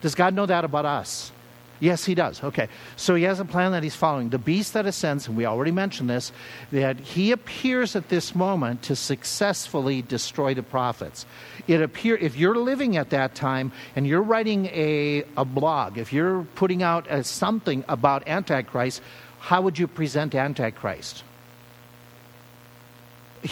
Does 0.00 0.14
God 0.14 0.34
know 0.34 0.46
that 0.46 0.64
about 0.64 0.84
us? 0.84 1.32
Yes, 1.80 2.04
he 2.04 2.14
does. 2.14 2.42
Okay. 2.42 2.68
So 2.96 3.14
he 3.14 3.22
has 3.24 3.38
a 3.38 3.44
plan 3.44 3.72
that 3.72 3.82
he's 3.82 3.94
following. 3.94 4.30
The 4.30 4.38
beast 4.38 4.72
that 4.72 4.86
ascends, 4.86 5.28
and 5.28 5.36
we 5.36 5.46
already 5.46 5.70
mentioned 5.70 6.10
this, 6.10 6.32
that 6.72 6.98
he 6.98 7.30
appears 7.30 7.94
at 7.94 8.08
this 8.08 8.34
moment 8.34 8.82
to 8.82 8.96
successfully 8.96 10.02
destroy 10.02 10.54
the 10.54 10.62
prophets. 10.62 11.24
It 11.68 11.80
appear 11.80 12.16
if 12.16 12.36
you're 12.36 12.56
living 12.56 12.96
at 12.96 13.10
that 13.10 13.34
time 13.34 13.72
and 13.94 14.06
you're 14.06 14.22
writing 14.22 14.66
a, 14.66 15.24
a 15.36 15.44
blog, 15.44 15.98
if 15.98 16.12
you're 16.12 16.42
putting 16.56 16.82
out 16.82 17.06
a, 17.08 17.22
something 17.22 17.84
about 17.88 18.26
Antichrist, 18.26 19.00
how 19.38 19.62
would 19.62 19.78
you 19.78 19.86
present 19.86 20.34
Antichrist? 20.34 21.24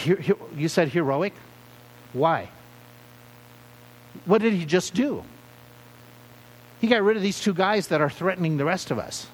you 0.05 0.67
said 0.67 0.89
heroic? 0.89 1.33
Why? 2.13 2.49
What 4.25 4.41
did 4.41 4.53
he 4.53 4.65
just 4.65 4.93
do? 4.93 5.23
He 6.79 6.87
got 6.87 7.01
rid 7.01 7.17
of 7.17 7.23
these 7.23 7.39
two 7.39 7.53
guys 7.53 7.87
that 7.87 8.01
are 8.01 8.09
threatening 8.09 8.57
the 8.57 8.65
rest 8.65 8.91
of 8.91 8.99
us. 8.99 9.27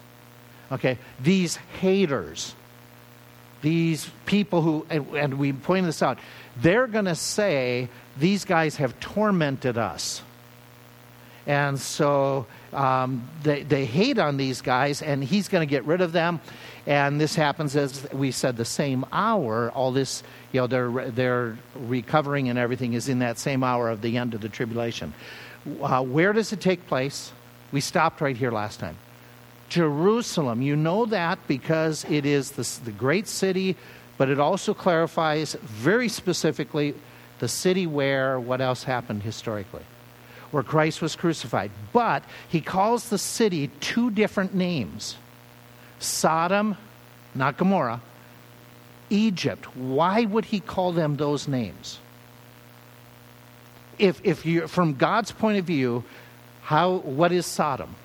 Okay, 0.72 0.98
these 1.20 1.56
haters, 1.80 2.54
these 3.60 4.10
people 4.24 4.62
who, 4.62 4.86
and, 4.88 5.06
and 5.14 5.34
we 5.34 5.52
point 5.52 5.86
this 5.86 6.02
out, 6.02 6.18
they're 6.56 6.86
going 6.86 7.04
to 7.04 7.14
say 7.14 7.88
these 8.16 8.44
guys 8.44 8.76
have 8.76 8.98
tormented 8.98 9.76
us. 9.76 10.22
And 11.46 11.78
so 11.78 12.46
um, 12.74 13.28
they, 13.42 13.62
they 13.62 13.84
hate 13.84 14.18
on 14.18 14.36
these 14.36 14.60
guys, 14.60 15.02
and 15.02 15.22
he's 15.22 15.48
going 15.48 15.66
to 15.66 15.70
get 15.70 15.84
rid 15.84 16.00
of 16.00 16.12
them. 16.12 16.40
And 16.86 17.20
this 17.20 17.34
happens, 17.34 17.76
as 17.76 18.06
we 18.12 18.30
said, 18.30 18.56
the 18.56 18.64
same 18.64 19.06
hour. 19.12 19.70
All 19.70 19.92
this, 19.92 20.22
you 20.52 20.60
know, 20.60 20.66
their 20.66 21.56
recovering 21.74 22.48
and 22.48 22.58
everything 22.58 22.92
is 22.92 23.08
in 23.08 23.20
that 23.20 23.38
same 23.38 23.62
hour 23.62 23.88
of 23.88 24.02
the 24.02 24.18
end 24.18 24.34
of 24.34 24.40
the 24.40 24.48
tribulation. 24.48 25.14
Uh, 25.80 26.02
where 26.02 26.32
does 26.32 26.52
it 26.52 26.60
take 26.60 26.86
place? 26.86 27.32
We 27.72 27.80
stopped 27.80 28.20
right 28.20 28.36
here 28.36 28.50
last 28.50 28.80
time. 28.80 28.96
Jerusalem. 29.70 30.60
You 30.60 30.76
know 30.76 31.06
that 31.06 31.38
because 31.48 32.04
it 32.04 32.26
is 32.26 32.52
the, 32.52 32.84
the 32.84 32.92
great 32.92 33.26
city, 33.26 33.76
but 34.18 34.28
it 34.28 34.38
also 34.38 34.74
clarifies 34.74 35.54
very 35.62 36.08
specifically 36.08 36.94
the 37.38 37.48
city 37.48 37.86
where 37.86 38.38
what 38.38 38.60
else 38.60 38.84
happened 38.84 39.22
historically 39.22 39.82
where 40.54 40.62
Christ 40.62 41.02
was 41.02 41.16
crucified. 41.16 41.72
But 41.92 42.22
he 42.48 42.60
calls 42.60 43.08
the 43.08 43.18
city 43.18 43.72
two 43.80 44.12
different 44.12 44.54
names 44.54 45.16
Sodom, 45.98 46.76
not 47.34 47.56
Gomorrah, 47.56 48.00
Egypt. 49.10 49.76
Why 49.76 50.24
would 50.24 50.44
he 50.44 50.60
call 50.60 50.92
them 50.92 51.16
those 51.16 51.48
names? 51.48 51.98
If, 53.98 54.20
if 54.22 54.46
you 54.46 54.68
from 54.68 54.94
God's 54.94 55.32
point 55.32 55.58
of 55.58 55.64
view, 55.64 56.04
how, 56.62 56.98
what 56.98 57.32
is 57.32 57.46
Sodom? 57.46 57.96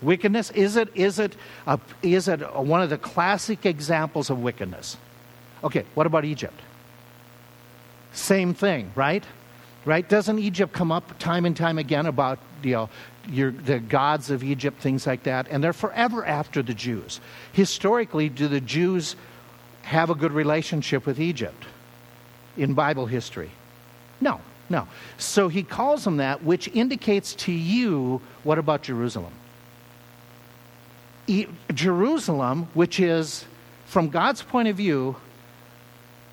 Wickedness? 0.00 0.50
Is 0.52 0.76
it, 0.76 0.90
is, 0.94 1.18
it 1.18 1.34
a, 1.66 1.80
is 2.02 2.28
it 2.28 2.40
one 2.54 2.82
of 2.82 2.90
the 2.90 2.98
classic 2.98 3.66
examples 3.66 4.30
of 4.30 4.40
wickedness? 4.40 4.96
Okay, 5.64 5.84
what 5.94 6.06
about 6.06 6.24
Egypt? 6.24 6.60
Same 8.12 8.54
thing, 8.54 8.92
right? 8.94 9.24
Right? 9.86 10.06
Doesn't 10.06 10.38
Egypt 10.40 10.74
come 10.74 10.92
up 10.92 11.18
time 11.18 11.46
and 11.46 11.56
time 11.56 11.78
again 11.78 12.04
about 12.04 12.38
you 12.62 12.72
know 12.72 12.90
your, 13.28 13.50
the 13.52 13.78
gods 13.78 14.30
of 14.30 14.44
Egypt, 14.44 14.82
things 14.82 15.06
like 15.06 15.22
that? 15.22 15.46
And 15.48 15.64
they're 15.64 15.72
forever 15.72 16.26
after 16.26 16.62
the 16.62 16.74
Jews. 16.74 17.20
Historically, 17.52 18.28
do 18.28 18.48
the 18.48 18.60
Jews 18.60 19.16
have 19.82 20.10
a 20.10 20.14
good 20.14 20.32
relationship 20.32 21.06
with 21.06 21.18
Egypt 21.18 21.64
in 22.58 22.74
Bible 22.74 23.06
history? 23.06 23.50
No, 24.20 24.40
no. 24.68 24.88
So 25.16 25.48
he 25.48 25.62
calls 25.62 26.04
them 26.04 26.18
that, 26.18 26.42
which 26.42 26.68
indicates 26.68 27.34
to 27.36 27.52
you 27.52 28.20
what 28.42 28.58
about 28.58 28.82
Jerusalem? 28.82 29.32
E- 31.28 31.46
Jerusalem, 31.72 32.68
which 32.74 33.00
is, 33.00 33.44
from 33.86 34.08
God's 34.08 34.42
point 34.42 34.68
of 34.68 34.76
view, 34.76 35.16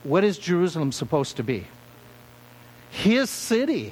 what 0.03 0.23
is 0.23 0.37
Jerusalem 0.37 0.91
supposed 0.91 1.37
to 1.37 1.43
be? 1.43 1.65
His 2.93 3.32
city, 3.32 3.91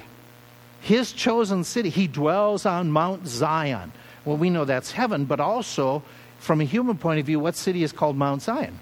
his 0.80 1.10
chosen 1.12 1.64
city. 1.64 1.88
He 1.88 2.06
dwells 2.06 2.64
on 2.64 2.92
Mount 2.92 3.26
Zion. 3.26 3.92
Well, 4.24 4.36
we 4.36 4.48
know 4.48 4.64
that's 4.64 4.92
heaven, 4.92 5.24
but 5.24 5.40
also, 5.40 6.04
from 6.38 6.60
a 6.60 6.64
human 6.64 6.96
point 6.96 7.18
of 7.18 7.26
view, 7.26 7.40
what 7.40 7.56
city 7.56 7.82
is 7.82 7.90
called 7.90 8.16
Mount 8.16 8.42
Zion? 8.42 8.78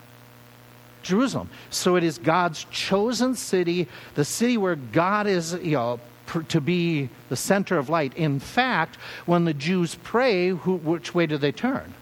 Jerusalem. 1.02 1.48
So 1.70 1.96
it 1.96 2.04
is 2.04 2.18
God's 2.18 2.64
chosen 2.70 3.34
city, 3.34 3.88
the 4.14 4.26
city 4.26 4.58
where 4.58 4.76
God 4.76 5.26
is, 5.26 5.54
you 5.54 5.72
know, 5.72 6.00
to 6.48 6.60
be 6.60 7.08
the 7.30 7.36
center 7.36 7.78
of 7.78 7.88
light. 7.88 8.14
In 8.14 8.40
fact, 8.40 8.96
when 9.24 9.46
the 9.46 9.54
Jews 9.54 9.94
pray, 9.94 10.48
who, 10.48 10.76
which 10.76 11.14
way 11.14 11.26
do 11.26 11.38
they 11.38 11.50
turn? 11.50 11.94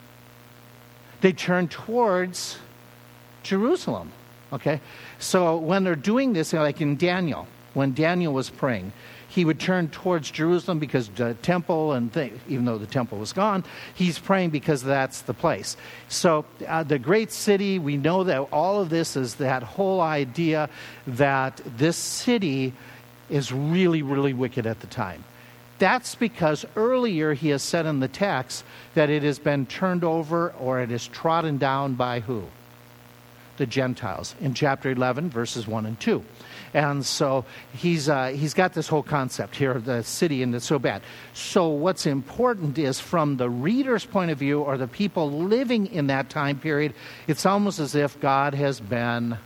They 1.21 1.33
turn 1.33 1.69
towards 1.69 2.59
Jerusalem. 3.45 4.11
Okay? 4.53 4.81
So 5.21 5.57
when 5.57 5.85
they're 5.85 5.95
doing 5.95 6.33
this, 6.33 6.53
like 6.53 6.81
in 6.81 6.97
Daniel, 6.97 7.47
when 7.75 7.95
Daniel 7.95 8.33
was 8.33 8.51
praying, 8.51 8.93
he 9.29 9.45
would 9.45 9.61
turn 9.61 9.89
towards 9.89 10.31
Jerusalem 10.31 10.79
because 10.79 11.09
the 11.09 11.35
temple, 11.35 11.93
and 11.93 12.13
th- 12.13 12.33
even 12.49 12.65
though 12.65 12.79
the 12.79 12.87
temple 12.87 13.19
was 13.19 13.33
gone, 13.33 13.63
he's 13.95 14.19
praying 14.19 14.51
because 14.51 14.83
that's 14.83 15.21
the 15.23 15.35
place. 15.35 15.77
So, 16.09 16.45
uh, 16.67 16.83
the 16.83 16.99
great 16.99 17.31
city, 17.31 17.79
we 17.79 17.97
know 17.97 18.25
that 18.25 18.41
all 18.53 18.81
of 18.81 18.89
this 18.89 19.17
is 19.17 19.37
that 19.37 19.63
whole 19.63 20.01
idea 20.01 20.71
that 21.07 21.61
this 21.77 21.97
city 21.97 22.73
is 23.29 23.53
really, 23.53 24.03
really 24.03 24.33
wicked 24.33 24.67
at 24.67 24.81
the 24.81 24.87
time. 24.87 25.25
That's 25.79 26.15
because 26.15 26.65
earlier 26.75 27.35
he 27.35 27.51
has 27.51 27.63
said 27.63 27.87
in 27.87 28.01
the 28.01 28.09
text 28.09 28.65
that 28.95 29.11
it 29.11 29.23
has 29.23 29.39
been 29.39 29.67
turned 29.67 30.03
over 30.03 30.51
or 30.59 30.81
it 30.81 30.91
is 30.91 31.07
trodden 31.07 31.59
down 31.59 31.95
by 31.95 32.21
who? 32.21 32.45
The 33.59 33.67
Gentiles 33.67 34.35
in 34.41 34.55
chapter 34.55 34.91
11, 34.91 35.31
verses 35.31 35.67
1 35.67 35.87
and 35.87 36.01
2. 36.01 36.25
And 36.75 37.05
so 37.05 37.45
he's, 37.75 38.09
uh, 38.09 38.29
he's 38.29 38.55
got 38.55 38.73
this 38.73 38.89
whole 38.89 39.03
concept 39.03 39.57
here 39.57 39.73
of 39.73 39.85
the 39.85 40.03
city 40.03 40.43
and 40.43 40.55
it's 40.55 40.67
so 40.67 40.79
bad. 40.79 41.03
So, 41.35 41.69
what's 41.69 42.07
important 42.07 42.79
is 42.79 43.01
from 43.01 43.37
the 43.37 43.49
reader's 43.49 44.05
point 44.05 44.31
of 44.31 44.39
view 44.39 44.61
or 44.61 44.77
the 44.77 44.87
people 44.87 45.31
living 45.31 45.87
in 45.87 46.09
that 46.09 46.31
time 46.31 46.59
period, 46.59 46.95
it's 47.27 47.47
almost 47.47 47.79
as 47.79 47.95
if 47.95 48.21
God 48.21 48.55
has 48.55 48.81
been, 48.81 49.39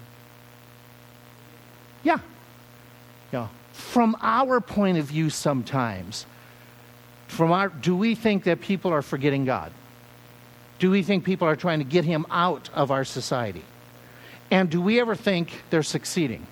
yeah, 2.02 2.18
yeah. 3.32 3.48
From 3.72 4.16
our 4.20 4.60
point 4.60 4.98
of 4.98 5.06
view, 5.06 5.30
sometimes, 5.30 6.26
from 7.28 7.52
our, 7.52 7.68
do 7.68 7.96
we 7.96 8.14
think 8.14 8.44
that 8.44 8.60
people 8.60 8.92
are 8.92 9.02
forgetting 9.02 9.44
God? 9.44 9.72
Do 10.78 10.90
we 10.90 11.02
think 11.02 11.24
people 11.24 11.46
are 11.46 11.56
trying 11.56 11.78
to 11.78 11.84
get 11.84 12.04
him 12.04 12.26
out 12.30 12.68
of 12.74 12.90
our 12.90 13.04
society? 13.04 13.62
And 14.52 14.68
do 14.68 14.82
we 14.82 15.00
ever 15.00 15.14
think 15.14 15.62
they're 15.70 15.82
succeeding? 15.82 16.46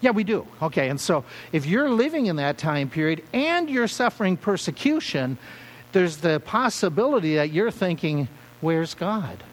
Yeah, 0.00 0.10
we 0.10 0.24
do. 0.24 0.48
Okay, 0.60 0.88
and 0.88 1.00
so 1.00 1.24
if 1.52 1.64
you're 1.64 1.88
living 1.88 2.26
in 2.26 2.36
that 2.36 2.58
time 2.58 2.90
period 2.90 3.22
and 3.32 3.70
you're 3.70 3.86
suffering 3.86 4.36
persecution, 4.36 5.38
there's 5.92 6.16
the 6.16 6.40
possibility 6.40 7.36
that 7.36 7.52
you're 7.52 7.70
thinking, 7.70 8.26
where's 8.60 8.94
God? 8.94 9.44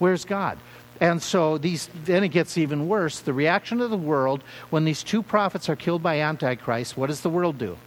Where's 0.00 0.26
God? 0.26 0.58
And 1.00 1.22
so 1.22 1.56
these 1.56 1.88
then 2.04 2.22
it 2.22 2.28
gets 2.28 2.58
even 2.58 2.88
worse. 2.88 3.20
The 3.20 3.32
reaction 3.32 3.80
of 3.80 3.88
the 3.88 3.96
world 3.96 4.42
when 4.68 4.84
these 4.84 5.02
two 5.02 5.22
prophets 5.22 5.70
are 5.70 5.76
killed 5.76 6.02
by 6.02 6.20
Antichrist, 6.20 6.94
what 6.98 7.06
does 7.06 7.22
the 7.22 7.30
world 7.30 7.56
do? 7.56 7.78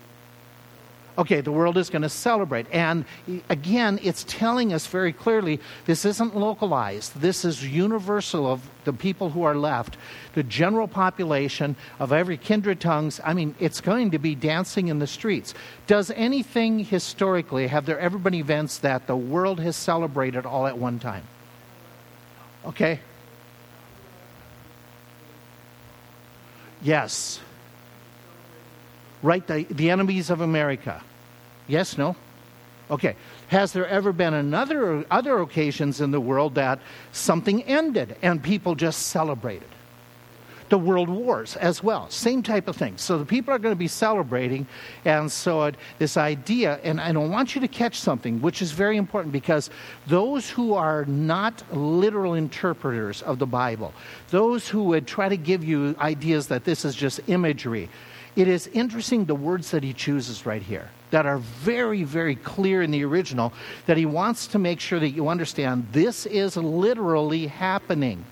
Okay, 1.19 1.41
the 1.41 1.51
world 1.51 1.77
is 1.77 1.89
going 1.89 2.03
to 2.03 2.10
celebrate. 2.10 2.65
And 2.71 3.03
again, 3.49 3.99
it's 4.01 4.23
telling 4.23 4.71
us 4.71 4.88
very 4.88 5.12
clearly 5.12 5.60
this 5.86 6.05
isn't 6.05 6.34
localized. 6.34 7.19
This 7.19 7.43
is 7.43 7.67
universal 7.67 8.49
of 8.49 8.62
the 8.86 8.93
people 8.93 9.29
who 9.29 9.43
are 9.43 9.55
left, 9.55 9.97
the 10.34 10.43
general 10.43 10.88
population 10.88 11.75
of 11.99 12.13
every 12.13 12.38
kindred 12.38 12.79
tongues. 12.79 13.19
I 13.21 13.34
mean, 13.34 13.53
it's 13.60 13.82
going 13.82 14.12
to 14.12 14.17
be 14.17 14.34
dancing 14.34 14.88
in 14.88 14.99
the 14.99 15.08
streets. 15.08 15.53
Does 15.88 16.10
anything 16.12 16.86
historically, 16.86 17.67
have 17.67 17.86
there 17.86 17.99
ever 17.99 18.17
been 18.17 18.34
events 18.34 18.77
that 18.77 19.05
the 19.05 19.17
world 19.17 19.60
has 19.60 19.75
celebrated 19.75 20.45
all 20.45 20.67
at 20.67 20.77
one 20.77 20.99
time? 20.99 21.25
Okay? 22.65 23.01
Yes. 26.82 27.41
Right, 29.21 29.45
the, 29.45 29.63
the 29.69 29.89
enemies 29.89 30.29
of 30.29 30.39
America. 30.39 31.03
Yes, 31.69 31.97
no? 31.97 32.15
Okay. 32.91 33.15
Has 33.47 33.71
there 33.71 33.88
ever 33.88 34.12
been 34.12 34.34
another 34.34 35.05
other 35.10 35.39
occasions 35.39 36.01
in 36.01 36.12
the 36.12 36.19
world 36.19 36.55
that 36.55 36.79
something 37.12 37.63
ended 37.63 38.17
and 38.21 38.43
people 38.43 38.75
just 38.75 39.08
celebrated? 39.08 39.67
The 40.69 40.77
world 40.77 41.10
wars 41.10 41.55
as 41.55 41.82
well, 41.82 42.10
same 42.12 42.43
type 42.43 42.67
of 42.67 42.75
thing. 42.75 42.97
So 42.97 43.17
the 43.17 43.25
people 43.25 43.51
are 43.53 43.58
going 43.58 43.73
to 43.73 43.79
be 43.79 43.88
celebrating, 43.88 44.67
and 45.03 45.32
so 45.32 45.63
it, 45.63 45.75
this 45.97 46.15
idea, 46.15 46.79
and 46.84 47.01
I 47.01 47.12
don't 47.12 47.32
want 47.32 47.55
you 47.55 47.62
to 47.62 47.67
catch 47.67 47.99
something, 47.99 48.39
which 48.39 48.62
is 48.62 48.71
very 48.71 48.95
important 48.95 49.32
because 49.32 49.71
those 50.05 50.47
who 50.47 50.75
are 50.75 51.05
not 51.05 51.63
literal 51.75 52.36
interpreters 52.36 53.23
of 53.23 53.39
the 53.39 53.47
Bible, 53.47 53.95
those 54.29 54.67
who 54.67 54.84
would 54.84 55.08
try 55.08 55.27
to 55.27 55.38
give 55.38 55.63
you 55.63 55.95
ideas 55.99 56.47
that 56.47 56.65
this 56.65 56.86
is 56.86 56.93
just 56.93 57.19
imagery, 57.25 57.89
it 58.36 58.47
is 58.47 58.67
interesting 58.67 59.25
the 59.25 59.34
words 59.34 59.71
that 59.71 59.84
he 59.84 59.93
chooses 59.93 60.45
right 60.45 60.62
here 60.62 60.89
that 61.12 61.26
are 61.26 61.38
very, 61.38 62.04
very 62.04 62.36
clear 62.36 62.82
in 62.82 62.91
the 62.91 63.04
original 63.04 63.54
that 63.88 63.98
he 63.98 64.06
wants 64.06 64.48
to 64.48 64.60
make 64.60 64.80
sure 64.80 65.00
that 65.00 65.10
you 65.10 65.28
understand 65.28 65.88
this 65.91 66.26
is 66.26 66.56
literally 66.56 67.48
happening. 67.48 68.24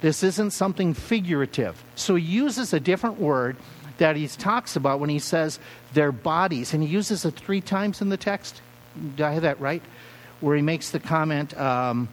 This 0.00 0.22
isn't 0.22 0.50
something 0.52 0.94
figurative. 0.94 1.82
So 1.94 2.14
he 2.14 2.24
uses 2.24 2.72
a 2.72 2.80
different 2.80 3.18
word 3.18 3.56
that 3.98 4.16
he 4.16 4.26
talks 4.26 4.76
about 4.76 5.00
when 5.00 5.10
he 5.10 5.18
says 5.18 5.58
their 5.92 6.12
bodies, 6.12 6.74
and 6.74 6.82
he 6.82 6.88
uses 6.88 7.24
it 7.24 7.32
three 7.32 7.60
times 7.60 8.00
in 8.00 8.08
the 8.08 8.16
text. 8.16 8.60
Did 9.16 9.24
I 9.24 9.32
have 9.32 9.42
that 9.42 9.60
right? 9.60 9.82
Where 10.40 10.56
he 10.56 10.62
makes 10.62 10.90
the 10.90 11.00
comment, 11.00 11.56
um, 11.58 12.08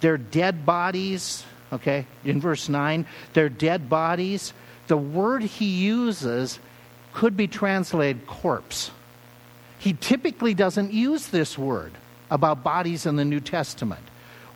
their 0.00 0.18
dead 0.18 0.66
bodies, 0.66 1.44
okay, 1.72 2.06
in 2.24 2.40
verse 2.40 2.68
9, 2.68 3.06
their 3.32 3.48
dead 3.48 3.88
bodies. 3.88 4.52
The 4.88 4.96
word 4.96 5.42
he 5.42 5.66
uses 5.66 6.58
could 7.16 7.34
be 7.34 7.48
translated 7.48 8.26
corpse. 8.26 8.90
He 9.78 9.94
typically 9.94 10.52
doesn't 10.52 10.92
use 10.92 11.28
this 11.28 11.56
word 11.56 11.92
about 12.30 12.62
bodies 12.62 13.06
in 13.06 13.16
the 13.16 13.24
New 13.24 13.40
Testament 13.40 14.02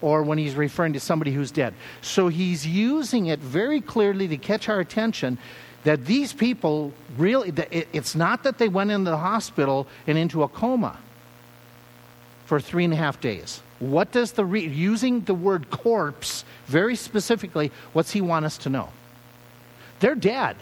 or 0.02 0.22
when 0.22 0.36
he's 0.36 0.54
referring 0.54 0.92
to 0.92 1.00
somebody 1.00 1.32
who's 1.32 1.50
dead. 1.50 1.72
So 2.02 2.28
he's 2.28 2.66
using 2.66 3.26
it 3.26 3.38
very 3.38 3.80
clearly 3.80 4.28
to 4.28 4.36
catch 4.36 4.68
our 4.68 4.78
attention 4.78 5.38
that 5.84 6.04
these 6.04 6.34
people 6.34 6.92
really, 7.16 7.50
it's 7.70 8.14
not 8.14 8.42
that 8.42 8.58
they 8.58 8.68
went 8.68 8.90
into 8.90 9.10
the 9.10 9.16
hospital 9.16 9.86
and 10.06 10.18
into 10.18 10.42
a 10.42 10.48
coma 10.48 10.98
for 12.44 12.60
three 12.60 12.84
and 12.84 12.92
a 12.92 12.96
half 12.96 13.22
days. 13.22 13.62
What 13.78 14.12
does 14.12 14.32
the, 14.32 14.44
re- 14.44 14.66
using 14.66 15.22
the 15.22 15.32
word 15.32 15.70
corpse 15.70 16.44
very 16.66 16.94
specifically, 16.94 17.72
what's 17.94 18.10
he 18.10 18.20
want 18.20 18.44
us 18.44 18.58
to 18.58 18.68
know? 18.68 18.90
They're 20.00 20.14
dead. 20.14 20.56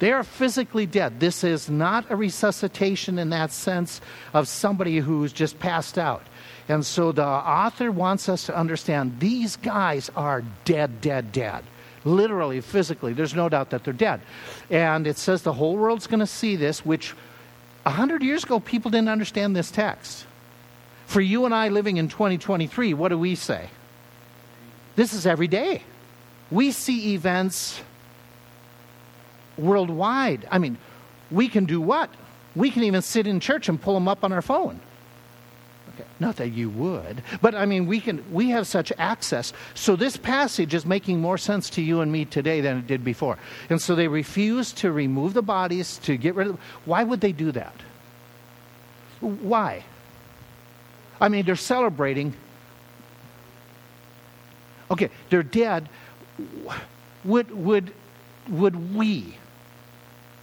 They 0.00 0.12
are 0.12 0.24
physically 0.24 0.86
dead. 0.86 1.20
This 1.20 1.44
is 1.44 1.68
not 1.68 2.10
a 2.10 2.16
resuscitation 2.16 3.18
in 3.18 3.30
that 3.30 3.52
sense 3.52 4.00
of 4.32 4.48
somebody 4.48 4.98
who's 4.98 5.32
just 5.32 5.58
passed 5.58 5.98
out. 5.98 6.22
And 6.68 6.84
so 6.84 7.12
the 7.12 7.24
author 7.24 7.92
wants 7.92 8.28
us 8.28 8.46
to 8.46 8.56
understand 8.56 9.20
these 9.20 9.56
guys 9.56 10.10
are 10.16 10.42
dead, 10.64 11.02
dead, 11.02 11.32
dead. 11.32 11.64
Literally, 12.04 12.62
physically. 12.62 13.12
There's 13.12 13.34
no 13.34 13.50
doubt 13.50 13.70
that 13.70 13.84
they're 13.84 13.92
dead. 13.92 14.22
And 14.70 15.06
it 15.06 15.18
says 15.18 15.42
the 15.42 15.52
whole 15.52 15.76
world's 15.76 16.06
going 16.06 16.20
to 16.20 16.26
see 16.26 16.56
this, 16.56 16.84
which 16.84 17.12
100 17.82 18.22
years 18.22 18.44
ago, 18.44 18.58
people 18.58 18.90
didn't 18.90 19.10
understand 19.10 19.54
this 19.54 19.70
text. 19.70 20.24
For 21.04 21.20
you 21.20 21.44
and 21.44 21.54
I 21.54 21.68
living 21.68 21.98
in 21.98 22.08
2023, 22.08 22.94
what 22.94 23.08
do 23.08 23.18
we 23.18 23.34
say? 23.34 23.68
This 24.96 25.12
is 25.12 25.26
every 25.26 25.48
day. 25.48 25.82
We 26.50 26.72
see 26.72 27.12
events 27.14 27.82
worldwide. 29.60 30.48
I 30.50 30.58
mean, 30.58 30.78
we 31.30 31.48
can 31.48 31.64
do 31.64 31.80
what? 31.80 32.10
We 32.56 32.70
can 32.70 32.82
even 32.82 33.02
sit 33.02 33.26
in 33.26 33.40
church 33.40 33.68
and 33.68 33.80
pull 33.80 33.94
them 33.94 34.08
up 34.08 34.24
on 34.24 34.32
our 34.32 34.42
phone. 34.42 34.80
Okay. 35.94 36.08
Not 36.18 36.36
that 36.36 36.48
you 36.48 36.70
would, 36.70 37.22
but 37.40 37.54
I 37.54 37.66
mean, 37.66 37.86
we 37.86 38.00
can. 38.00 38.24
We 38.32 38.50
have 38.50 38.66
such 38.66 38.92
access. 38.98 39.52
So 39.74 39.96
this 39.96 40.16
passage 40.16 40.74
is 40.74 40.86
making 40.86 41.20
more 41.20 41.38
sense 41.38 41.70
to 41.70 41.82
you 41.82 42.00
and 42.00 42.10
me 42.10 42.24
today 42.24 42.60
than 42.60 42.78
it 42.78 42.86
did 42.86 43.04
before. 43.04 43.38
And 43.68 43.80
so 43.80 43.94
they 43.94 44.08
refuse 44.08 44.72
to 44.74 44.92
remove 44.92 45.34
the 45.34 45.42
bodies 45.42 45.98
to 45.98 46.16
get 46.16 46.34
rid 46.34 46.48
of. 46.48 46.54
Them. 46.54 46.62
Why 46.84 47.04
would 47.04 47.20
they 47.20 47.32
do 47.32 47.52
that? 47.52 47.74
Why? 49.20 49.84
I 51.20 51.28
mean, 51.28 51.44
they're 51.44 51.56
celebrating. 51.56 52.34
Okay, 54.90 55.10
they're 55.28 55.42
dead. 55.42 55.88
Would 57.24 57.50
would 57.54 57.92
would 58.48 58.94
we 58.94 59.36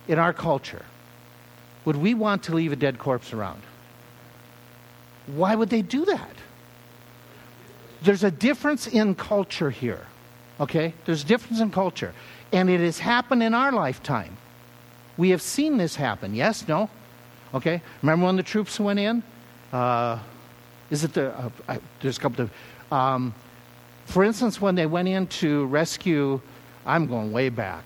in 0.08 0.20
our 0.20 0.34
culture, 0.34 0.86
would 1.86 1.96
we 1.96 2.14
want 2.14 2.44
to 2.44 2.56
leave 2.56 2.72
a 2.72 2.76
dead 2.76 3.00
corpse 3.00 3.34
around? 3.34 3.62
Why 5.28 5.56
would 5.56 5.70
they 5.70 5.82
do 5.82 6.06
that? 6.06 6.36
There's 8.02 8.24
a 8.24 8.32
difference 8.32 8.88
in 8.88 9.16
culture 9.16 9.70
here. 9.70 10.06
Okay? 10.60 10.94
There's 11.06 11.24
a 11.24 11.28
difference 11.28 11.60
in 11.60 11.72
culture. 11.72 12.14
And 12.52 12.70
it 12.70 12.80
has 12.80 13.00
happened 13.00 13.44
in 13.44 13.54
our 13.54 13.72
lifetime. 13.72 14.38
We 15.18 15.32
have 15.32 15.42
seen 15.42 15.78
this 15.78 15.96
happen. 15.96 16.36
Yes? 16.36 16.68
No? 16.68 16.90
Okay. 17.54 17.82
Remember 18.02 18.26
when 18.26 18.36
the 18.36 18.44
troops 18.44 18.80
went 18.80 19.00
in? 19.00 19.24
Uh, 19.74 20.20
is 20.90 21.04
it 21.04 21.14
the. 21.14 21.38
Uh, 21.38 21.50
I, 21.68 21.80
there's 22.02 22.18
a 22.18 22.22
couple 22.22 22.46
of. 22.46 22.52
Um, 22.92 23.34
for 24.06 24.24
instance, 24.24 24.62
when 24.62 24.76
they 24.76 24.86
went 24.86 25.08
in 25.08 25.28
to 25.28 25.66
rescue, 25.66 26.40
I'm 26.86 27.08
going 27.08 27.34
way 27.34 27.50
back, 27.50 27.84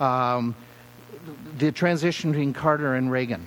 um, 0.00 0.54
the 1.58 1.72
transition 1.72 2.32
between 2.32 2.52
Carter 2.52 2.94
and 2.94 3.10
Reagan. 3.10 3.46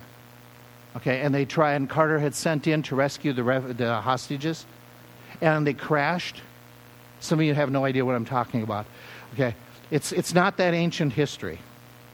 Okay, 0.96 1.20
and 1.20 1.34
they 1.34 1.44
try, 1.44 1.74
and 1.74 1.88
Carter 1.88 2.18
had 2.18 2.34
sent 2.34 2.66
in 2.66 2.82
to 2.84 2.96
rescue 2.96 3.32
the, 3.32 3.42
the 3.76 4.00
hostages, 4.00 4.64
and 5.42 5.66
they 5.66 5.74
crashed. 5.74 6.40
Some 7.20 7.38
of 7.38 7.44
you 7.44 7.54
have 7.54 7.70
no 7.70 7.84
idea 7.84 8.04
what 8.04 8.14
I'm 8.14 8.24
talking 8.24 8.62
about. 8.62 8.86
Okay, 9.34 9.54
it's, 9.90 10.12
it's 10.12 10.32
not 10.32 10.56
that 10.56 10.72
ancient 10.72 11.12
history. 11.12 11.58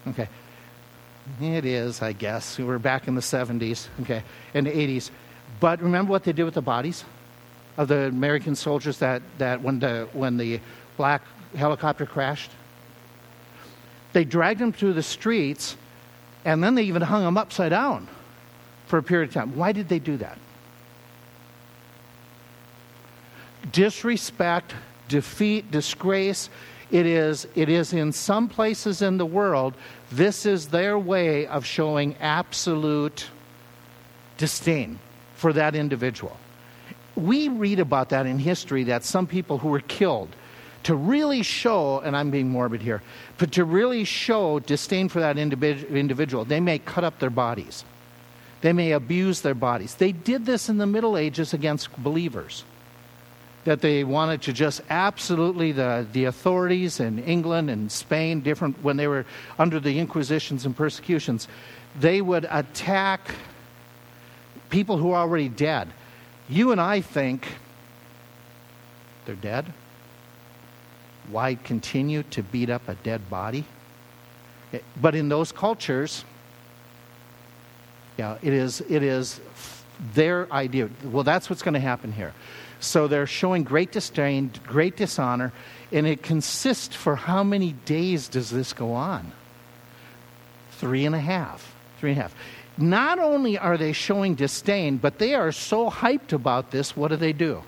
Okay, 0.08 0.28
it 1.40 1.64
is, 1.64 2.02
I 2.02 2.12
guess. 2.12 2.58
We 2.58 2.64
were 2.64 2.80
back 2.80 3.06
in 3.06 3.14
the 3.14 3.20
70s, 3.20 3.86
okay, 4.02 4.24
and 4.52 4.66
the 4.66 4.72
80s. 4.72 5.10
But 5.60 5.80
remember 5.80 6.10
what 6.10 6.24
they 6.24 6.32
did 6.32 6.44
with 6.44 6.54
the 6.54 6.62
bodies 6.62 7.04
of 7.76 7.86
the 7.86 8.06
American 8.06 8.56
soldiers 8.56 8.98
that, 8.98 9.22
that 9.38 9.62
when, 9.62 9.78
the, 9.78 10.08
when 10.12 10.36
the 10.36 10.60
black 10.96 11.22
helicopter 11.54 12.06
crashed? 12.06 12.50
They 14.12 14.24
dragged 14.24 14.60
him 14.60 14.72
through 14.72 14.92
the 14.92 15.02
streets, 15.02 15.76
and 16.44 16.62
then 16.62 16.74
they 16.74 16.82
even 16.82 17.02
hung 17.02 17.26
him 17.26 17.36
upside 17.38 17.70
down 17.70 18.08
for 18.86 18.98
a 18.98 19.02
period 19.02 19.30
of 19.30 19.34
time. 19.34 19.56
Why 19.56 19.72
did 19.72 19.88
they 19.88 19.98
do 19.98 20.16
that? 20.18 20.38
Disrespect, 23.70 24.74
defeat, 25.08 25.70
disgrace. 25.70 26.50
It 26.90 27.06
is, 27.06 27.46
it 27.54 27.70
is 27.70 27.94
in 27.94 28.12
some 28.12 28.48
places 28.48 29.00
in 29.00 29.16
the 29.16 29.24
world, 29.24 29.74
this 30.10 30.44
is 30.44 30.68
their 30.68 30.98
way 30.98 31.46
of 31.46 31.64
showing 31.64 32.16
absolute 32.20 33.28
disdain 34.36 34.98
for 35.36 35.54
that 35.54 35.74
individual. 35.74 36.36
We 37.16 37.48
read 37.48 37.80
about 37.80 38.10
that 38.10 38.26
in 38.26 38.38
history 38.38 38.84
that 38.84 39.04
some 39.04 39.26
people 39.26 39.58
who 39.58 39.68
were 39.68 39.80
killed 39.80 40.28
to 40.84 40.94
really 40.94 41.42
show, 41.42 42.00
and 42.00 42.16
I'm 42.16 42.30
being 42.30 42.48
morbid 42.48 42.82
here, 42.82 43.02
but 43.38 43.52
to 43.52 43.64
really 43.64 44.04
show 44.04 44.58
disdain 44.58 45.08
for 45.08 45.20
that 45.20 45.38
individual, 45.38 46.44
they 46.44 46.60
may 46.60 46.78
cut 46.78 47.04
up 47.04 47.18
their 47.18 47.30
bodies. 47.30 47.84
They 48.62 48.72
may 48.72 48.92
abuse 48.92 49.40
their 49.40 49.54
bodies. 49.54 49.96
They 49.96 50.12
did 50.12 50.46
this 50.46 50.68
in 50.68 50.78
the 50.78 50.86
Middle 50.86 51.16
Ages 51.16 51.52
against 51.52 51.96
believers. 51.96 52.64
That 53.64 53.80
they 53.80 54.02
wanted 54.02 54.42
to 54.42 54.52
just 54.52 54.80
absolutely, 54.90 55.70
the, 55.72 56.06
the 56.12 56.24
authorities 56.24 56.98
in 56.98 57.20
England 57.20 57.70
and 57.70 57.90
Spain, 57.92 58.40
different, 58.40 58.82
when 58.82 58.96
they 58.96 59.06
were 59.06 59.24
under 59.58 59.78
the 59.78 59.98
Inquisitions 59.98 60.66
and 60.66 60.76
persecutions, 60.76 61.46
they 61.98 62.20
would 62.20 62.46
attack 62.50 63.20
people 64.70 64.96
who 64.96 65.12
are 65.12 65.20
already 65.20 65.48
dead. 65.48 65.92
You 66.48 66.72
and 66.72 66.80
I 66.80 67.00
think 67.02 67.46
they're 69.26 69.36
dead. 69.36 69.72
Why 71.32 71.56
continue 71.56 72.22
to 72.24 72.42
beat 72.42 72.70
up 72.70 72.88
a 72.88 72.94
dead 72.94 73.28
body? 73.28 73.64
But 75.00 75.14
in 75.14 75.28
those 75.28 75.50
cultures, 75.50 76.24
yeah, 78.16 78.38
it 78.42 78.52
is, 78.52 78.80
it 78.88 79.02
is 79.02 79.40
their 80.14 80.50
idea. 80.52 80.88
Well, 81.04 81.24
that's 81.24 81.50
what's 81.50 81.62
going 81.62 81.74
to 81.74 81.80
happen 81.80 82.12
here. 82.12 82.32
So 82.78 83.08
they're 83.08 83.26
showing 83.26 83.64
great 83.64 83.92
disdain, 83.92 84.52
great 84.66 84.96
dishonor, 84.96 85.52
and 85.90 86.06
it 86.06 86.22
consists 86.22 86.94
for 86.94 87.16
how 87.16 87.42
many 87.42 87.72
days 87.72 88.28
does 88.28 88.50
this 88.50 88.72
go 88.72 88.92
on? 88.92 89.32
Three 90.72 91.06
and 91.06 91.14
a 91.14 91.20
half. 91.20 91.74
Three 91.98 92.10
and 92.10 92.18
a 92.18 92.22
half 92.22 92.34
not 92.78 93.18
only 93.18 93.58
are 93.58 93.76
they 93.76 93.92
showing 93.92 94.34
disdain, 94.34 94.96
but 94.96 95.18
they 95.18 95.34
are 95.34 95.52
so 95.52 95.90
hyped 95.90 96.32
about 96.32 96.70
this, 96.70 96.96
what 96.96 97.08
do 97.08 97.16
they 97.16 97.32
do? 97.32 97.62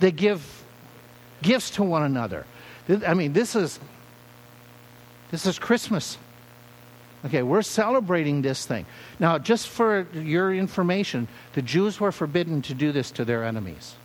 They 0.00 0.10
give 0.10 0.55
gifts 1.42 1.70
to 1.72 1.82
one 1.82 2.02
another. 2.02 2.46
I 3.06 3.14
mean, 3.14 3.32
this 3.32 3.56
is 3.56 3.80
this 5.30 5.46
is 5.46 5.58
Christmas. 5.58 6.18
Okay, 7.24 7.42
we're 7.42 7.62
celebrating 7.62 8.42
this 8.42 8.66
thing. 8.66 8.86
Now, 9.18 9.38
just 9.38 9.68
for 9.68 10.06
your 10.12 10.54
information, 10.54 11.26
the 11.54 11.62
Jews 11.62 11.98
were 11.98 12.12
forbidden 12.12 12.62
to 12.62 12.74
do 12.74 12.92
this 12.92 13.10
to 13.12 13.24
their 13.24 13.42
enemies. 13.42 13.96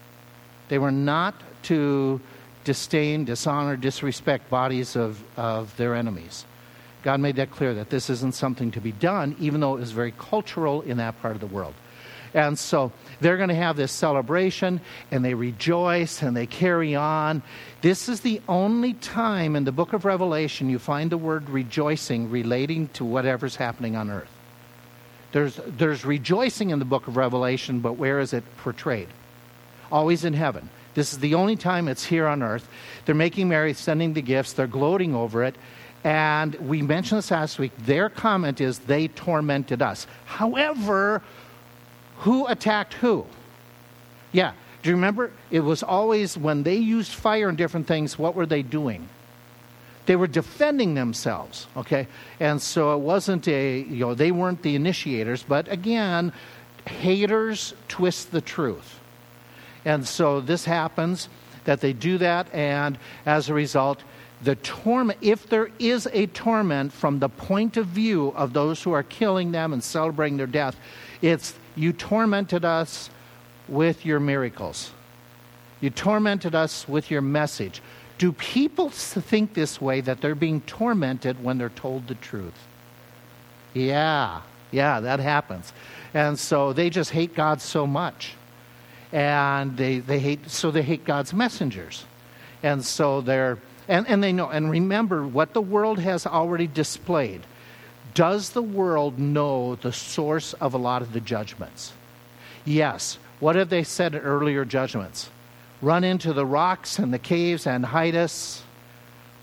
They 0.70 0.80
were 0.80 0.92
not 0.92 1.36
to 1.64 2.20
disdain, 2.64 3.26
dishonor, 3.26 3.76
disrespect 3.76 4.50
bodies 4.50 4.96
of, 4.96 5.22
of 5.38 5.76
their 5.78 5.94
enemies. 5.94 6.46
God 7.04 7.20
made 7.20 7.36
that 7.36 7.52
clear 7.52 7.74
that 7.76 7.90
this 7.90 8.10
isn't 8.10 8.36
something 8.36 8.72
to 8.72 8.82
be 8.82 8.92
done, 8.92 9.36
even 9.40 9.60
though 9.60 9.76
it 9.76 9.80
was 9.80 9.92
very 9.92 10.14
cultural 10.18 10.82
in 10.82 10.98
that 10.98 11.20
part 11.22 11.36
of 11.36 11.42
the 11.42 11.48
world. 11.48 11.74
And 12.34 12.58
so 12.58 12.92
they're 13.22 13.38
going 13.38 13.50
to 13.50 13.56
have 13.56 13.78
this 13.78 13.92
celebration 13.92 14.82
and 15.12 15.24
they 15.24 15.34
rejoice 15.34 16.22
and 16.22 16.36
they 16.36 16.48
carry 16.48 16.96
on. 16.96 17.44
This 17.82 18.10
is 18.10 18.22
the 18.22 18.42
only 18.50 18.94
time 18.94 19.56
in 19.56 19.64
the 19.64 19.72
book 19.72 19.94
of 19.94 20.04
Revelation 20.04 20.70
you 20.70 20.80
find 20.80 21.10
the 21.10 21.18
word 21.18 21.50
rejoicing 21.50 22.30
relating 22.30 22.90
to 22.90 23.06
whatever's 23.06 23.56
happening 23.56 23.96
on 23.96 24.10
earth. 24.10 24.30
There's, 25.32 25.60
there's 25.66 26.04
rejoicing 26.04 26.72
in 26.72 26.80
the 26.80 26.86
book 26.86 27.08
of 27.08 27.16
Revelation, 27.16 27.80
but 27.80 27.94
where 27.94 28.20
is 28.20 28.34
it 28.34 28.44
portrayed? 28.58 29.08
Always 29.92 30.26
in 30.26 30.34
heaven. 30.34 30.70
This 30.94 31.14
is 31.14 31.20
the 31.20 31.36
only 31.36 31.56
time 31.56 31.88
it's 31.88 32.04
here 32.04 32.28
on 32.28 32.44
earth. 32.44 32.68
They're 33.06 33.16
making 33.16 33.48
merry, 33.48 33.74
sending 33.74 34.14
the 34.14 34.22
gifts, 34.22 34.54
they're 34.54 34.68
gloating 34.68 35.16
over 35.16 35.44
it. 35.44 35.56
And 36.04 36.56
we 36.56 36.82
mentioned 36.82 37.20
this 37.20 37.32
last 37.32 37.60
week. 37.60 37.72
Their 37.78 38.10
comment 38.10 38.60
is 38.60 38.80
they 38.80 39.08
tormented 39.08 39.82
us. 39.82 40.08
However, 40.26 41.22
who 42.22 42.48
attacked 42.48 42.94
who? 42.96 43.26
Yeah. 44.32 44.54
Do 44.84 44.90
you 44.90 44.96
remember? 44.96 45.32
It 45.50 45.60
was 45.60 45.84
always 45.84 46.38
when 46.38 46.64
they 46.64 46.76
used 46.76 47.12
fire 47.12 47.50
and 47.50 47.58
different 47.58 47.88
things, 47.88 48.18
what 48.18 48.36
were 48.36 48.46
they 48.46 48.64
doing? 48.64 49.08
They 50.08 50.16
were 50.16 50.28
defending 50.28 50.96
themselves, 50.96 51.68
okay? 51.78 52.08
And 52.40 52.62
so 52.62 52.96
it 52.96 53.00
wasn't 53.00 53.48
a, 53.48 53.82
you 53.82 54.00
know, 54.00 54.14
they 54.16 54.32
weren't 54.32 54.64
the 54.64 54.76
initiators, 54.76 55.44
but 55.44 55.72
again, 55.72 56.34
haters 56.88 57.74
twist 57.88 58.32
the 58.32 58.42
truth. 58.42 59.00
And 59.86 60.08
so 60.08 60.42
this 60.42 60.66
happens 60.66 61.30
that 61.66 61.82
they 61.82 61.94
do 61.94 62.18
that, 62.18 62.52
and 62.54 62.98
as 63.26 63.50
a 63.50 63.54
result, 63.54 64.02
the 64.42 64.56
torment, 64.56 65.20
if 65.22 65.48
there 65.48 65.70
is 65.78 66.08
a 66.12 66.26
torment 66.28 66.92
from 66.92 67.20
the 67.20 67.30
point 67.30 67.78
of 67.78 67.86
view 67.86 68.34
of 68.36 68.54
those 68.54 68.82
who 68.82 68.92
are 68.92 69.04
killing 69.04 69.52
them 69.52 69.72
and 69.74 69.84
celebrating 69.84 70.38
their 70.38 70.48
death, 70.48 70.76
it's 71.22 71.54
you 71.76 71.94
tormented 71.94 72.66
us 72.66 73.10
with 73.68 74.06
your 74.06 74.20
miracles. 74.20 74.92
You 75.80 75.90
tormented 75.90 76.54
us 76.54 76.88
with 76.88 77.10
your 77.10 77.22
message. 77.22 77.82
Do 78.18 78.32
people 78.34 78.90
think 78.90 79.54
this 79.54 79.82
way 79.82 80.02
that 80.02 80.22
they're 80.22 80.36
being 80.36 80.62
tormented 80.62 81.44
when 81.44 81.58
they're 81.58 81.70
told 81.70 82.08
the 82.08 82.16
truth? 82.16 82.54
Yeah, 83.74 84.42
yeah, 84.70 85.00
that 85.00 85.20
happens. 85.20 85.74
And 86.14 86.38
so 86.38 86.74
they 86.74 86.90
just 86.90 87.10
hate 87.12 87.34
God 87.34 87.62
so 87.62 87.88
much. 87.88 88.36
And 89.12 89.76
they, 89.76 90.00
they 90.00 90.20
hate, 90.20 90.50
so 90.50 90.72
they 90.72 90.84
hate 90.84 91.04
God's 91.04 91.34
messengers. 91.34 92.06
And 92.64 92.86
so 92.86 93.22
they're, 93.22 93.58
and, 93.88 94.08
and 94.08 94.24
they 94.24 94.34
know, 94.34 94.50
and 94.50 94.70
remember 94.70 95.26
what 95.26 95.54
the 95.54 95.62
world 95.62 96.00
has 96.00 96.28
already 96.28 96.68
displayed. 96.68 97.42
Does 98.14 98.50
the 98.50 98.62
world 98.62 99.20
know 99.20 99.76
the 99.76 99.92
source 99.92 100.54
of 100.54 100.74
a 100.74 100.78
lot 100.78 101.02
of 101.02 101.14
the 101.14 101.20
judgments? 101.20 101.94
Yes. 102.66 103.18
What 103.40 103.56
have 103.56 103.70
they 103.70 103.84
said 103.84 104.16
in 104.16 104.22
earlier 104.22 104.66
judgments? 104.66 105.30
Run 105.82 106.04
into 106.04 106.34
the 106.34 106.46
rocks 106.46 107.00
and 107.00 107.14
the 107.14 107.20
caves 107.20 107.66
and 107.66 107.86
hide 107.86 108.16
us 108.16 108.64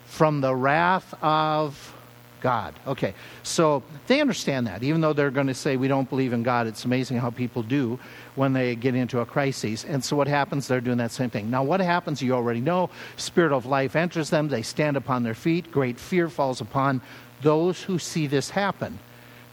from 0.06 0.40
the 0.40 0.54
wrath 0.54 1.14
of 1.22 1.94
God. 2.40 2.74
Okay, 2.86 3.14
so 3.42 3.82
they 4.06 4.20
understand 4.20 4.66
that, 4.68 4.82
even 4.82 5.00
though 5.00 5.12
they're 5.12 5.30
going 5.30 5.48
to 5.48 5.54
say 5.54 5.76
we 5.76 5.88
don't 5.88 6.08
believe 6.08 6.32
in 6.32 6.42
God. 6.42 6.66
It's 6.66 6.84
amazing 6.84 7.18
how 7.18 7.30
people 7.30 7.62
do 7.62 7.98
when 8.38 8.52
they 8.54 8.76
get 8.76 8.94
into 8.94 9.18
a 9.20 9.26
crisis. 9.26 9.84
And 9.84 10.02
so 10.02 10.16
what 10.16 10.28
happens? 10.28 10.68
They're 10.68 10.80
doing 10.80 10.98
that 10.98 11.10
same 11.10 11.28
thing. 11.28 11.50
Now, 11.50 11.64
what 11.64 11.80
happens? 11.80 12.22
You 12.22 12.32
already 12.32 12.60
know. 12.60 12.88
Spirit 13.16 13.52
of 13.52 13.66
life 13.66 13.96
enters 13.96 14.30
them. 14.30 14.48
They 14.48 14.62
stand 14.62 14.96
upon 14.96 15.24
their 15.24 15.34
feet. 15.34 15.70
Great 15.70 15.98
fear 15.98 16.28
falls 16.28 16.60
upon 16.60 17.02
those 17.42 17.82
who 17.82 17.98
see 17.98 18.26
this 18.26 18.50
happen. 18.50 18.98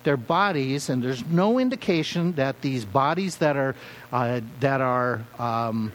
Their 0.04 0.18
bodies, 0.18 0.90
and 0.90 1.04
there's 1.04 1.26
no 1.26 1.58
indication 1.58 2.34
that 2.34 2.62
these 2.62 2.86
bodies 2.86 3.38
that 3.38 3.58
are 3.58 3.76
uh, 4.12 4.42
that 4.60 4.80
are 4.80 5.26
um, 5.40 5.92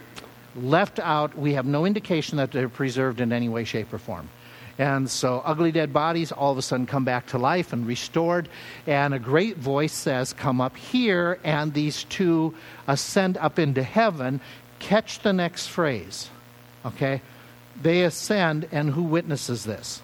left 0.55 0.99
out, 0.99 1.37
we 1.37 1.53
have 1.53 1.65
no 1.65 1.85
indication 1.85 2.37
that 2.37 2.51
they're 2.51 2.67
preserved 2.67 3.21
in 3.21 3.31
any 3.31 3.47
way, 3.47 3.63
shape, 3.63 3.93
or 3.93 3.97
form. 3.97 4.27
And 4.81 5.07
so 5.07 5.43
ugly 5.45 5.71
dead 5.71 5.93
bodies 5.93 6.31
all 6.31 6.51
of 6.51 6.57
a 6.57 6.61
sudden 6.63 6.87
come 6.87 7.05
back 7.05 7.27
to 7.27 7.37
life 7.37 7.71
and 7.71 7.85
restored. 7.85 8.49
And 8.87 9.13
a 9.13 9.19
great 9.19 9.57
voice 9.57 9.93
says, 9.93 10.33
Come 10.33 10.59
up 10.59 10.75
here. 10.75 11.37
And 11.43 11.71
these 11.71 12.03
two 12.05 12.55
ascend 12.87 13.37
up 13.37 13.59
into 13.59 13.83
heaven. 13.83 14.41
Catch 14.79 15.19
the 15.19 15.33
next 15.33 15.67
phrase. 15.67 16.31
Okay? 16.83 17.21
they 17.81 18.03
ascend, 18.03 18.67
and 18.71 18.91
who 18.91 19.03
witnesses 19.03 19.63
this? 19.63 20.01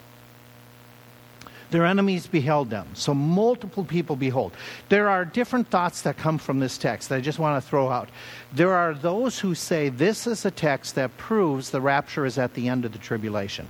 Their 1.69 1.85
enemies 1.85 2.27
beheld 2.27 2.69
them. 2.69 2.87
So 2.93 3.13
multiple 3.13 3.83
people 3.83 4.15
behold. 4.15 4.53
There 4.87 5.09
are 5.09 5.25
different 5.25 5.69
thoughts 5.69 6.03
that 6.03 6.17
come 6.17 6.37
from 6.37 6.59
this 6.59 6.77
text 6.77 7.09
that 7.09 7.15
I 7.15 7.21
just 7.21 7.39
want 7.39 7.61
to 7.61 7.69
throw 7.69 7.89
out. 7.89 8.09
There 8.53 8.73
are 8.73 8.93
those 8.93 9.39
who 9.39 9.53
say 9.53 9.89
this 9.89 10.27
is 10.27 10.45
a 10.45 10.51
text 10.51 10.95
that 10.95 11.17
proves 11.17 11.71
the 11.71 11.81
rapture 11.81 12.25
is 12.25 12.37
at 12.37 12.53
the 12.53 12.69
end 12.69 12.85
of 12.85 12.93
the 12.93 12.99
tribulation. 12.99 13.67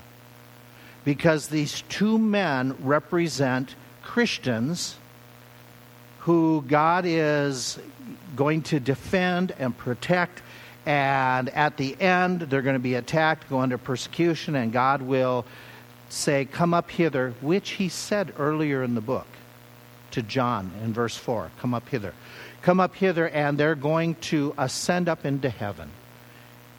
Because 1.08 1.48
these 1.48 1.84
two 1.88 2.18
men 2.18 2.76
represent 2.82 3.76
Christians 4.04 4.98
who 6.20 6.66
God 6.68 7.06
is 7.08 7.80
going 8.36 8.64
to 8.64 8.82
defend 8.82 9.54
and 9.58 9.78
protect. 9.78 10.42
And 10.86 11.48
at 11.48 11.78
the 11.78 11.96
end, 12.02 12.42
they're 12.42 12.62
going 12.62 12.76
to 12.76 12.80
be 12.80 12.96
attacked, 12.96 13.50
go 13.50 13.60
under 13.62 13.78
persecution, 13.78 14.58
and 14.58 14.74
God 14.74 15.02
will 15.02 15.46
say, 16.10 16.44
Come 16.44 16.74
up 16.74 16.92
hither, 16.92 17.34
which 17.40 17.70
he 17.70 17.88
said 17.88 18.34
earlier 18.38 18.84
in 18.84 18.94
the 18.94 19.00
book 19.00 19.28
to 20.12 20.22
John 20.22 20.74
in 20.84 20.92
verse 20.92 21.16
4. 21.16 21.52
Come 21.62 21.74
up 21.74 21.88
hither. 21.88 22.14
Come 22.64 22.82
up 22.82 22.94
hither, 22.96 23.30
and 23.30 23.58
they're 23.58 23.76
going 23.76 24.16
to 24.16 24.54
ascend 24.58 25.08
up 25.08 25.24
into 25.24 25.50
heaven. 25.50 25.90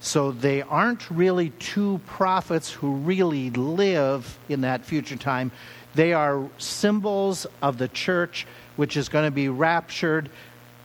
So 0.00 0.30
they 0.30 0.62
aren't 0.62 1.10
really 1.10 1.50
two 1.50 2.00
prophets 2.06 2.70
who 2.70 2.92
really 2.96 3.50
live 3.50 4.38
in 4.48 4.60
that 4.60 4.84
future 4.84 5.16
time. 5.16 5.50
They 5.94 6.12
are 6.12 6.48
symbols 6.58 7.46
of 7.60 7.78
the 7.78 7.88
church 7.88 8.46
which 8.76 8.96
is 8.96 9.08
going 9.08 9.24
to 9.24 9.32
be 9.32 9.48
raptured 9.48 10.30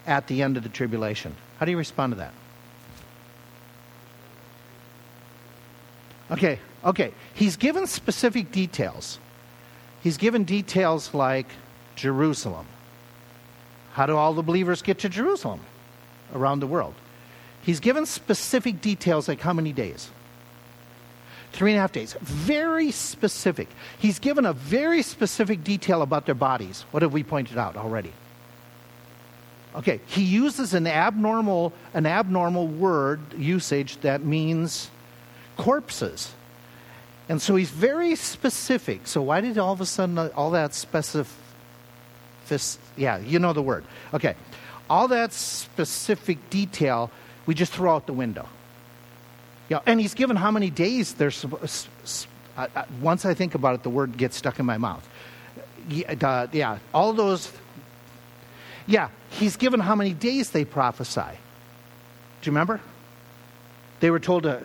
at 0.08 0.26
the 0.28 0.42
end 0.42 0.58
of 0.58 0.64
the 0.64 0.70
tribulation. 0.70 1.36
How 1.60 1.66
do 1.66 1.72
you 1.72 1.78
respond 1.78 2.14
to 2.14 2.18
that? 2.18 2.34
Okay, 6.32 6.58
okay. 6.84 7.14
He's 7.36 7.56
given 7.56 7.86
specific 7.86 8.52
details. 8.52 9.20
He's 10.02 10.18
given 10.18 10.44
details 10.44 11.14
like 11.14 11.46
Jerusalem. 11.96 12.66
How 13.92 14.08
do 14.08 14.18
all 14.18 14.34
the 14.34 14.42
believers 14.42 14.82
get 14.82 14.98
to 15.00 15.10
Jerusalem 15.10 15.60
around 16.34 16.60
the 16.60 16.68
world? 16.68 16.96
He's 17.64 17.80
given 17.80 18.06
specific 18.06 18.82
details 18.82 19.28
like 19.28 19.40
how 19.40 19.54
many 19.54 19.74
days? 19.74 20.10
Three 21.54 21.72
and 21.72 21.78
a 21.78 21.82
half 21.82 21.92
days. 21.92 22.14
Very 22.22 22.92
specific. 22.92 23.70
He's 24.00 24.20
given 24.20 24.46
a 24.46 24.54
very 24.54 25.02
specific 25.02 25.64
detail 25.64 26.02
about 26.02 26.26
their 26.26 26.36
bodies. 26.36 26.86
What 26.92 27.04
have 27.04 27.14
we 27.14 27.24
pointed 27.24 27.58
out 27.58 27.78
already? 27.78 28.12
Okay, 29.76 30.02
he 30.06 30.24
uses 30.24 30.74
an 30.74 30.86
abnormal, 30.86 31.74
an 31.94 32.06
abnormal 32.06 32.68
word 32.68 33.20
usage 33.38 34.00
that 34.02 34.24
means 34.24 34.90
corpses. 35.58 36.34
And 37.30 37.42
so 37.42 37.56
he's 37.56 37.70
very 37.70 38.16
specific. 38.16 39.08
So 39.08 39.22
why 39.22 39.42
did 39.42 39.58
all 39.58 39.74
of 39.74 39.82
a 39.82 39.86
sudden 39.86 40.18
uh, 40.18 40.30
all 40.36 40.52
that 40.52 40.74
specific, 40.74 41.32
yeah, 42.98 43.18
you 43.20 43.40
know 43.40 43.54
the 43.54 43.62
word. 43.62 43.86
Okay, 44.14 44.36
all 44.90 45.08
that 45.08 45.34
specific 45.34 46.50
detail 46.50 47.10
we 47.46 47.54
just 47.54 47.74
throw 47.74 47.96
out 47.96 48.06
the 48.08 48.14
window. 48.14 48.48
Yeah, 49.70 49.80
and 49.86 50.00
he's 50.00 50.14
given 50.14 50.36
how 50.36 50.52
many 50.52 50.70
days 50.70 51.14
there's. 51.14 51.46
Once 53.02 53.26
I 53.26 53.34
think 53.34 53.56
about 53.56 53.76
it, 53.76 53.84
the 53.84 53.90
word 53.90 54.18
gets 54.18 54.38
stuck 54.38 54.60
in 54.60 54.66
my 54.66 54.78
mouth. 54.78 55.08
Yeah, 55.90 56.14
uh, 56.22 56.48
yeah, 56.52 56.80
all 56.94 57.14
those. 57.14 57.52
Yeah, 58.86 59.10
he's 59.30 59.56
given 59.56 59.80
how 59.80 59.96
many 59.96 60.14
days 60.14 60.52
they 60.52 60.66
prophesy. 60.66 61.22
Do 61.22 62.50
you 62.50 62.52
remember? 62.52 62.82
They 64.02 64.12
were 64.12 64.20
told 64.20 64.44
to 64.44 64.62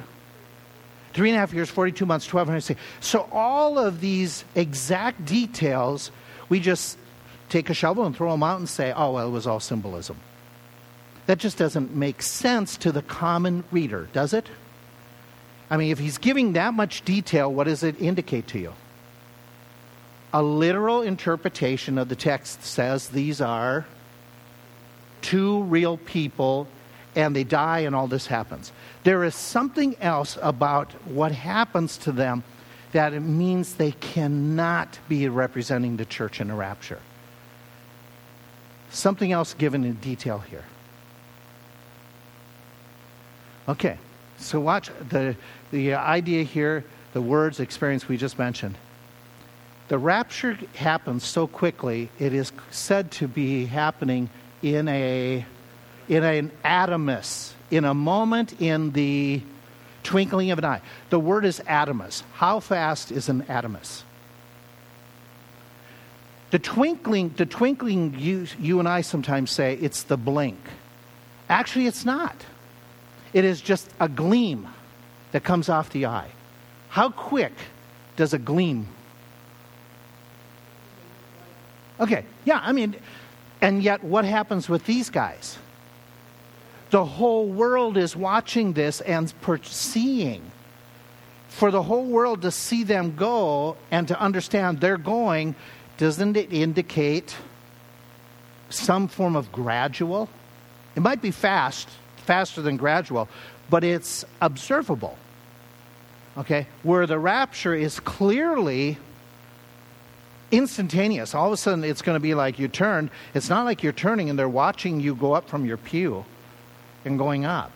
three 1.12 1.30
and 1.30 1.36
a 1.36 1.40
half 1.40 1.52
years, 1.52 1.70
42 1.70 2.04
months, 2.06 2.32
1200 2.32 2.76
So 3.00 3.28
all 3.32 3.78
of 3.78 4.00
these 4.00 4.44
exact 4.54 5.24
details, 5.24 6.10
we 6.48 6.60
just 6.60 6.98
take 7.48 7.70
a 7.70 7.74
shovel 7.74 8.04
and 8.04 8.14
throw 8.14 8.30
them 8.32 8.42
out 8.42 8.58
and 8.58 8.68
say, 8.68 8.92
oh, 8.92 9.12
well, 9.12 9.28
it 9.28 9.30
was 9.30 9.46
all 9.46 9.60
symbolism. 9.60 10.16
That 11.28 11.36
just 11.36 11.58
doesn't 11.58 11.94
make 11.94 12.22
sense 12.22 12.78
to 12.78 12.90
the 12.90 13.02
common 13.02 13.62
reader, 13.70 14.08
does 14.14 14.32
it? 14.32 14.48
I 15.68 15.76
mean, 15.76 15.90
if 15.90 15.98
he's 15.98 16.16
giving 16.16 16.54
that 16.54 16.72
much 16.72 17.04
detail, 17.04 17.52
what 17.52 17.64
does 17.64 17.82
it 17.82 18.00
indicate 18.00 18.46
to 18.48 18.58
you? 18.58 18.72
A 20.32 20.42
literal 20.42 21.02
interpretation 21.02 21.98
of 21.98 22.08
the 22.08 22.16
text 22.16 22.64
says 22.64 23.10
these 23.10 23.42
are 23.42 23.84
two 25.20 25.64
real 25.64 25.98
people 25.98 26.66
and 27.14 27.36
they 27.36 27.44
die 27.44 27.80
and 27.80 27.94
all 27.94 28.06
this 28.06 28.26
happens. 28.26 28.72
There 29.04 29.22
is 29.22 29.34
something 29.34 29.96
else 30.00 30.38
about 30.40 30.92
what 31.06 31.32
happens 31.32 31.98
to 31.98 32.12
them 32.12 32.42
that 32.92 33.12
it 33.12 33.20
means 33.20 33.74
they 33.74 33.92
cannot 33.92 34.98
be 35.10 35.28
representing 35.28 35.98
the 35.98 36.06
church 36.06 36.40
in 36.40 36.50
a 36.50 36.56
rapture. 36.56 37.00
Something 38.88 39.30
else 39.30 39.52
given 39.52 39.84
in 39.84 39.96
detail 39.96 40.38
here. 40.38 40.64
Okay, 43.68 43.98
so 44.38 44.60
watch 44.60 44.90
the, 45.10 45.36
the 45.70 45.94
idea 45.94 46.42
here, 46.42 46.84
the 47.12 47.20
words, 47.20 47.60
experience 47.60 48.08
we 48.08 48.16
just 48.16 48.38
mentioned. 48.38 48.76
The 49.88 49.98
rapture 49.98 50.58
happens 50.74 51.24
so 51.24 51.46
quickly, 51.46 52.10
it 52.18 52.32
is 52.32 52.52
said 52.70 53.10
to 53.12 53.28
be 53.28 53.66
happening 53.66 54.30
in 54.62 54.88
a 54.88 55.44
in 56.08 56.24
an 56.24 56.50
atomus, 56.64 57.52
in 57.70 57.84
a 57.84 57.92
moment 57.92 58.60
in 58.62 58.92
the 58.92 59.42
twinkling 60.02 60.50
of 60.50 60.58
an 60.58 60.64
eye. 60.64 60.80
The 61.10 61.20
word 61.20 61.44
is 61.44 61.60
atomus. 61.66 62.22
How 62.32 62.60
fast 62.60 63.12
is 63.12 63.28
an 63.28 63.42
atomus? 63.42 64.02
The 66.50 66.58
twinkling, 66.58 67.34
the 67.36 67.44
twinkling 67.44 68.18
you, 68.18 68.46
you 68.58 68.78
and 68.78 68.88
I 68.88 69.02
sometimes 69.02 69.50
say 69.50 69.74
it's 69.74 70.04
the 70.04 70.16
blink. 70.16 70.58
Actually, 71.50 71.86
it's 71.86 72.06
not. 72.06 72.34
It 73.32 73.44
is 73.44 73.60
just 73.60 73.88
a 74.00 74.08
gleam 74.08 74.68
that 75.32 75.44
comes 75.44 75.68
off 75.68 75.90
the 75.90 76.06
eye. 76.06 76.30
How 76.88 77.10
quick 77.10 77.52
does 78.16 78.32
a 78.32 78.38
gleam? 78.38 78.88
Okay, 82.00 82.24
yeah, 82.44 82.60
I 82.62 82.72
mean, 82.72 82.96
and 83.60 83.82
yet 83.82 84.02
what 84.04 84.24
happens 84.24 84.68
with 84.68 84.84
these 84.86 85.10
guys? 85.10 85.58
The 86.90 87.04
whole 87.04 87.46
world 87.46 87.96
is 87.96 88.16
watching 88.16 88.72
this 88.72 89.00
and 89.02 89.32
seeing. 89.62 90.42
For 91.48 91.70
the 91.70 91.82
whole 91.82 92.04
world 92.04 92.42
to 92.42 92.50
see 92.50 92.84
them 92.84 93.16
go 93.16 93.76
and 93.90 94.08
to 94.08 94.18
understand 94.18 94.80
they're 94.80 94.96
going, 94.96 95.54
doesn't 95.96 96.36
it 96.36 96.52
indicate 96.52 97.36
some 98.70 99.08
form 99.08 99.34
of 99.34 99.50
gradual? 99.50 100.28
It 100.94 101.00
might 101.00 101.20
be 101.20 101.30
fast, 101.30 101.88
faster 102.28 102.60
than 102.60 102.76
gradual, 102.76 103.26
but 103.70 103.82
it's 103.82 104.22
observable. 104.42 105.16
Okay? 106.36 106.66
Where 106.82 107.06
the 107.06 107.18
rapture 107.18 107.74
is 107.74 107.98
clearly 108.00 108.98
instantaneous. 110.50 111.34
All 111.34 111.46
of 111.46 111.54
a 111.54 111.56
sudden, 111.56 111.84
it's 111.84 112.02
going 112.02 112.16
to 112.16 112.20
be 112.20 112.34
like 112.34 112.58
you 112.58 112.68
turn. 112.68 113.10
It's 113.32 113.48
not 113.48 113.64
like 113.64 113.82
you're 113.82 113.94
turning 113.94 114.28
and 114.28 114.38
they're 114.38 114.46
watching 114.46 115.00
you 115.00 115.14
go 115.14 115.32
up 115.32 115.48
from 115.48 115.64
your 115.64 115.78
pew 115.78 116.26
and 117.06 117.18
going 117.18 117.46
up. 117.46 117.72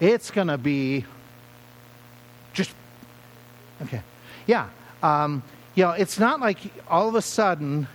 It's 0.00 0.30
going 0.30 0.48
to 0.48 0.56
be 0.56 1.04
just, 2.54 2.72
okay. 3.82 4.00
Yeah. 4.46 4.70
Um, 5.02 5.42
you 5.74 5.84
know, 5.84 5.90
it's 5.90 6.18
not 6.18 6.40
like 6.40 6.58
all 6.88 7.06
of 7.06 7.16
a 7.16 7.22
sudden, 7.22 7.86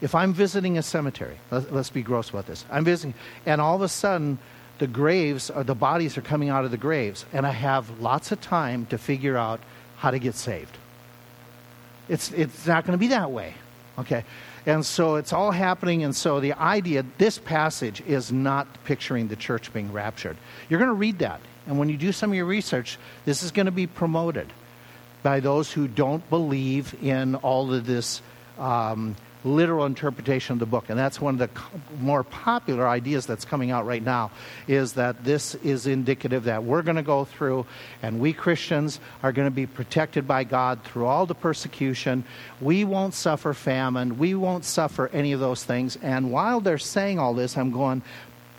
if 0.00 0.14
I'm 0.14 0.32
visiting 0.32 0.78
a 0.78 0.82
cemetery, 0.82 1.36
let, 1.50 1.70
us 1.70 1.90
be 1.90 2.02
gross 2.02 2.30
about 2.30 2.46
this. 2.46 2.64
I'm 2.70 2.84
visiting, 2.84 3.12
and 3.44 3.60
all 3.60 3.76
of 3.76 3.82
a 3.82 3.88
sudden, 3.88 4.38
the 4.78 4.86
graves 4.86 5.50
or 5.50 5.64
the 5.64 5.74
bodies 5.74 6.18
are 6.18 6.22
coming 6.22 6.48
out 6.48 6.64
of 6.64 6.70
the 6.70 6.76
graves, 6.76 7.24
and 7.32 7.46
I 7.46 7.50
have 7.50 8.00
lots 8.00 8.32
of 8.32 8.40
time 8.40 8.86
to 8.86 8.98
figure 8.98 9.36
out 9.36 9.60
how 9.96 10.10
to 10.10 10.18
get 10.18 10.34
saved. 10.34 10.76
It's, 12.08 12.30
it's 12.32 12.66
not 12.66 12.84
going 12.84 12.92
to 12.92 13.00
be 13.00 13.08
that 13.08 13.30
way. 13.30 13.54
Okay? 13.98 14.24
And 14.66 14.84
so 14.84 15.16
it's 15.16 15.32
all 15.32 15.50
happening. 15.50 16.02
And 16.02 16.14
so 16.14 16.40
the 16.40 16.54
idea, 16.54 17.04
this 17.18 17.38
passage 17.38 18.00
is 18.02 18.32
not 18.32 18.66
picturing 18.84 19.28
the 19.28 19.36
church 19.36 19.72
being 19.72 19.92
raptured. 19.92 20.36
You're 20.68 20.80
going 20.80 20.90
to 20.90 20.94
read 20.94 21.20
that. 21.20 21.40
And 21.66 21.78
when 21.78 21.88
you 21.88 21.96
do 21.96 22.12
some 22.12 22.30
of 22.30 22.36
your 22.36 22.46
research, 22.46 22.98
this 23.24 23.42
is 23.42 23.50
going 23.50 23.66
to 23.66 23.72
be 23.72 23.86
promoted 23.86 24.52
by 25.22 25.40
those 25.40 25.72
who 25.72 25.88
don't 25.88 26.28
believe 26.28 26.94
in 27.02 27.34
all 27.36 27.72
of 27.72 27.86
this 27.86 28.20
um, 28.58 29.16
literal 29.44 29.84
interpretation 29.84 30.54
of 30.54 30.58
the 30.58 30.66
book. 30.66 30.86
And 30.88 30.98
that's 30.98 31.20
one 31.20 31.34
of 31.34 31.38
the 31.38 31.50
more 32.00 32.24
popular 32.24 32.88
ideas 32.88 33.26
that's 33.26 33.44
coming 33.44 33.70
out 33.70 33.86
right 33.86 34.02
now 34.02 34.30
is 34.66 34.94
that 34.94 35.22
this 35.22 35.54
is 35.56 35.86
indicative 35.86 36.44
that 36.44 36.64
we're 36.64 36.82
going 36.82 36.96
to 36.96 37.02
go 37.02 37.24
through 37.24 37.66
and 38.02 38.18
we 38.20 38.32
Christians 38.32 39.00
are 39.22 39.32
going 39.32 39.46
to 39.46 39.54
be 39.54 39.66
protected 39.66 40.26
by 40.26 40.44
God 40.44 40.82
through 40.84 41.06
all 41.06 41.26
the 41.26 41.34
persecution. 41.34 42.24
We 42.60 42.84
won't 42.84 43.14
suffer 43.14 43.52
famine. 43.52 44.18
We 44.18 44.34
won't 44.34 44.64
suffer 44.64 45.08
any 45.12 45.32
of 45.32 45.40
those 45.40 45.62
things. 45.62 45.96
And 45.96 46.32
while 46.32 46.60
they're 46.60 46.78
saying 46.78 47.18
all 47.18 47.34
this, 47.34 47.56
I'm 47.56 47.70
going, 47.70 48.02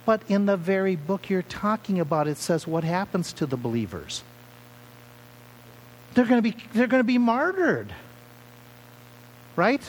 but 0.06 0.22
in 0.30 0.46
the 0.46 0.58
very 0.58 0.96
book 0.96 1.30
you're 1.30 1.42
talking 1.42 2.00
about, 2.00 2.28
it 2.28 2.38
says 2.38 2.68
what 2.68 2.84
happens 2.84 3.34
to 3.34 3.48
the 3.48 3.58
believers. 3.58 4.24
they're 6.14 6.26
going 6.26 6.42
to 6.42 6.52
be 6.52 6.56
they're 6.74 6.88
going 6.88 7.02
to 7.02 7.04
be 7.04 7.18
martyred. 7.18 7.94
Right? 9.56 9.82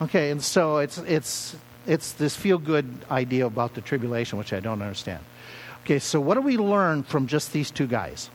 Okay, 0.00 0.30
and 0.30 0.42
so 0.42 0.78
it's 0.78 0.98
it's 0.98 1.56
it's 1.86 2.12
this 2.12 2.36
feel 2.36 2.58
good 2.58 3.04
idea 3.10 3.46
about 3.46 3.74
the 3.74 3.80
tribulation 3.80 4.38
which 4.38 4.52
I 4.52 4.60
don't 4.60 4.80
understand. 4.80 5.24
Okay, 5.84 5.98
so 5.98 6.20
what 6.20 6.34
do 6.34 6.42
we 6.42 6.56
learn 6.56 7.02
from 7.02 7.26
just 7.26 7.52
these 7.52 7.70
two 7.70 7.86
guys? 7.86 8.30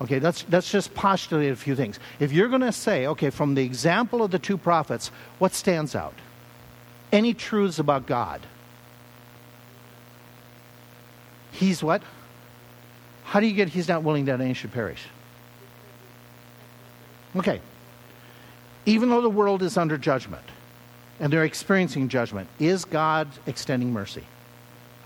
Okay, 0.00 0.20
let's, 0.20 0.44
let's 0.50 0.70
just 0.70 0.94
postulate 0.94 1.50
a 1.50 1.56
few 1.56 1.74
things. 1.74 1.98
If 2.20 2.30
you're 2.30 2.48
going 2.48 2.60
to 2.60 2.70
say, 2.70 3.06
okay, 3.06 3.30
from 3.30 3.54
the 3.54 3.64
example 3.64 4.22
of 4.22 4.30
the 4.30 4.38
two 4.38 4.58
prophets, 4.58 5.10
what 5.38 5.54
stands 5.54 5.94
out? 5.94 6.14
Any 7.10 7.32
truths 7.32 7.78
about 7.78 8.06
God? 8.06 8.42
He's 11.50 11.82
what? 11.82 12.02
How 13.24 13.40
do 13.40 13.46
you 13.46 13.54
get 13.54 13.70
he's 13.70 13.88
not 13.88 14.02
willing 14.02 14.26
that 14.26 14.40
any 14.40 14.52
should 14.54 14.72
perish? 14.72 15.02
Okay. 17.34 17.60
Even 18.84 19.08
though 19.08 19.22
the 19.22 19.30
world 19.30 19.62
is 19.62 19.76
under 19.76 19.96
judgment 19.96 20.44
and 21.20 21.32
they're 21.32 21.44
experiencing 21.44 22.08
judgment, 22.08 22.48
is 22.58 22.84
God 22.84 23.28
extending 23.46 23.92
mercy? 23.92 24.24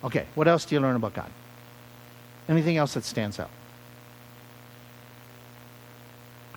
Okay, 0.02 0.26
what 0.34 0.48
else 0.48 0.64
do 0.64 0.74
you 0.74 0.80
learn 0.80 0.96
about 0.96 1.14
God? 1.14 1.30
Anything 2.48 2.76
else 2.76 2.94
that 2.94 3.04
stands 3.04 3.38
out? 3.38 3.50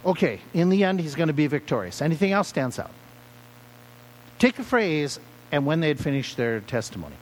Okay, 0.06 0.42
in 0.54 0.70
the 0.70 0.84
end, 0.84 1.00
he's 1.00 1.16
going 1.16 1.28
to 1.28 1.34
be 1.34 1.48
victorious. 1.48 2.02
Anything 2.02 2.32
else 2.32 2.48
stands 2.48 2.80
out? 2.80 2.92
Take 4.40 4.60
a 4.60 4.64
phrase, 4.64 5.20
and 5.52 5.66
when 5.66 5.80
they 5.80 5.88
had 5.88 6.00
finished 6.00 6.36
their 6.36 6.60
testimony. 6.62 7.16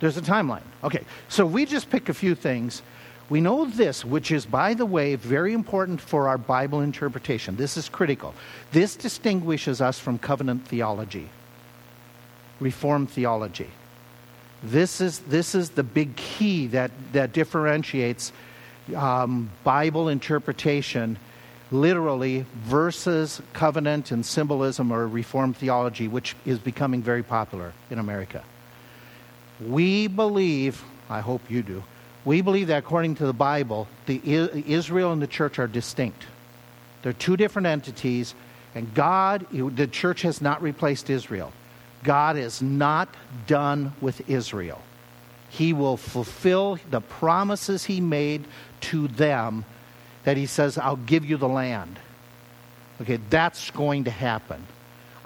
There's 0.00 0.16
a 0.16 0.22
timeline. 0.22 0.62
Okay, 0.82 1.04
so 1.28 1.44
we 1.44 1.66
just 1.66 1.90
pick 1.90 2.08
a 2.08 2.14
few 2.14 2.34
things. 2.34 2.82
We 3.30 3.40
know 3.42 3.66
this, 3.66 4.04
which 4.04 4.30
is, 4.30 4.46
by 4.46 4.74
the 4.74 4.86
way, 4.86 5.14
very 5.14 5.52
important 5.52 6.00
for 6.00 6.28
our 6.28 6.38
Bible 6.38 6.80
interpretation. 6.80 7.56
This 7.56 7.76
is 7.76 7.88
critical. 7.88 8.34
This 8.72 8.96
distinguishes 8.96 9.80
us 9.80 9.98
from 9.98 10.18
covenant 10.18 10.66
theology, 10.66 11.28
Reformed 12.58 13.10
theology. 13.10 13.68
This 14.62 15.00
is, 15.00 15.20
this 15.20 15.54
is 15.54 15.70
the 15.70 15.82
big 15.82 16.16
key 16.16 16.68
that, 16.68 16.90
that 17.12 17.32
differentiates 17.32 18.32
um, 18.96 19.50
Bible 19.62 20.08
interpretation 20.08 21.18
literally 21.70 22.46
versus 22.64 23.42
covenant 23.52 24.10
and 24.10 24.24
symbolism 24.24 24.90
or 24.90 25.06
Reformed 25.06 25.56
theology, 25.56 26.08
which 26.08 26.34
is 26.46 26.58
becoming 26.58 27.02
very 27.02 27.22
popular 27.22 27.74
in 27.90 27.98
America. 27.98 28.42
We 29.60 30.06
believe, 30.06 30.82
I 31.10 31.20
hope 31.20 31.42
you 31.50 31.62
do, 31.62 31.84
we 32.24 32.40
believe 32.40 32.66
that 32.66 32.78
according 32.78 33.14
to 33.16 33.26
the 33.26 33.32
Bible, 33.32 33.88
the 34.06 34.20
Israel 34.24 35.12
and 35.12 35.22
the 35.22 35.26
church 35.26 35.58
are 35.58 35.66
distinct. 35.66 36.24
They're 37.02 37.12
two 37.12 37.36
different 37.36 37.66
entities, 37.66 38.34
and 38.74 38.92
God, 38.92 39.46
the 39.52 39.86
church 39.86 40.22
has 40.22 40.40
not 40.40 40.60
replaced 40.60 41.10
Israel. 41.10 41.52
God 42.04 42.36
is 42.36 42.60
not 42.60 43.08
done 43.46 43.92
with 44.00 44.28
Israel. 44.28 44.82
He 45.48 45.72
will 45.72 45.96
fulfill 45.96 46.78
the 46.90 47.00
promises 47.00 47.84
he 47.84 48.00
made 48.00 48.44
to 48.82 49.08
them 49.08 49.64
that 50.24 50.36
he 50.36 50.46
says, 50.46 50.76
I'll 50.76 50.96
give 50.96 51.24
you 51.24 51.36
the 51.36 51.48
land. 51.48 51.98
Okay, 53.00 53.18
that's 53.30 53.70
going 53.70 54.04
to 54.04 54.10
happen. 54.10 54.66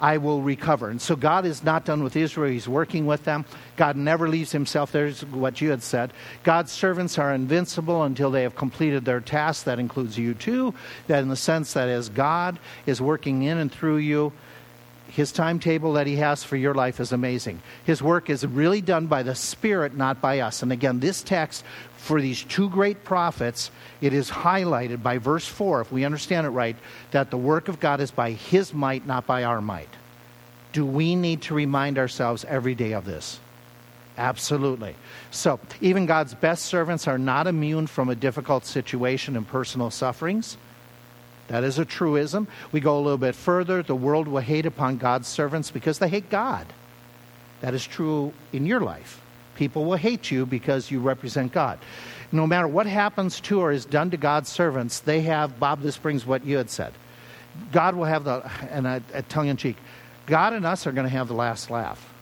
I 0.03 0.17
will 0.17 0.41
recover. 0.41 0.89
And 0.89 1.01
so 1.01 1.15
God 1.15 1.45
is 1.45 1.63
not 1.63 1.85
done 1.85 2.03
with 2.03 2.17
Israel. 2.17 2.51
He's 2.51 2.67
working 2.67 3.05
with 3.05 3.23
them. 3.23 3.45
God 3.77 3.95
never 3.95 4.27
leaves 4.27 4.51
himself. 4.51 4.91
There's 4.91 5.23
what 5.23 5.61
you 5.61 5.69
had 5.69 5.81
said. 5.81 6.11
God's 6.43 6.73
servants 6.73 7.17
are 7.17 7.33
invincible 7.33 8.03
until 8.03 8.29
they 8.29 8.43
have 8.43 8.53
completed 8.53 9.05
their 9.05 9.21
task. 9.21 9.63
That 9.63 9.79
includes 9.79 10.17
you 10.17 10.33
too. 10.33 10.73
That 11.07 11.21
in 11.21 11.29
the 11.29 11.37
sense 11.37 11.71
that 11.73 11.87
as 11.87 12.09
God 12.09 12.59
is 12.85 12.99
working 12.99 13.43
in 13.43 13.57
and 13.57 13.71
through 13.71 13.97
you, 13.97 14.33
his 15.13 15.31
timetable 15.31 15.93
that 15.93 16.07
he 16.07 16.15
has 16.15 16.43
for 16.43 16.57
your 16.57 16.73
life 16.73 16.99
is 16.99 17.11
amazing. 17.11 17.61
His 17.85 18.01
work 18.01 18.31
is 18.31 18.45
really 18.47 18.81
done 18.81 19.05
by 19.05 19.21
the 19.21 19.35
Spirit, 19.35 19.95
not 19.95 20.21
by 20.21 20.39
us. 20.39 20.63
And 20.63 20.71
again, 20.71 20.99
this 20.99 21.21
text 21.21 21.63
for 21.97 22.19
these 22.19 22.43
two 22.43 22.67
great 22.67 23.03
prophets, 23.03 23.69
it 24.01 24.11
is 24.11 24.31
highlighted 24.31 25.03
by 25.03 25.19
verse 25.19 25.47
4, 25.47 25.81
if 25.81 25.91
we 25.91 26.03
understand 26.03 26.47
it 26.47 26.49
right, 26.49 26.75
that 27.11 27.29
the 27.29 27.37
work 27.37 27.67
of 27.67 27.79
God 27.79 28.01
is 28.01 28.09
by 28.09 28.31
his 28.31 28.73
might, 28.73 29.05
not 29.05 29.27
by 29.27 29.43
our 29.43 29.61
might. 29.61 29.89
Do 30.71 30.83
we 30.83 31.15
need 31.15 31.43
to 31.43 31.53
remind 31.53 31.99
ourselves 31.99 32.43
every 32.45 32.73
day 32.73 32.93
of 32.93 33.05
this? 33.05 33.39
Absolutely. 34.17 34.95
So, 35.29 35.59
even 35.79 36.07
God's 36.07 36.33
best 36.33 36.65
servants 36.65 37.07
are 37.07 37.19
not 37.19 37.45
immune 37.45 37.85
from 37.85 38.09
a 38.09 38.15
difficult 38.15 38.65
situation 38.65 39.37
and 39.37 39.47
personal 39.47 39.91
sufferings. 39.91 40.57
That 41.47 41.63
is 41.63 41.77
a 41.79 41.85
truism. 41.85 42.47
We 42.71 42.79
go 42.79 42.97
a 42.97 43.01
little 43.01 43.17
bit 43.17 43.35
further. 43.35 43.83
The 43.83 43.95
world 43.95 44.27
will 44.27 44.41
hate 44.41 44.65
upon 44.65 44.97
God's 44.97 45.27
servants 45.27 45.71
because 45.71 45.99
they 45.99 46.07
hate 46.07 46.29
God. 46.29 46.65
That 47.61 47.73
is 47.73 47.85
true 47.85 48.33
in 48.51 48.65
your 48.65 48.79
life. 48.79 49.21
People 49.55 49.85
will 49.85 49.97
hate 49.97 50.31
you 50.31 50.45
because 50.45 50.89
you 50.89 50.99
represent 50.99 51.51
God. 51.51 51.79
No 52.31 52.47
matter 52.47 52.67
what 52.67 52.87
happens 52.87 53.39
to 53.41 53.61
or 53.61 53.71
is 53.71 53.85
done 53.85 54.09
to 54.11 54.17
God's 54.17 54.49
servants, 54.49 54.99
they 55.01 55.21
have, 55.21 55.59
Bob, 55.59 55.81
this 55.81 55.97
brings 55.97 56.25
what 56.25 56.45
you 56.45 56.57
had 56.57 56.69
said. 56.69 56.93
God 57.71 57.95
will 57.95 58.05
have 58.05 58.23
the, 58.23 58.49
and 58.71 59.03
tongue 59.29 59.47
in 59.47 59.57
cheek, 59.57 59.77
God 60.25 60.53
and 60.53 60.65
us 60.65 60.87
are 60.87 60.91
going 60.91 61.05
to 61.05 61.11
have 61.11 61.27
the 61.27 61.35
last 61.35 61.69
laugh. 61.69 62.12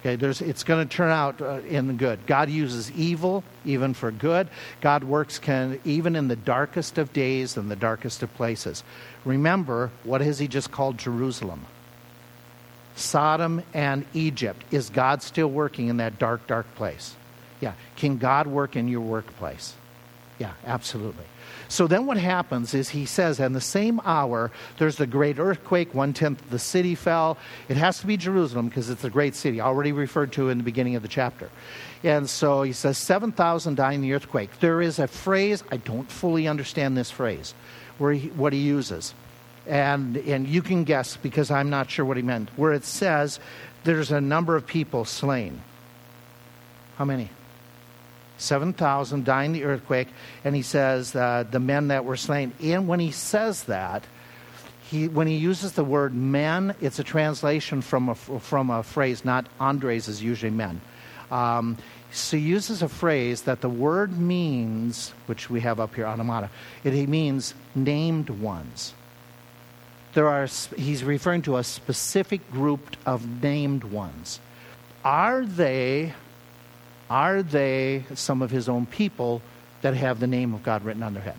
Okay, 0.00 0.14
there's, 0.14 0.40
it's 0.40 0.62
going 0.62 0.86
to 0.86 0.96
turn 0.96 1.10
out 1.10 1.40
uh, 1.40 1.60
in 1.68 1.88
the 1.88 1.92
good. 1.92 2.24
God 2.26 2.48
uses 2.48 2.90
evil 2.92 3.42
even 3.64 3.94
for 3.94 4.12
good. 4.12 4.48
God 4.80 5.02
works 5.02 5.40
can, 5.40 5.80
even 5.84 6.14
in 6.14 6.28
the 6.28 6.36
darkest 6.36 6.98
of 6.98 7.12
days 7.12 7.56
and 7.56 7.68
the 7.68 7.76
darkest 7.76 8.22
of 8.22 8.32
places. 8.34 8.84
Remember, 9.24 9.90
what 10.04 10.20
has 10.20 10.38
He 10.38 10.46
just 10.46 10.70
called 10.70 10.98
Jerusalem? 10.98 11.66
Sodom 12.94 13.62
and 13.74 14.04
Egypt. 14.14 14.62
Is 14.70 14.88
God 14.88 15.22
still 15.22 15.48
working 15.48 15.88
in 15.88 15.96
that 15.96 16.18
dark, 16.18 16.46
dark 16.46 16.72
place? 16.76 17.14
Yeah. 17.60 17.72
Can 17.96 18.18
God 18.18 18.46
work 18.46 18.76
in 18.76 18.86
your 18.86 19.00
workplace? 19.00 19.74
Yeah, 20.38 20.52
absolutely. 20.64 21.24
So 21.68 21.86
then 21.86 22.06
what 22.06 22.16
happens 22.16 22.72
is 22.72 22.88
he 22.88 23.04
says, 23.04 23.40
and 23.40 23.54
the 23.54 23.60
same 23.60 24.00
hour, 24.04 24.50
there's 24.78 24.96
the 24.96 25.06
great 25.06 25.38
earthquake, 25.38 25.94
one 25.94 26.14
tenth 26.14 26.40
of 26.40 26.50
the 26.50 26.58
city 26.58 26.94
fell. 26.94 27.36
It 27.68 27.76
has 27.76 27.98
to 28.00 28.06
be 28.06 28.16
Jerusalem 28.16 28.68
because 28.68 28.88
it's 28.88 29.04
a 29.04 29.10
great 29.10 29.34
city, 29.34 29.60
already 29.60 29.92
referred 29.92 30.32
to 30.32 30.48
in 30.48 30.58
the 30.58 30.64
beginning 30.64 30.96
of 30.96 31.02
the 31.02 31.08
chapter. 31.08 31.50
And 32.02 32.30
so 32.30 32.62
he 32.62 32.72
says, 32.72 32.96
7,000 32.96 33.74
die 33.74 33.92
in 33.92 34.00
the 34.00 34.14
earthquake. 34.14 34.60
There 34.60 34.80
is 34.80 34.98
a 34.98 35.06
phrase, 35.06 35.62
I 35.70 35.76
don't 35.76 36.10
fully 36.10 36.48
understand 36.48 36.96
this 36.96 37.10
phrase, 37.10 37.54
where 37.98 38.12
he, 38.12 38.28
what 38.28 38.52
he 38.52 38.60
uses. 38.60 39.12
And, 39.66 40.16
and 40.16 40.48
you 40.48 40.62
can 40.62 40.84
guess 40.84 41.18
because 41.18 41.50
I'm 41.50 41.68
not 41.68 41.90
sure 41.90 42.04
what 42.04 42.16
he 42.16 42.22
meant, 42.22 42.48
where 42.56 42.72
it 42.72 42.84
says 42.84 43.40
there's 43.84 44.10
a 44.10 44.20
number 44.20 44.56
of 44.56 44.66
people 44.66 45.04
slain. 45.04 45.60
How 46.96 47.04
many? 47.04 47.28
7,000 48.38 49.24
die 49.24 49.44
in 49.44 49.52
the 49.52 49.64
earthquake, 49.64 50.08
and 50.44 50.54
he 50.54 50.62
says 50.62 51.14
uh, 51.14 51.44
the 51.50 51.60
men 51.60 51.88
that 51.88 52.04
were 52.04 52.16
slain. 52.16 52.52
And 52.62 52.88
when 52.88 53.00
he 53.00 53.10
says 53.10 53.64
that, 53.64 54.04
he, 54.90 55.06
when 55.06 55.26
he 55.26 55.36
uses 55.36 55.72
the 55.72 55.84
word 55.84 56.14
men, 56.14 56.74
it's 56.80 56.98
a 56.98 57.04
translation 57.04 57.82
from 57.82 58.08
a, 58.08 58.14
from 58.14 58.70
a 58.70 58.82
phrase, 58.82 59.24
not 59.24 59.46
Andres 59.60 60.08
is 60.08 60.22
usually 60.22 60.50
men. 60.50 60.80
Um, 61.30 61.76
so 62.10 62.38
he 62.38 62.42
uses 62.42 62.80
a 62.80 62.88
phrase 62.88 63.42
that 63.42 63.60
the 63.60 63.68
word 63.68 64.18
means, 64.18 65.12
which 65.26 65.50
we 65.50 65.60
have 65.60 65.78
up 65.78 65.94
here, 65.94 66.06
onomata, 66.06 66.48
it 66.84 67.08
means 67.08 67.52
named 67.74 68.30
ones. 68.30 68.94
There 70.14 70.28
are, 70.28 70.48
he's 70.76 71.04
referring 71.04 71.42
to 71.42 71.58
a 71.58 71.64
specific 71.64 72.50
group 72.50 72.96
of 73.04 73.42
named 73.42 73.84
ones. 73.84 74.40
Are 75.04 75.44
they 75.44 76.14
are 77.10 77.42
they 77.42 78.04
some 78.14 78.42
of 78.42 78.50
his 78.50 78.68
own 78.68 78.86
people 78.86 79.42
that 79.82 79.94
have 79.94 80.20
the 80.20 80.26
name 80.26 80.54
of 80.54 80.62
God 80.62 80.84
written 80.84 81.02
on 81.02 81.14
their 81.14 81.22
head? 81.22 81.36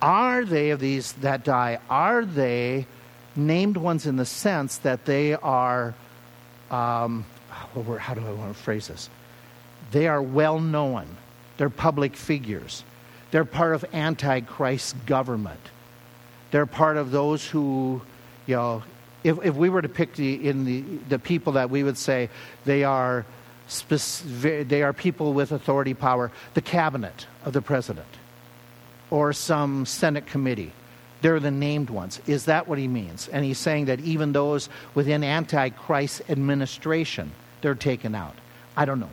Are 0.00 0.44
they 0.44 0.70
of 0.70 0.80
these 0.80 1.12
that 1.14 1.44
die? 1.44 1.78
Are 1.90 2.24
they 2.24 2.86
named 3.34 3.76
ones 3.76 4.06
in 4.06 4.16
the 4.16 4.24
sense 4.24 4.78
that 4.78 5.04
they 5.04 5.34
are, 5.34 5.94
um, 6.70 7.24
how 7.50 8.14
do 8.14 8.26
I 8.26 8.32
want 8.32 8.56
to 8.56 8.62
phrase 8.62 8.88
this? 8.88 9.10
They 9.90 10.06
are 10.06 10.22
well 10.22 10.60
known. 10.60 11.06
They're 11.56 11.70
public 11.70 12.16
figures. 12.16 12.84
They're 13.30 13.44
part 13.44 13.74
of 13.74 13.84
Antichrist's 13.92 14.92
government. 15.06 15.60
They're 16.50 16.66
part 16.66 16.96
of 16.96 17.10
those 17.10 17.46
who, 17.46 18.00
you 18.46 18.56
know, 18.56 18.82
if, 19.24 19.44
if 19.44 19.54
we 19.56 19.68
were 19.68 19.82
to 19.82 19.88
pick 19.88 20.14
the, 20.14 20.48
in 20.48 20.64
the, 20.64 20.80
the 21.08 21.18
people 21.18 21.54
that 21.54 21.70
we 21.70 21.82
would 21.82 21.98
say 21.98 22.30
they 22.64 22.84
are 22.84 23.26
they 23.88 24.82
are 24.82 24.92
people 24.92 25.32
with 25.34 25.52
authority 25.52 25.94
power, 25.94 26.30
the 26.54 26.62
cabinet 26.62 27.26
of 27.44 27.52
the 27.52 27.62
president 27.62 28.06
or 29.10 29.32
some 29.32 29.86
Senate 29.86 30.26
committee. 30.26 30.72
They're 31.20 31.40
the 31.40 31.50
named 31.50 31.90
ones. 31.90 32.20
Is 32.26 32.44
that 32.44 32.68
what 32.68 32.78
he 32.78 32.86
means? 32.86 33.28
And 33.28 33.44
he's 33.44 33.58
saying 33.58 33.86
that 33.86 34.00
even 34.00 34.32
those 34.32 34.68
within 34.94 35.24
Antichrist 35.24 36.22
administration, 36.28 37.32
they're 37.60 37.74
taken 37.74 38.14
out. 38.14 38.36
I 38.76 38.84
don't 38.84 39.00
know. 39.00 39.10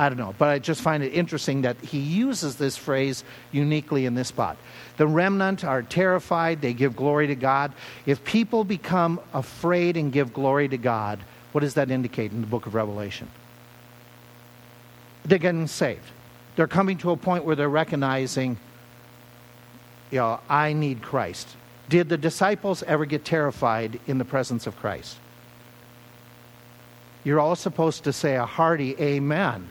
I 0.00 0.08
don't 0.08 0.18
know, 0.18 0.32
but 0.38 0.48
I 0.48 0.60
just 0.60 0.80
find 0.80 1.02
it 1.02 1.12
interesting 1.12 1.62
that 1.62 1.76
he 1.80 1.98
uses 1.98 2.54
this 2.54 2.76
phrase 2.76 3.24
uniquely 3.50 4.06
in 4.06 4.14
this 4.14 4.28
spot. 4.28 4.56
The 4.96 5.08
remnant 5.08 5.64
are 5.64 5.82
terrified, 5.82 6.60
they 6.60 6.72
give 6.72 6.94
glory 6.94 7.26
to 7.26 7.34
God. 7.34 7.72
If 8.06 8.22
people 8.22 8.62
become 8.62 9.20
afraid 9.32 9.96
and 9.96 10.12
give 10.12 10.32
glory 10.32 10.68
to 10.68 10.76
God, 10.76 11.18
what 11.50 11.62
does 11.62 11.74
that 11.74 11.90
indicate 11.90 12.30
in 12.30 12.42
the 12.42 12.46
book 12.46 12.66
of 12.66 12.76
Revelation? 12.76 13.28
They're 15.24 15.38
getting 15.38 15.66
saved. 15.66 16.10
They're 16.56 16.66
coming 16.66 16.98
to 16.98 17.10
a 17.10 17.16
point 17.16 17.44
where 17.44 17.54
they're 17.54 17.68
recognizing, 17.68 18.58
you 20.10 20.18
know, 20.18 20.40
I 20.48 20.72
need 20.72 21.02
Christ. 21.02 21.48
Did 21.88 22.08
the 22.08 22.16
disciples 22.16 22.82
ever 22.82 23.06
get 23.06 23.24
terrified 23.24 24.00
in 24.06 24.18
the 24.18 24.24
presence 24.24 24.66
of 24.66 24.76
Christ? 24.76 25.16
You're 27.24 27.40
all 27.40 27.56
supposed 27.56 28.04
to 28.04 28.12
say 28.12 28.36
a 28.36 28.44
hearty 28.44 28.96
amen. 29.00 29.70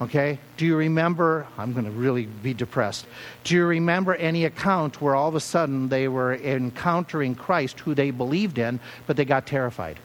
Okay? 0.00 0.38
Do 0.56 0.64
you 0.64 0.76
remember? 0.76 1.46
I'm 1.58 1.72
going 1.72 1.84
to 1.84 1.90
really 1.90 2.26
be 2.26 2.54
depressed. 2.54 3.06
Do 3.44 3.54
you 3.54 3.66
remember 3.66 4.14
any 4.14 4.46
account 4.46 5.00
where 5.00 5.14
all 5.14 5.28
of 5.28 5.34
a 5.34 5.40
sudden 5.40 5.88
they 5.88 6.08
were 6.08 6.34
encountering 6.34 7.34
Christ 7.34 7.80
who 7.80 7.94
they 7.94 8.10
believed 8.10 8.58
in, 8.58 8.80
but 9.06 9.16
they 9.16 9.24
got 9.24 9.46
terrified? 9.46 9.98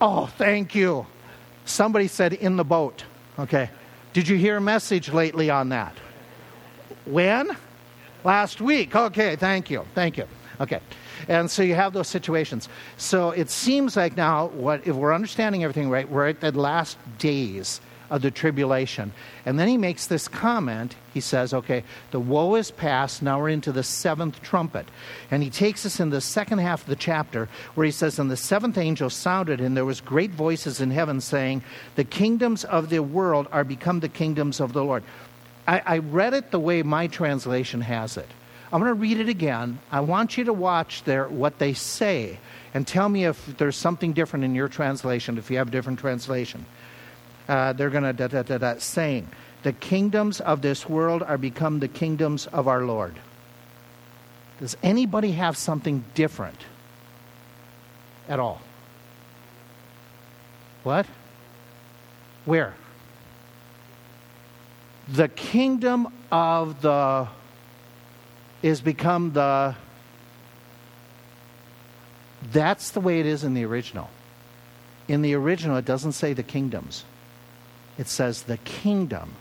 Oh, 0.00 0.26
thank 0.26 0.74
you. 0.74 1.06
Somebody 1.68 2.08
said 2.08 2.32
in 2.32 2.56
the 2.56 2.64
boat. 2.64 3.04
Okay. 3.38 3.68
Did 4.14 4.26
you 4.26 4.36
hear 4.36 4.56
a 4.56 4.60
message 4.60 5.12
lately 5.12 5.50
on 5.50 5.68
that? 5.68 5.94
When? 7.04 7.50
Last 8.24 8.60
week. 8.60 8.96
Okay, 8.96 9.36
thank 9.36 9.70
you. 9.70 9.84
Thank 9.94 10.16
you. 10.16 10.24
Okay. 10.60 10.80
And 11.28 11.50
so 11.50 11.62
you 11.62 11.74
have 11.74 11.92
those 11.92 12.08
situations. 12.08 12.68
So 12.96 13.30
it 13.32 13.50
seems 13.50 13.96
like 13.96 14.16
now, 14.16 14.46
what 14.48 14.86
if 14.86 14.96
we're 14.96 15.14
understanding 15.14 15.62
everything 15.62 15.90
right, 15.90 16.08
we're 16.08 16.28
at 16.28 16.40
the 16.40 16.52
last 16.52 16.96
days 17.18 17.80
of 18.10 18.22
the 18.22 18.30
tribulation. 18.30 19.12
And 19.44 19.58
then 19.58 19.68
he 19.68 19.76
makes 19.76 20.06
this 20.06 20.28
comment. 20.28 20.96
He 21.12 21.20
says, 21.20 21.52
okay, 21.52 21.84
the 22.10 22.20
woe 22.20 22.54
is 22.54 22.70
past. 22.70 23.22
Now 23.22 23.40
we're 23.40 23.50
into 23.50 23.72
the 23.72 23.82
seventh 23.82 24.42
trumpet. 24.42 24.88
And 25.30 25.42
he 25.42 25.50
takes 25.50 25.84
us 25.84 26.00
in 26.00 26.10
the 26.10 26.20
second 26.20 26.58
half 26.58 26.82
of 26.82 26.88
the 26.88 26.96
chapter 26.96 27.48
where 27.74 27.84
he 27.84 27.90
says, 27.90 28.18
And 28.18 28.30
the 28.30 28.36
seventh 28.36 28.78
angel 28.78 29.10
sounded, 29.10 29.60
and 29.60 29.76
there 29.76 29.84
was 29.84 30.00
great 30.00 30.30
voices 30.30 30.80
in 30.80 30.90
heaven 30.90 31.20
saying, 31.20 31.62
The 31.96 32.04
kingdoms 32.04 32.64
of 32.64 32.90
the 32.90 33.00
world 33.00 33.48
are 33.52 33.64
become 33.64 34.00
the 34.00 34.08
kingdoms 34.08 34.60
of 34.60 34.72
the 34.72 34.84
Lord. 34.84 35.02
I, 35.66 35.82
I 35.84 35.98
read 35.98 36.34
it 36.34 36.50
the 36.50 36.60
way 36.60 36.82
my 36.82 37.06
translation 37.08 37.82
has 37.82 38.16
it. 38.16 38.28
I'm 38.72 38.80
going 38.80 38.90
to 38.90 39.00
read 39.00 39.18
it 39.18 39.28
again. 39.30 39.78
I 39.90 40.00
want 40.00 40.36
you 40.36 40.44
to 40.44 40.52
watch 40.52 41.04
their, 41.04 41.26
what 41.28 41.58
they 41.58 41.72
say 41.72 42.38
and 42.74 42.86
tell 42.86 43.08
me 43.08 43.24
if 43.24 43.46
there's 43.56 43.76
something 43.76 44.12
different 44.12 44.44
in 44.44 44.54
your 44.54 44.68
translation, 44.68 45.38
if 45.38 45.50
you 45.50 45.56
have 45.56 45.68
a 45.68 45.70
different 45.70 45.98
translation 45.98 46.66
uh, 47.48 47.72
they're 47.72 47.90
going 47.90 48.04
to 48.04 48.12
da 48.12 48.28
da 48.28 48.42
da 48.42 48.58
da 48.58 48.74
saying, 48.78 49.28
the 49.62 49.72
kingdoms 49.72 50.40
of 50.40 50.62
this 50.62 50.88
world 50.88 51.22
are 51.22 51.38
become 51.38 51.80
the 51.80 51.88
kingdoms 51.88 52.46
of 52.46 52.68
our 52.68 52.84
Lord. 52.84 53.14
Does 54.60 54.76
anybody 54.82 55.32
have 55.32 55.56
something 55.56 56.04
different 56.14 56.58
at 58.28 58.38
all? 58.38 58.60
What? 60.82 61.06
Where? 62.44 62.74
The 65.08 65.28
kingdom 65.28 66.08
of 66.30 66.82
the 66.82 67.28
is 68.62 68.80
become 68.80 69.32
the 69.32 69.74
that's 72.52 72.90
the 72.90 73.00
way 73.00 73.20
it 73.20 73.26
is 73.26 73.42
in 73.42 73.54
the 73.54 73.64
original. 73.64 74.08
In 75.08 75.22
the 75.22 75.34
original, 75.34 75.76
it 75.76 75.84
doesn't 75.84 76.12
say 76.12 76.32
the 76.34 76.42
kingdoms 76.42 77.04
it 77.98 78.08
says 78.08 78.44
the 78.44 78.56
kingdom, 78.58 79.34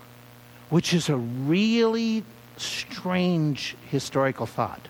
which 0.69 0.93
is 0.93 1.07
a 1.09 1.15
really 1.15 2.23
strange 2.57 3.75
historical 3.89 4.45
thought. 4.45 4.87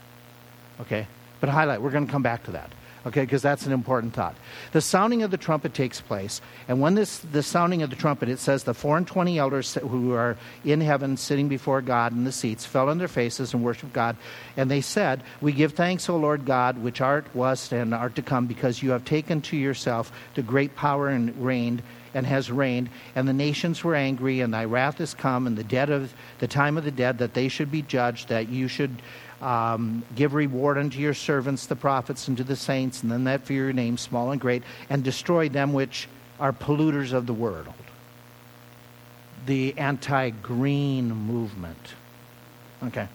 Okay? 0.79 1.05
But 1.39 1.49
highlight, 1.49 1.81
we're 1.81 1.91
going 1.91 2.05
to 2.05 2.11
come 2.11 2.23
back 2.23 2.45
to 2.45 2.51
that. 2.51 2.71
Okay, 3.05 3.21
because 3.21 3.41
that's 3.41 3.65
an 3.65 3.71
important 3.71 4.13
thought. 4.13 4.35
The 4.73 4.81
sounding 4.81 5.23
of 5.23 5.31
the 5.31 5.37
trumpet 5.37 5.73
takes 5.73 6.01
place, 6.01 6.41
and 6.67 6.81
when 6.81 6.95
this 6.95 7.19
the 7.19 7.41
sounding 7.41 7.81
of 7.81 7.89
the 7.89 7.95
trumpet, 7.95 8.27
it 8.27 8.37
says 8.37 8.65
the 8.65 8.73
four 8.73 8.97
and 8.97 9.07
twenty 9.07 9.39
elders 9.39 9.75
who 9.75 10.11
are 10.11 10.35
in 10.65 10.81
heaven 10.81 11.15
sitting 11.15 11.47
before 11.47 11.81
God 11.81 12.11
in 12.11 12.25
the 12.25 12.33
seats 12.33 12.65
fell 12.65 12.89
on 12.89 12.97
their 12.97 13.07
faces 13.07 13.53
and 13.53 13.63
worshiped 13.63 13.93
God, 13.93 14.17
and 14.57 14.69
they 14.69 14.81
said, 14.81 15.23
"We 15.39 15.53
give 15.53 15.71
thanks, 15.71 16.09
O 16.09 16.17
Lord 16.17 16.43
God, 16.43 16.79
which 16.79 16.99
art 16.99 17.33
was 17.33 17.71
and 17.71 17.93
art 17.93 18.15
to 18.15 18.21
come, 18.21 18.45
because 18.45 18.83
you 18.83 18.91
have 18.91 19.05
taken 19.05 19.39
to 19.43 19.55
yourself 19.55 20.11
the 20.35 20.41
great 20.41 20.75
power 20.75 21.07
and 21.07 21.33
reigned 21.37 21.83
and 22.13 22.25
has 22.25 22.51
reigned, 22.51 22.89
and 23.15 23.27
the 23.27 23.33
nations 23.33 23.83
were 23.83 23.95
angry, 23.95 24.41
and 24.41 24.53
thy 24.53 24.65
wrath 24.65 24.99
is 25.01 25.13
come, 25.13 25.47
and 25.47 25.57
the 25.57 25.63
dead 25.63 25.89
of 25.89 26.13
the 26.39 26.47
time 26.47 26.77
of 26.77 26.83
the 26.83 26.91
dead, 26.91 27.17
that 27.19 27.33
they 27.33 27.47
should 27.47 27.71
be 27.71 27.81
judged, 27.81 28.29
that 28.29 28.49
you 28.49 28.67
should 28.67 29.01
um, 29.41 30.03
give 30.15 30.33
reward 30.33 30.77
unto 30.77 30.99
your 30.99 31.13
servants, 31.13 31.65
the 31.65 31.75
prophets, 31.75 32.27
and 32.27 32.37
to 32.37 32.43
the 32.43 32.55
saints, 32.55 33.03
and 33.03 33.11
then 33.11 33.25
that 33.25 33.45
fear 33.45 33.65
your 33.65 33.73
name, 33.73 33.97
small 33.97 34.31
and 34.31 34.41
great, 34.41 34.63
and 34.89 35.03
destroy 35.03 35.49
them 35.49 35.73
which 35.73 36.07
are 36.39 36.53
polluters 36.53 37.13
of 37.13 37.25
the 37.27 37.33
world. 37.33 37.73
The 39.45 39.77
anti 39.77 40.31
green 40.31 41.09
movement. 41.09 41.93
Okay. 42.83 43.07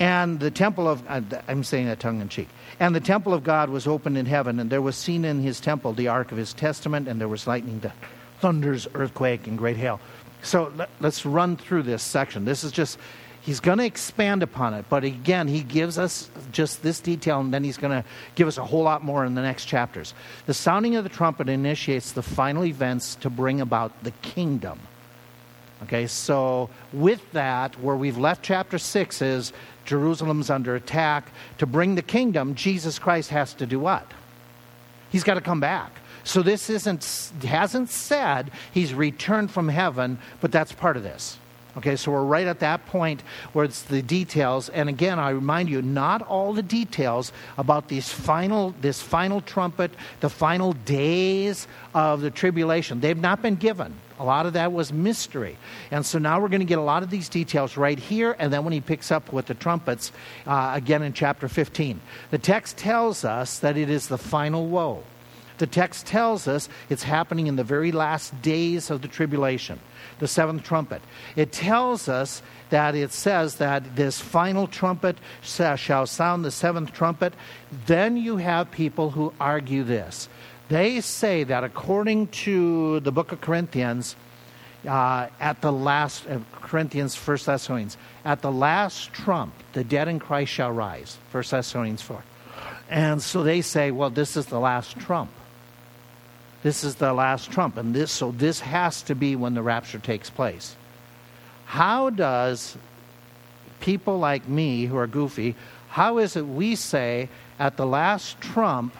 And 0.00 0.40
the 0.40 0.50
temple 0.50 0.88
of, 0.88 1.04
uh, 1.08 1.20
I'm 1.46 1.62
saying 1.62 1.86
that 1.86 2.00
tongue 2.00 2.22
in 2.22 2.30
cheek. 2.30 2.48
And 2.80 2.94
the 2.94 3.00
temple 3.00 3.34
of 3.34 3.44
God 3.44 3.68
was 3.68 3.86
opened 3.86 4.16
in 4.16 4.24
heaven, 4.24 4.58
and 4.58 4.70
there 4.70 4.80
was 4.80 4.96
seen 4.96 5.26
in 5.26 5.42
his 5.42 5.60
temple 5.60 5.92
the 5.92 6.08
ark 6.08 6.32
of 6.32 6.38
his 6.38 6.54
testament, 6.54 7.06
and 7.06 7.20
there 7.20 7.28
was 7.28 7.46
lightning, 7.46 7.80
the 7.80 7.92
thunders, 8.40 8.88
earthquake, 8.94 9.46
and 9.46 9.58
great 9.58 9.76
hail. 9.76 10.00
So 10.42 10.72
let, 10.74 10.88
us 11.02 11.26
run 11.26 11.58
through 11.58 11.82
this 11.82 12.02
section. 12.02 12.46
This 12.46 12.64
is 12.64 12.72
just, 12.72 12.98
he's 13.42 13.60
going 13.60 13.76
to 13.76 13.84
expand 13.84 14.42
upon 14.42 14.72
it, 14.72 14.86
but 14.88 15.04
again, 15.04 15.48
he 15.48 15.62
gives 15.62 15.98
us 15.98 16.30
just 16.50 16.82
this 16.82 16.98
detail, 17.00 17.40
and 17.40 17.52
then 17.52 17.62
he's 17.62 17.76
going 17.76 18.02
to 18.02 18.08
give 18.36 18.48
us 18.48 18.56
a 18.56 18.64
whole 18.64 18.82
lot 18.82 19.04
more 19.04 19.26
in 19.26 19.34
the 19.34 19.42
next 19.42 19.66
chapters. 19.66 20.14
The 20.46 20.54
sounding 20.54 20.96
of 20.96 21.04
the 21.04 21.10
trumpet 21.10 21.50
initiates 21.50 22.12
the 22.12 22.22
final 22.22 22.64
events 22.64 23.16
to 23.16 23.28
bring 23.28 23.60
about 23.60 24.02
the 24.02 24.12
kingdom. 24.22 24.80
Okay, 25.84 26.06
so 26.06 26.68
with 26.92 27.32
that, 27.32 27.80
where 27.80 27.96
we've 27.96 28.18
left 28.18 28.42
chapter 28.42 28.78
6 28.78 29.22
is 29.22 29.52
Jerusalem's 29.86 30.50
under 30.50 30.74
attack. 30.74 31.30
To 31.58 31.66
bring 31.66 31.94
the 31.94 32.02
kingdom, 32.02 32.54
Jesus 32.54 32.98
Christ 32.98 33.30
has 33.30 33.54
to 33.54 33.66
do 33.66 33.80
what? 33.80 34.06
He's 35.10 35.24
got 35.24 35.34
to 35.34 35.40
come 35.40 35.60
back. 35.60 35.92
So 36.22 36.42
this 36.42 36.68
isn't 36.68 37.32
hasn't 37.42 37.88
said 37.88 38.50
he's 38.72 38.92
returned 38.92 39.50
from 39.50 39.68
heaven, 39.68 40.18
but 40.40 40.52
that's 40.52 40.72
part 40.72 40.96
of 40.98 41.02
this. 41.02 41.38
Okay, 41.76 41.96
so 41.96 42.10
we're 42.10 42.24
right 42.24 42.46
at 42.46 42.60
that 42.60 42.84
point 42.86 43.22
where 43.52 43.64
it's 43.64 43.82
the 43.82 44.02
details. 44.02 44.68
And 44.68 44.88
again, 44.88 45.18
I 45.18 45.30
remind 45.30 45.70
you, 45.70 45.80
not 45.82 46.20
all 46.22 46.52
the 46.52 46.62
details 46.62 47.32
about 47.56 47.88
these 47.88 48.08
final, 48.08 48.74
this 48.80 49.00
final 49.00 49.40
trumpet, 49.40 49.92
the 50.18 50.28
final 50.28 50.72
days 50.72 51.68
of 51.94 52.22
the 52.22 52.30
tribulation, 52.30 53.00
they've 53.00 53.16
not 53.16 53.40
been 53.40 53.54
given. 53.54 53.94
A 54.20 54.24
lot 54.24 54.44
of 54.44 54.52
that 54.52 54.70
was 54.70 54.92
mystery. 54.92 55.56
And 55.90 56.04
so 56.04 56.18
now 56.18 56.40
we're 56.40 56.50
going 56.50 56.60
to 56.60 56.66
get 56.66 56.78
a 56.78 56.82
lot 56.82 57.02
of 57.02 57.08
these 57.08 57.30
details 57.30 57.78
right 57.78 57.98
here, 57.98 58.36
and 58.38 58.52
then 58.52 58.64
when 58.64 58.74
he 58.74 58.82
picks 58.82 59.10
up 59.10 59.32
with 59.32 59.46
the 59.46 59.54
trumpets, 59.54 60.12
uh, 60.46 60.72
again 60.74 61.02
in 61.02 61.14
chapter 61.14 61.48
15. 61.48 62.00
The 62.30 62.38
text 62.38 62.76
tells 62.76 63.24
us 63.24 63.58
that 63.60 63.78
it 63.78 63.88
is 63.88 64.08
the 64.08 64.18
final 64.18 64.66
woe. 64.66 65.02
The 65.56 65.66
text 65.66 66.06
tells 66.06 66.48
us 66.48 66.68
it's 66.88 67.02
happening 67.02 67.46
in 67.46 67.56
the 67.56 67.64
very 67.64 67.92
last 67.92 68.40
days 68.42 68.90
of 68.90 69.02
the 69.02 69.08
tribulation, 69.08 69.78
the 70.18 70.28
seventh 70.28 70.64
trumpet. 70.64 71.02
It 71.36 71.50
tells 71.50 72.08
us 72.08 72.42
that 72.70 72.94
it 72.94 73.12
says 73.12 73.56
that 73.56 73.96
this 73.96 74.20
final 74.20 74.66
trumpet 74.66 75.18
shall 75.42 76.06
sound 76.06 76.44
the 76.44 76.50
seventh 76.50 76.92
trumpet. 76.92 77.34
Then 77.86 78.16
you 78.16 78.38
have 78.38 78.70
people 78.70 79.10
who 79.10 79.34
argue 79.38 79.84
this. 79.84 80.30
They 80.70 81.00
say 81.00 81.42
that 81.42 81.64
according 81.64 82.28
to 82.28 83.00
the 83.00 83.10
book 83.10 83.32
of 83.32 83.40
Corinthians, 83.40 84.14
uh, 84.88 85.26
at 85.40 85.60
the 85.62 85.72
last, 85.72 86.26
uh, 86.28 86.38
Corinthians, 86.52 87.16
First 87.16 87.46
Thessalonians, 87.46 87.96
at 88.24 88.40
the 88.40 88.52
last 88.52 89.12
trump, 89.12 89.52
the 89.72 89.82
dead 89.82 90.06
in 90.06 90.20
Christ 90.20 90.52
shall 90.52 90.70
rise. 90.70 91.18
First 91.30 91.50
Thessalonians 91.50 92.02
4. 92.02 92.22
And 92.88 93.20
so 93.20 93.42
they 93.42 93.62
say, 93.62 93.90
well, 93.90 94.10
this 94.10 94.36
is 94.36 94.46
the 94.46 94.60
last 94.60 94.96
trump. 94.96 95.30
This 96.62 96.84
is 96.84 96.94
the 96.94 97.12
last 97.12 97.50
trump, 97.50 97.76
and 97.76 97.92
this 97.92 98.12
so 98.12 98.30
this 98.30 98.60
has 98.60 99.02
to 99.02 99.14
be 99.16 99.34
when 99.34 99.54
the 99.54 99.62
rapture 99.62 99.98
takes 99.98 100.30
place. 100.30 100.76
How 101.64 102.10
does 102.10 102.76
people 103.80 104.18
like 104.18 104.46
me 104.46 104.84
who 104.84 104.96
are 104.96 105.06
goofy, 105.06 105.56
how 105.88 106.18
is 106.18 106.36
it 106.36 106.46
we 106.46 106.76
say 106.76 107.28
at 107.58 107.76
the 107.76 107.86
last 107.86 108.40
trump 108.40 108.94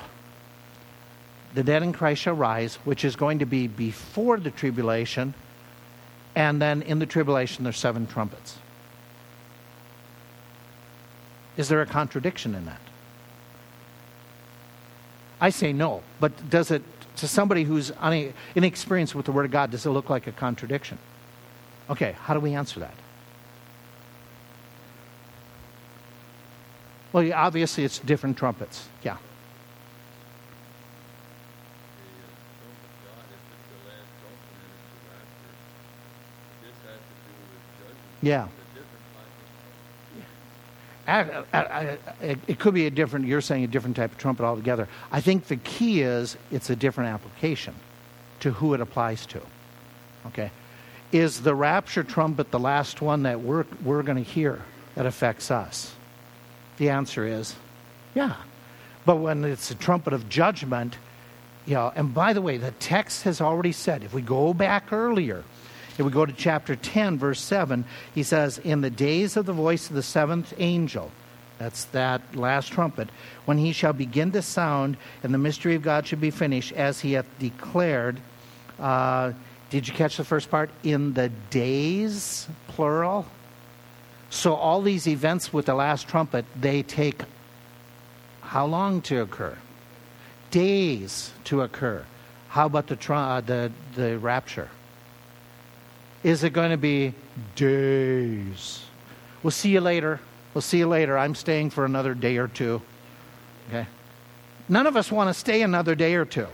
the 1.54 1.62
dead 1.62 1.82
in 1.82 1.92
Christ 1.92 2.22
shall 2.22 2.34
rise, 2.34 2.76
which 2.84 3.04
is 3.04 3.16
going 3.16 3.40
to 3.40 3.46
be 3.46 3.66
before 3.66 4.38
the 4.38 4.50
tribulation, 4.50 5.34
and 6.34 6.62
then 6.62 6.82
in 6.82 6.98
the 6.98 7.06
tribulation 7.06 7.64
there's 7.64 7.76
seven 7.78 8.06
trumpets? 8.06 8.58
Is 11.56 11.68
there 11.68 11.82
a 11.82 11.86
contradiction 11.86 12.54
in 12.54 12.66
that? 12.66 12.80
I 15.40 15.50
say 15.50 15.72
no. 15.72 16.02
But 16.20 16.48
does 16.48 16.70
it, 16.70 16.82
to 17.16 17.26
somebody 17.26 17.64
who's 17.64 17.92
inexperienced 18.54 19.14
with 19.14 19.26
the 19.26 19.32
Word 19.32 19.46
of 19.46 19.50
God, 19.50 19.70
does 19.70 19.84
it 19.84 19.90
look 19.90 20.08
like 20.08 20.26
a 20.26 20.32
contradiction? 20.32 20.98
Okay, 21.88 22.12
how 22.12 22.34
do 22.34 22.40
we 22.40 22.54
answer 22.54 22.80
that? 22.80 22.94
Well, 27.12 27.28
obviously, 27.34 27.84
it's 27.84 27.98
different 27.98 28.36
trumpets. 28.38 28.88
Yeah. 29.02 29.16
Yeah. 38.22 38.48
It 42.22 42.58
could 42.58 42.74
be 42.74 42.86
a 42.86 42.90
different, 42.90 43.26
you're 43.26 43.40
saying 43.40 43.64
a 43.64 43.66
different 43.66 43.96
type 43.96 44.12
of 44.12 44.18
trumpet 44.18 44.44
altogether. 44.44 44.88
I 45.10 45.20
think 45.20 45.48
the 45.48 45.56
key 45.56 46.02
is 46.02 46.36
it's 46.50 46.70
a 46.70 46.76
different 46.76 47.10
application 47.10 47.74
to 48.40 48.52
who 48.52 48.74
it 48.74 48.80
applies 48.80 49.26
to. 49.26 49.40
Okay? 50.26 50.50
Is 51.10 51.42
the 51.42 51.54
rapture 51.54 52.04
trumpet 52.04 52.50
the 52.50 52.60
last 52.60 53.02
one 53.02 53.24
that 53.24 53.40
we're, 53.40 53.64
we're 53.84 54.02
going 54.02 54.18
to 54.18 54.30
hear 54.30 54.62
that 54.94 55.06
affects 55.06 55.50
us? 55.50 55.92
The 56.78 56.90
answer 56.90 57.26
is 57.26 57.56
yeah. 58.14 58.36
But 59.04 59.16
when 59.16 59.44
it's 59.44 59.70
a 59.70 59.74
trumpet 59.74 60.12
of 60.12 60.28
judgment, 60.28 60.96
you 61.66 61.74
know, 61.74 61.92
and 61.94 62.14
by 62.14 62.32
the 62.32 62.42
way, 62.42 62.58
the 62.58 62.70
text 62.72 63.22
has 63.22 63.40
already 63.40 63.72
said, 63.72 64.04
if 64.04 64.12
we 64.12 64.22
go 64.22 64.54
back 64.54 64.92
earlier, 64.92 65.44
if 65.98 66.00
we 66.00 66.10
go 66.10 66.24
to 66.24 66.32
chapter 66.32 66.76
10, 66.76 67.18
verse 67.18 67.40
7, 67.40 67.84
he 68.14 68.22
says, 68.22 68.58
In 68.58 68.80
the 68.80 68.90
days 68.90 69.36
of 69.36 69.46
the 69.46 69.52
voice 69.52 69.88
of 69.88 69.96
the 69.96 70.02
seventh 70.02 70.54
angel, 70.58 71.10
that's 71.58 71.84
that 71.86 72.34
last 72.34 72.72
trumpet, 72.72 73.10
when 73.44 73.58
he 73.58 73.72
shall 73.72 73.92
begin 73.92 74.32
to 74.32 74.42
sound, 74.42 74.96
and 75.22 75.34
the 75.34 75.38
mystery 75.38 75.74
of 75.74 75.82
God 75.82 76.06
should 76.06 76.20
be 76.20 76.30
finished, 76.30 76.72
as 76.72 77.00
he 77.00 77.12
hath 77.12 77.26
declared. 77.38 78.18
Uh, 78.78 79.32
did 79.68 79.86
you 79.86 79.94
catch 79.94 80.16
the 80.16 80.24
first 80.24 80.50
part? 80.50 80.70
In 80.82 81.12
the 81.12 81.28
days, 81.50 82.48
plural. 82.68 83.26
So 84.30 84.54
all 84.54 84.80
these 84.80 85.06
events 85.06 85.52
with 85.52 85.66
the 85.66 85.74
last 85.74 86.08
trumpet, 86.08 86.44
they 86.58 86.82
take 86.82 87.22
how 88.40 88.66
long 88.66 89.00
to 89.02 89.20
occur? 89.20 89.56
Days 90.50 91.30
to 91.44 91.62
occur. 91.62 92.04
How 92.48 92.66
about 92.66 92.88
the, 92.88 93.14
uh, 93.14 93.40
the, 93.42 93.70
the 93.94 94.18
rapture? 94.18 94.68
Is 96.22 96.44
it 96.44 96.52
going 96.52 96.70
to 96.70 96.76
be 96.76 97.14
days? 97.56 98.84
We'll 99.42 99.50
see 99.50 99.70
you 99.70 99.80
later. 99.80 100.20
We'll 100.54 100.62
see 100.62 100.78
you 100.78 100.86
later. 100.86 101.16
I'm 101.16 101.34
staying 101.34 101.70
for 101.70 101.84
another 101.84 102.14
day 102.14 102.36
or 102.36 102.48
two. 102.48 102.82
Okay? 103.68 103.86
None 104.68 104.86
of 104.86 104.96
us 104.96 105.10
want 105.10 105.28
to 105.28 105.34
stay 105.34 105.62
another 105.62 105.94
day 105.94 106.14
or 106.14 106.24
two. 106.24 106.46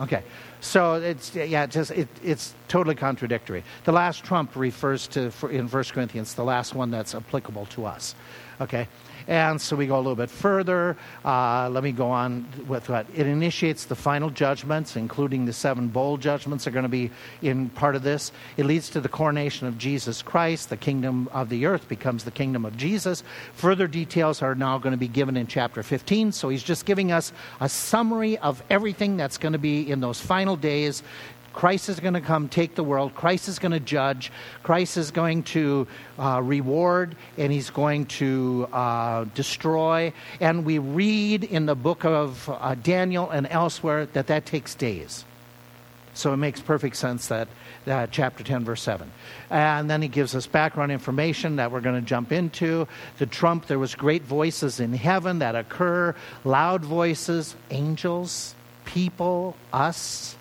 Okay. 0.00 0.22
So 0.62 0.94
it's 0.94 1.34
yeah, 1.34 1.66
just 1.66 1.90
it, 1.90 2.08
it's 2.22 2.54
totally 2.68 2.94
contradictory. 2.94 3.64
The 3.82 3.90
last 3.90 4.22
trump 4.22 4.54
refers 4.54 5.08
to 5.08 5.32
in 5.50 5.68
1 5.68 5.84
Corinthians, 5.84 6.34
the 6.34 6.44
last 6.44 6.72
one 6.72 6.90
that's 6.92 7.16
applicable 7.16 7.66
to 7.66 7.84
us. 7.84 8.14
Okay, 8.60 8.86
and 9.26 9.60
so 9.60 9.76
we 9.76 9.86
go 9.86 9.96
a 9.96 9.98
little 9.98 10.16
bit 10.16 10.30
further. 10.30 10.96
Uh, 11.24 11.68
let 11.70 11.84
me 11.84 11.92
go 11.92 12.10
on 12.10 12.46
with 12.66 12.88
what 12.88 13.06
it 13.14 13.26
initiates 13.26 13.84
the 13.84 13.94
final 13.94 14.30
judgments, 14.30 14.96
including 14.96 15.44
the 15.44 15.52
seven 15.52 15.88
bowl 15.88 16.16
judgments, 16.16 16.66
are 16.66 16.70
going 16.70 16.84
to 16.84 16.88
be 16.88 17.10
in 17.40 17.68
part 17.70 17.96
of 17.96 18.02
this. 18.02 18.32
It 18.56 18.66
leads 18.66 18.90
to 18.90 19.00
the 19.00 19.08
coronation 19.08 19.66
of 19.66 19.78
Jesus 19.78 20.22
Christ. 20.22 20.70
The 20.70 20.76
kingdom 20.76 21.28
of 21.32 21.48
the 21.48 21.66
earth 21.66 21.88
becomes 21.88 22.24
the 22.24 22.30
kingdom 22.30 22.64
of 22.64 22.76
Jesus. 22.76 23.22
Further 23.54 23.86
details 23.86 24.42
are 24.42 24.54
now 24.54 24.78
going 24.78 24.92
to 24.92 24.98
be 24.98 25.08
given 25.08 25.36
in 25.36 25.46
chapter 25.46 25.82
15. 25.82 26.32
So 26.32 26.48
he's 26.48 26.62
just 26.62 26.86
giving 26.86 27.12
us 27.12 27.32
a 27.60 27.68
summary 27.68 28.38
of 28.38 28.62
everything 28.70 29.16
that's 29.16 29.38
going 29.38 29.52
to 29.52 29.58
be 29.58 29.90
in 29.90 30.00
those 30.00 30.20
final 30.20 30.56
days 30.56 31.02
Christ 31.52 31.88
is 31.88 32.00
going 32.00 32.14
to 32.14 32.20
come 32.20 32.48
take 32.48 32.74
the 32.74 32.84
world. 32.84 33.14
Christ 33.14 33.48
is 33.48 33.58
going 33.58 33.72
to 33.72 33.80
judge. 33.80 34.32
Christ 34.62 34.96
is 34.96 35.10
going 35.10 35.42
to 35.44 35.86
uh, 36.18 36.40
reward 36.42 37.16
and 37.36 37.52
he's 37.52 37.70
going 37.70 38.06
to 38.06 38.68
uh, 38.72 39.24
destroy. 39.34 40.12
And 40.40 40.64
we 40.64 40.78
read 40.78 41.44
in 41.44 41.66
the 41.66 41.74
book 41.74 42.04
of 42.04 42.48
uh, 42.48 42.74
Daniel 42.74 43.30
and 43.30 43.46
elsewhere 43.46 44.06
that 44.06 44.28
that 44.28 44.46
takes 44.46 44.74
days. 44.74 45.24
So 46.14 46.32
it 46.34 46.36
makes 46.36 46.60
perfect 46.60 46.96
sense 46.96 47.28
that, 47.28 47.48
that 47.86 48.10
chapter 48.10 48.44
10, 48.44 48.64
verse 48.64 48.82
7. 48.82 49.10
And 49.48 49.88
then 49.88 50.02
he 50.02 50.08
gives 50.08 50.34
us 50.34 50.46
background 50.46 50.92
information 50.92 51.56
that 51.56 51.72
we're 51.72 51.80
going 51.80 52.00
to 52.00 52.06
jump 52.06 52.32
into. 52.32 52.86
The 53.18 53.24
trump, 53.24 53.66
there 53.66 53.78
was 53.78 53.94
great 53.94 54.22
voices 54.22 54.78
in 54.78 54.92
heaven 54.92 55.38
that 55.38 55.56
occur, 55.56 56.14
loud 56.44 56.84
voices, 56.84 57.56
angels, 57.70 58.54
people, 58.84 59.56
us 59.72 60.36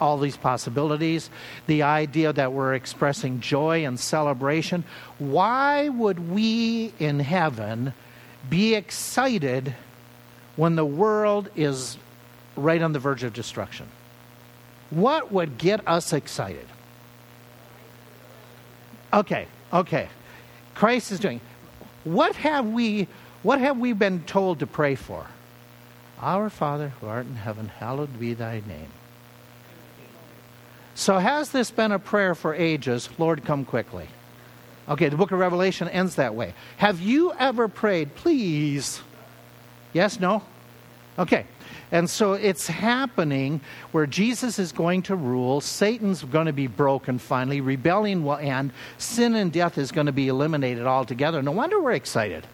all 0.00 0.18
these 0.18 0.36
possibilities, 0.36 1.30
the 1.66 1.82
idea 1.82 2.32
that 2.32 2.52
we're 2.52 2.74
expressing 2.74 3.40
joy 3.40 3.84
and 3.84 3.98
celebration. 3.98 4.84
Why 5.18 5.88
would 5.88 6.30
we 6.30 6.92
in 6.98 7.20
heaven 7.20 7.94
be 8.48 8.74
excited 8.74 9.74
when 10.56 10.76
the 10.76 10.84
world 10.84 11.48
is 11.56 11.96
right 12.56 12.82
on 12.82 12.92
the 12.92 12.98
verge 12.98 13.22
of 13.22 13.32
destruction? 13.32 13.86
What 14.90 15.32
would 15.32 15.58
get 15.58 15.86
us 15.88 16.12
excited? 16.12 16.66
Okay, 19.12 19.46
okay. 19.72 20.08
Christ 20.74 21.12
is 21.12 21.20
doing. 21.20 21.40
What 22.04 22.36
have 22.36 22.66
we 22.66 23.08
what 23.42 23.60
have 23.60 23.78
we 23.78 23.92
been 23.92 24.24
told 24.24 24.60
to 24.60 24.66
pray 24.66 24.94
for? 24.94 25.26
Our 26.18 26.48
Father 26.48 26.88
who 27.00 27.06
art 27.06 27.26
in 27.26 27.36
heaven, 27.36 27.68
hallowed 27.68 28.18
be 28.18 28.32
thy 28.32 28.62
name. 28.66 28.88
So, 30.94 31.18
has 31.18 31.50
this 31.50 31.70
been 31.70 31.92
a 31.92 31.98
prayer 31.98 32.34
for 32.34 32.54
ages? 32.54 33.08
Lord, 33.18 33.44
come 33.44 33.64
quickly. 33.64 34.08
Okay, 34.88 35.08
the 35.08 35.16
book 35.16 35.32
of 35.32 35.38
Revelation 35.38 35.88
ends 35.88 36.16
that 36.16 36.34
way. 36.34 36.54
Have 36.76 37.00
you 37.00 37.32
ever 37.38 37.68
prayed, 37.68 38.14
please? 38.14 39.00
Yes, 39.92 40.20
no? 40.20 40.42
Okay. 41.18 41.46
And 41.90 42.10
so 42.10 42.32
it's 42.32 42.66
happening 42.66 43.60
where 43.92 44.06
Jesus 44.06 44.58
is 44.58 44.72
going 44.72 45.02
to 45.02 45.14
rule, 45.14 45.60
Satan's 45.60 46.24
going 46.24 46.46
to 46.46 46.52
be 46.52 46.66
broken 46.66 47.18
finally, 47.18 47.60
rebellion 47.60 48.24
will 48.24 48.36
end, 48.36 48.72
sin 48.98 49.34
and 49.34 49.52
death 49.52 49.78
is 49.78 49.92
going 49.92 50.06
to 50.06 50.12
be 50.12 50.28
eliminated 50.28 50.86
altogether. 50.86 51.40
No 51.40 51.52
wonder 51.52 51.80
we're 51.80 51.92
excited. 51.92 52.46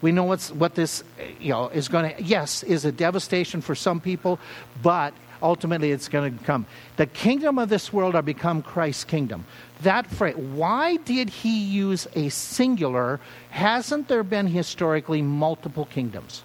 We 0.00 0.10
know 0.10 0.24
what's, 0.24 0.50
what 0.50 0.74
this 0.74 1.04
you 1.38 1.50
know, 1.50 1.68
is 1.68 1.88
going 1.88 2.14
to, 2.14 2.22
yes, 2.22 2.62
is 2.62 2.84
a 2.84 2.92
devastation 2.92 3.60
for 3.60 3.74
some 3.74 4.00
people, 4.00 4.40
but 4.82 5.12
ultimately 5.42 5.90
it's 5.90 6.08
going 6.08 6.38
to 6.38 6.44
come. 6.44 6.66
The 6.96 7.06
kingdom 7.06 7.58
of 7.58 7.68
this 7.68 7.92
world 7.92 8.14
are 8.14 8.22
become 8.22 8.62
Christ's 8.62 9.04
kingdom. 9.04 9.44
That 9.82 10.06
phrase, 10.06 10.36
why 10.36 10.96
did 10.96 11.28
he 11.28 11.64
use 11.64 12.06
a 12.14 12.28
singular? 12.28 13.20
Hasn't 13.50 14.08
there 14.08 14.22
been 14.22 14.46
historically 14.46 15.22
multiple 15.22 15.86
kingdoms? 15.86 16.42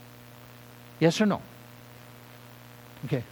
Yes 0.99 1.21
or 1.21 1.25
no? 1.25 1.41
Okay. 3.05 3.23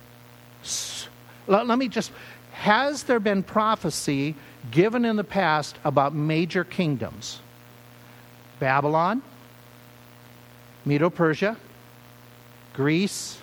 Let, 1.47 1.67
let 1.67 1.77
me 1.77 1.87
just, 1.87 2.11
has 2.53 3.03
there 3.03 3.19
been 3.19 3.43
prophecy 3.43 4.35
given 4.71 5.05
in 5.05 5.15
the 5.15 5.23
past 5.23 5.77
about 5.83 6.13
major 6.13 6.63
kingdoms? 6.63 7.39
Babylon, 8.59 9.21
Medo 10.85 11.09
Persia, 11.09 11.57
Greece, 12.73 13.37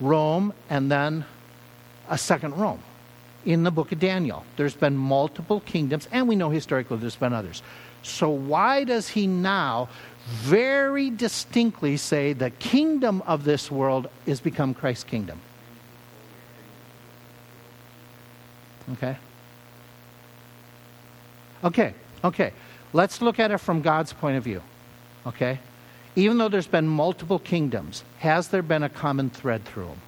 Rome, 0.00 0.52
and 0.70 0.90
then 0.90 1.24
a 2.12 2.18
second 2.18 2.54
Rome. 2.58 2.82
In 3.44 3.64
the 3.64 3.70
book 3.72 3.90
of 3.90 3.98
Daniel, 3.98 4.44
there's 4.56 4.74
been 4.74 4.96
multiple 4.96 5.60
kingdoms, 5.60 6.06
and 6.12 6.28
we 6.28 6.36
know 6.36 6.50
historically 6.50 6.98
there's 6.98 7.16
been 7.16 7.32
others. 7.32 7.62
So, 8.02 8.28
why 8.28 8.84
does 8.84 9.08
he 9.08 9.26
now 9.26 9.88
very 10.28 11.10
distinctly 11.10 11.96
say 11.96 12.34
the 12.34 12.50
kingdom 12.50 13.22
of 13.26 13.44
this 13.44 13.70
world 13.70 14.08
is 14.26 14.40
become 14.40 14.74
Christ's 14.74 15.04
kingdom? 15.04 15.40
Okay? 18.92 19.16
Okay, 21.64 21.94
okay. 22.22 22.52
Let's 22.92 23.22
look 23.22 23.40
at 23.40 23.50
it 23.50 23.58
from 23.58 23.80
God's 23.80 24.12
point 24.12 24.36
of 24.36 24.44
view. 24.44 24.60
Okay? 25.26 25.58
Even 26.14 26.36
though 26.36 26.48
there's 26.48 26.66
been 26.66 26.86
multiple 26.86 27.38
kingdoms, 27.38 28.04
has 28.18 28.48
there 28.48 28.62
been 28.62 28.82
a 28.82 28.90
common 28.90 29.30
thread 29.30 29.64
through 29.64 29.86
them? 29.86 30.00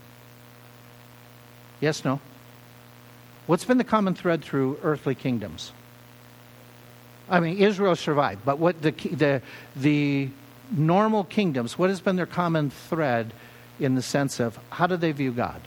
Yes, 1.80 2.04
no? 2.04 2.20
What's 3.46 3.64
been 3.64 3.78
the 3.78 3.84
common 3.84 4.14
thread 4.14 4.42
through 4.42 4.78
earthly 4.82 5.14
kingdoms? 5.14 5.72
I 7.28 7.40
mean, 7.40 7.58
Israel 7.58 7.96
survived, 7.96 8.44
but 8.44 8.58
what 8.58 8.80
the, 8.82 8.90
the, 8.90 9.42
the 9.76 10.28
normal 10.70 11.24
kingdoms, 11.24 11.78
what 11.78 11.90
has 11.90 12.00
been 12.00 12.16
their 12.16 12.26
common 12.26 12.70
thread 12.70 13.32
in 13.80 13.94
the 13.94 14.02
sense 14.02 14.40
of 14.40 14.58
how 14.70 14.86
do 14.86 14.96
they 14.96 15.12
view 15.12 15.32
God? 15.32 15.60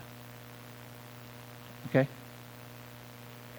Okay? 1.89 2.07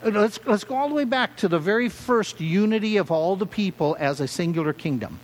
Uh, 0.05 0.11
let's, 0.11 0.39
let's 0.47 0.65
go 0.65 0.77
all 0.77 0.89
the 0.89 0.95
way 0.95 1.05
back 1.05 1.37
to 1.39 1.49
the 1.49 1.59
very 1.59 1.89
first 1.89 2.41
unity 2.41 2.97
of 2.97 3.11
all 3.11 3.37
the 3.37 3.47
people 3.47 3.97
as 3.99 4.21
a 4.21 4.29
singular 4.29 4.73
kingdom. 4.73 5.19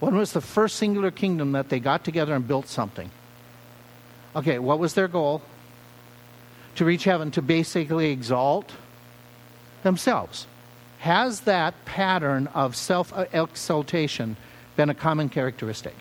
When 0.00 0.16
was 0.16 0.32
the 0.32 0.40
first 0.40 0.76
singular 0.76 1.10
kingdom 1.10 1.52
that 1.52 1.68
they 1.68 1.80
got 1.80 2.04
together 2.04 2.34
and 2.34 2.46
built 2.46 2.68
something? 2.68 3.10
Okay, 4.34 4.58
what 4.58 4.78
was 4.78 4.94
their 4.94 5.08
goal? 5.08 5.40
To 6.76 6.84
reach 6.84 7.04
heaven, 7.04 7.30
to 7.32 7.42
basically 7.42 8.10
exalt 8.10 8.72
themselves. 9.82 10.46
Has 10.98 11.40
that 11.42 11.84
pattern 11.84 12.48
of 12.48 12.76
self 12.76 13.12
exaltation 13.32 14.36
been 14.76 14.90
a 14.90 14.94
common 14.94 15.28
characteristic? 15.28 15.94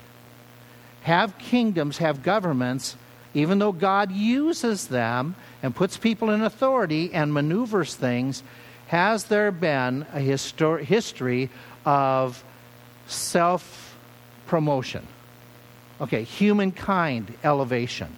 Have 1.03 1.37
kingdoms, 1.37 1.99
have 1.99 2.23
governments, 2.23 2.97
even 3.33 3.59
though 3.59 3.71
God 3.71 4.11
uses 4.11 4.87
them 4.87 5.35
and 5.61 5.75
puts 5.75 5.97
people 5.97 6.29
in 6.29 6.41
authority 6.41 7.13
and 7.13 7.33
maneuvers 7.33 7.93
things, 7.95 8.41
has 8.87 9.25
there 9.25 9.51
been 9.51 10.05
a 10.13 10.19
histor- 10.19 10.81
history 10.81 11.49
of 11.85 12.43
self 13.07 13.95
promotion? 14.47 15.05
Okay, 16.01 16.23
humankind 16.23 17.33
elevation. 17.43 18.15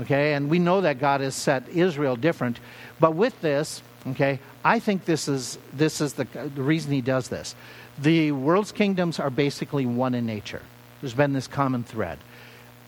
Okay, 0.00 0.32
and 0.32 0.48
we 0.48 0.58
know 0.58 0.80
that 0.80 0.98
God 0.98 1.20
has 1.20 1.34
set 1.34 1.68
Israel 1.68 2.16
different. 2.16 2.58
But 2.98 3.14
with 3.14 3.38
this, 3.42 3.82
okay, 4.08 4.38
I 4.64 4.78
think 4.78 5.04
this 5.04 5.28
is, 5.28 5.58
this 5.72 6.00
is 6.00 6.14
the, 6.14 6.24
the 6.24 6.62
reason 6.62 6.92
he 6.92 7.02
does 7.02 7.28
this. 7.28 7.54
The 7.98 8.32
world's 8.32 8.72
kingdoms 8.72 9.20
are 9.20 9.28
basically 9.28 9.84
one 9.84 10.14
in 10.14 10.24
nature. 10.24 10.62
There's 11.00 11.14
been 11.14 11.34
this 11.34 11.46
common 11.46 11.84
thread. 11.84 12.18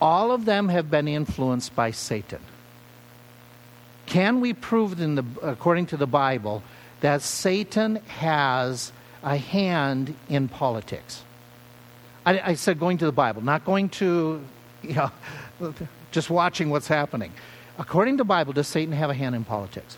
All 0.01 0.31
of 0.31 0.45
them 0.45 0.69
have 0.69 0.89
been 0.89 1.07
influenced 1.07 1.75
by 1.75 1.91
Satan. 1.91 2.39
Can 4.05 4.41
we 4.41 4.53
prove, 4.53 4.99
in 4.99 5.15
the, 5.15 5.25
according 5.41 5.87
to 5.87 5.97
the 5.97 6.07
Bible, 6.07 6.63
that 7.01 7.21
Satan 7.21 7.97
has 8.07 8.91
a 9.23 9.37
hand 9.37 10.15
in 10.29 10.47
politics? 10.47 11.23
I, 12.25 12.39
I 12.39 12.53
said 12.55 12.79
going 12.79 12.97
to 12.99 13.05
the 13.05 13.11
Bible, 13.11 13.41
not 13.41 13.65
going 13.65 13.89
to, 13.89 14.43
you 14.81 14.95
know, 14.95 15.11
just 16.13 16.29
watching 16.29 16.69
what's 16.69 16.87
happening. 16.87 17.33
According 17.77 18.17
to 18.17 18.23
Bible, 18.23 18.53
does 18.53 18.67
Satan 18.67 18.93
have 18.93 19.09
a 19.09 19.13
hand 19.13 19.35
in 19.35 19.43
politics? 19.43 19.97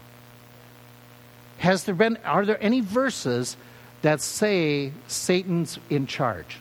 Has 1.59 1.83
there 1.83 1.93
been, 1.93 2.17
are 2.25 2.45
there 2.45 2.61
any 2.63 2.79
verses 2.79 3.57
that 4.01 4.21
say 4.21 4.91
Satan's 5.07 5.77
in 5.89 6.07
charge 6.07 6.57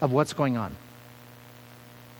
of 0.00 0.12
what's 0.12 0.32
going 0.32 0.56
on? 0.56 0.76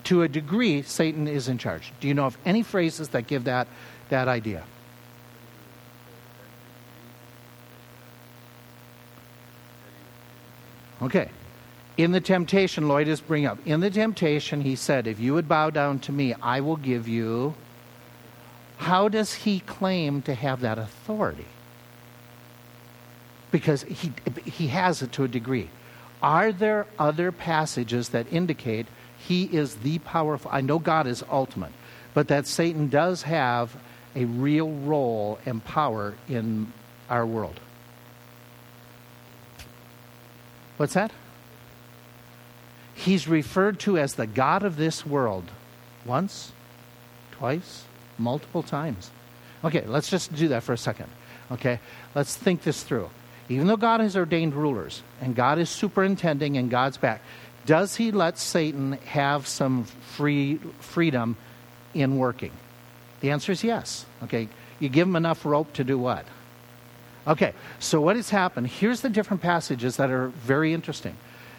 To 0.05 0.23
a 0.23 0.29
degree, 0.29 0.83
Satan 0.83 1.27
is 1.29 1.49
in 1.49 1.59
charge. 1.59 1.93
Do 2.01 2.09
you 2.09 2.15
know 2.15 2.27
of 2.27 2.37
any 2.45 2.63
phrases 2.63 3.09
that 3.11 3.27
give 3.27 3.45
that, 3.45 3.69
that 4.09 4.29
idea? 4.29 4.65
Okay. 11.03 11.31
In 12.01 12.13
the 12.13 12.21
temptation, 12.23 12.89
Lloyd 12.89 13.09
is 13.09 13.21
bringing 13.21 13.47
up. 13.47 13.59
In 13.67 13.81
the 13.81 13.91
temptation, 13.91 14.63
he 14.63 14.75
said, 14.75 15.07
If 15.07 15.21
you 15.21 15.35
would 15.35 15.47
bow 15.47 15.69
down 15.69 15.99
to 15.99 16.13
me, 16.13 16.33
I 16.41 16.63
will 16.63 16.79
give 16.79 17.07
you 17.07 17.53
how 18.79 19.09
does 19.09 19.35
he 19.35 19.61
claim 19.61 20.23
to 20.23 20.35
have 20.35 20.63
that 20.63 20.79
authority? 20.79 21.45
Because 23.51 23.83
he, 23.83 24.13
he 24.47 24.69
has 24.69 25.03
it 25.03 25.13
to 25.13 25.25
a 25.25 25.29
degree. 25.29 25.69
Are 26.23 26.53
there 26.53 26.87
other 26.99 27.33
passages 27.33 28.09
that 28.09 28.33
indicate 28.33 28.87
he 29.19 29.45
is 29.45 29.75
the 29.75 29.99
powerful? 29.99 30.51
I 30.55 30.63
know 30.63 30.79
God 30.79 31.07
is 31.07 31.23
ultimate, 31.31 31.73
but 32.15 32.29
that 32.29 32.47
Satan 32.47 32.89
does 32.89 33.25
have 33.25 33.77
a 34.17 34.25
real 34.25 34.71
role 34.71 35.39
and 35.45 35.63
power 35.63 36.15
in 36.31 36.73
our 37.11 37.27
world. 37.27 37.61
What's 40.79 40.95
that? 40.95 41.13
He's 43.05 43.27
referred 43.27 43.81
to 43.81 43.97
as 43.97 44.15
the 44.15 44.27
God 44.27 44.63
of 44.63 44.77
this 44.77 45.07
world 45.07 45.45
once, 46.05 46.53
twice, 47.33 47.85
multiple 48.19 48.63
times. 48.63 49.11
Okay, 49.65 49.85
let's 49.87 50.11
just 50.11 50.35
do 50.35 50.49
that 50.49 50.63
for 50.63 50.75
a 50.75 50.79
second. 50.79 51.09
Okay, 51.51 51.81
let's 52.15 52.37
think 52.37 52.63
this 52.63 52.83
through. 52.83 53.09
Even 53.49 53.67
though 53.67 53.79
God 53.79 54.01
has 54.01 54.17
ordained 54.17 54.55
rulers 54.55 55.03
and 55.21 55.35
God 55.35 55.59
is 55.59 55.71
superintending 55.71 56.59
and 56.59 56.71
God's 56.71 56.99
back, 56.99 57.23
does 57.65 57.97
he 57.97 58.13
let 58.13 58.39
Satan 58.39 58.93
have 59.07 59.47
some 59.47 59.85
free 59.85 60.57
freedom 60.81 61.37
in 61.95 62.19
working? 62.19 62.53
The 63.21 63.31
answer 63.31 63.53
is 63.53 63.65
yes. 63.65 64.05
Okay, 64.25 64.49
you 64.79 64.91
give 64.91 65.09
him 65.09 65.17
enough 65.17 65.47
rope 65.47 65.73
to 65.75 65.85
do 65.85 65.99
what? 65.99 66.27
Okay, 67.27 67.55
so 67.79 68.01
what 68.01 68.17
has 68.17 68.29
happened? 68.29 68.67
Here's 68.67 69.01
the 69.01 69.11
different 69.11 69.43
passages 69.43 69.97
that 69.97 70.11
are 70.11 70.29
very 70.29 70.75
interesting 70.75 71.17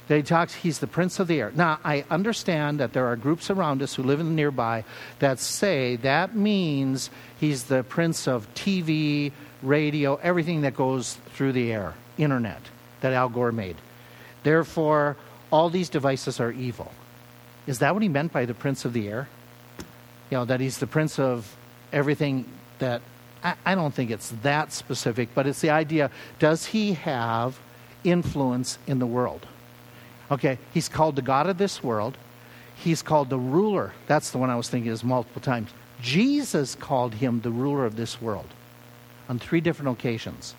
that 0.07 0.17
he 0.17 0.23
talks, 0.23 0.53
he's 0.53 0.79
the 0.79 0.87
prince 0.87 1.19
of 1.19 1.27
the 1.27 1.39
air. 1.39 1.51
Now, 1.55 1.79
I 1.83 2.03
understand 2.09 2.79
that 2.79 2.93
there 2.93 3.05
are 3.07 3.15
groups 3.15 3.49
around 3.49 3.81
us 3.81 3.95
who 3.95 4.03
live 4.03 4.19
in 4.19 4.35
nearby 4.35 4.83
that 5.19 5.39
say 5.39 5.95
that 5.97 6.35
means 6.35 7.09
he's 7.39 7.63
the 7.63 7.83
prince 7.83 8.27
of 8.27 8.53
TV, 8.53 9.31
radio, 9.61 10.15
everything 10.15 10.61
that 10.61 10.75
goes 10.75 11.13
through 11.33 11.53
the 11.53 11.71
air, 11.71 11.93
internet, 12.17 12.61
that 13.01 13.13
Al 13.13 13.29
Gore 13.29 13.51
made. 13.51 13.77
Therefore, 14.43 15.17
all 15.51 15.69
these 15.69 15.89
devices 15.89 16.39
are 16.39 16.51
evil. 16.51 16.91
Is 17.67 17.79
that 17.79 17.93
what 17.93 18.01
he 18.01 18.09
meant 18.09 18.33
by 18.33 18.45
the 18.45 18.53
prince 18.53 18.85
of 18.85 18.93
the 18.93 19.07
air? 19.07 19.29
You 20.29 20.37
know, 20.37 20.45
that 20.45 20.59
he's 20.59 20.79
the 20.79 20.87
prince 20.87 21.19
of 21.19 21.55
everything 21.93 22.45
that. 22.79 23.01
I, 23.43 23.55
I 23.65 23.75
don't 23.75 23.93
think 23.93 24.11
it's 24.11 24.29
that 24.43 24.71
specific, 24.71 25.29
but 25.33 25.47
it's 25.47 25.61
the 25.61 25.71
idea 25.71 26.11
does 26.39 26.67
he 26.67 26.93
have 26.93 27.59
influence 28.03 28.77
in 28.87 28.99
the 28.99 29.07
world? 29.07 29.45
Okay, 30.31 30.57
he's 30.73 30.87
called 30.87 31.17
the 31.17 31.21
God 31.21 31.47
of 31.47 31.57
this 31.57 31.83
world. 31.83 32.17
He's 32.75 33.01
called 33.01 33.29
the 33.29 33.37
ruler. 33.37 33.93
That's 34.07 34.31
the 34.31 34.37
one 34.37 34.49
I 34.49 34.55
was 34.55 34.69
thinking 34.69 34.91
is 34.91 35.03
multiple 35.03 35.41
times. 35.41 35.69
Jesus 36.01 36.73
called 36.73 37.13
him 37.13 37.41
the 37.41 37.51
ruler 37.51 37.85
of 37.85 37.97
this 37.97 38.21
world 38.21 38.47
on 39.27 39.37
three 39.37 39.61
different 39.61 39.91
occasions. 39.99 40.55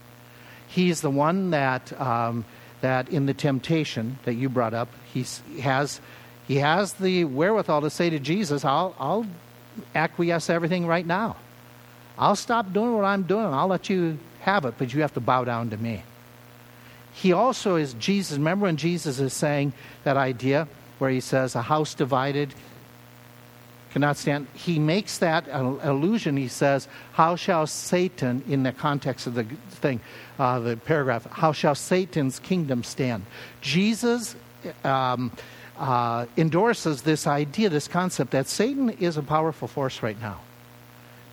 He's 0.68 1.00
the 1.00 1.10
one 1.10 1.50
that, 1.50 1.98
um, 2.00 2.44
that 2.82 3.08
in 3.08 3.26
the 3.26 3.34
temptation 3.34 4.18
that 4.24 4.34
you 4.34 4.48
brought 4.48 4.74
up, 4.74 4.88
he's, 5.12 5.42
he, 5.52 5.62
has, 5.62 6.00
he 6.46 6.56
has 6.56 6.92
the 6.92 7.24
wherewithal 7.24 7.80
to 7.80 7.90
say 7.90 8.10
to 8.10 8.18
Jesus, 8.18 8.64
I'll, 8.64 8.94
I'll 8.98 9.26
acquiesce 9.94 10.50
everything 10.50 10.86
right 10.86 11.06
now. 11.06 11.36
I'll 12.18 12.36
stop 12.36 12.72
doing 12.72 12.94
what 12.94 13.04
I'm 13.04 13.22
doing. 13.22 13.46
I'll 13.46 13.68
let 13.68 13.88
you 13.88 14.18
have 14.40 14.66
it, 14.66 14.74
but 14.76 14.92
you 14.92 15.00
have 15.00 15.14
to 15.14 15.20
bow 15.20 15.44
down 15.44 15.70
to 15.70 15.76
me 15.76 16.02
he 17.12 17.32
also 17.32 17.76
is 17.76 17.94
Jesus. 17.94 18.38
Remember 18.38 18.64
when 18.64 18.76
Jesus 18.76 19.20
is 19.20 19.32
saying 19.32 19.72
that 20.04 20.16
idea 20.16 20.66
where 20.98 21.10
he 21.10 21.20
says, 21.20 21.54
A 21.54 21.62
house 21.62 21.94
divided 21.94 22.54
cannot 23.92 24.16
stand? 24.16 24.46
He 24.54 24.78
makes 24.78 25.18
that 25.18 25.46
allusion. 25.50 26.36
He 26.36 26.48
says, 26.48 26.88
How 27.12 27.36
shall 27.36 27.66
Satan, 27.66 28.42
in 28.48 28.62
the 28.62 28.72
context 28.72 29.26
of 29.26 29.34
the 29.34 29.44
thing, 29.70 30.00
uh, 30.38 30.60
the 30.60 30.76
paragraph, 30.76 31.26
how 31.30 31.52
shall 31.52 31.74
Satan's 31.74 32.38
kingdom 32.38 32.82
stand? 32.82 33.24
Jesus. 33.60 34.34
Um, 34.84 35.32
uh, 35.78 36.26
endorses 36.36 37.02
this 37.02 37.26
idea, 37.26 37.68
this 37.68 37.88
concept 37.88 38.30
that 38.30 38.46
Satan 38.46 38.90
is 38.90 39.16
a 39.16 39.22
powerful 39.22 39.66
force 39.66 40.00
right 40.02 40.20
now. 40.20 40.38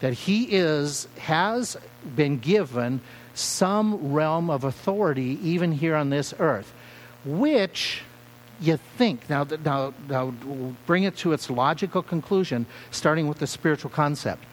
That 0.01 0.13
he 0.13 0.43
is 0.45 1.07
has 1.17 1.77
been 2.15 2.39
given 2.39 3.01
some 3.33 4.13
realm 4.13 4.49
of 4.49 4.63
authority 4.63 5.39
even 5.43 5.71
here 5.71 5.95
on 5.95 6.09
this 6.09 6.33
earth, 6.39 6.73
which 7.25 8.01
you 8.61 8.77
think 8.97 9.29
now, 9.29 9.45
now, 9.63 9.93
now 10.07 10.33
bring 10.85 11.03
it 11.03 11.15
to 11.17 11.33
its 11.33 11.49
logical 11.49 12.01
conclusion, 12.01 12.65
starting 12.91 13.27
with 13.27 13.39
the 13.39 13.47
spiritual 13.47 13.89
concept. 13.89 14.43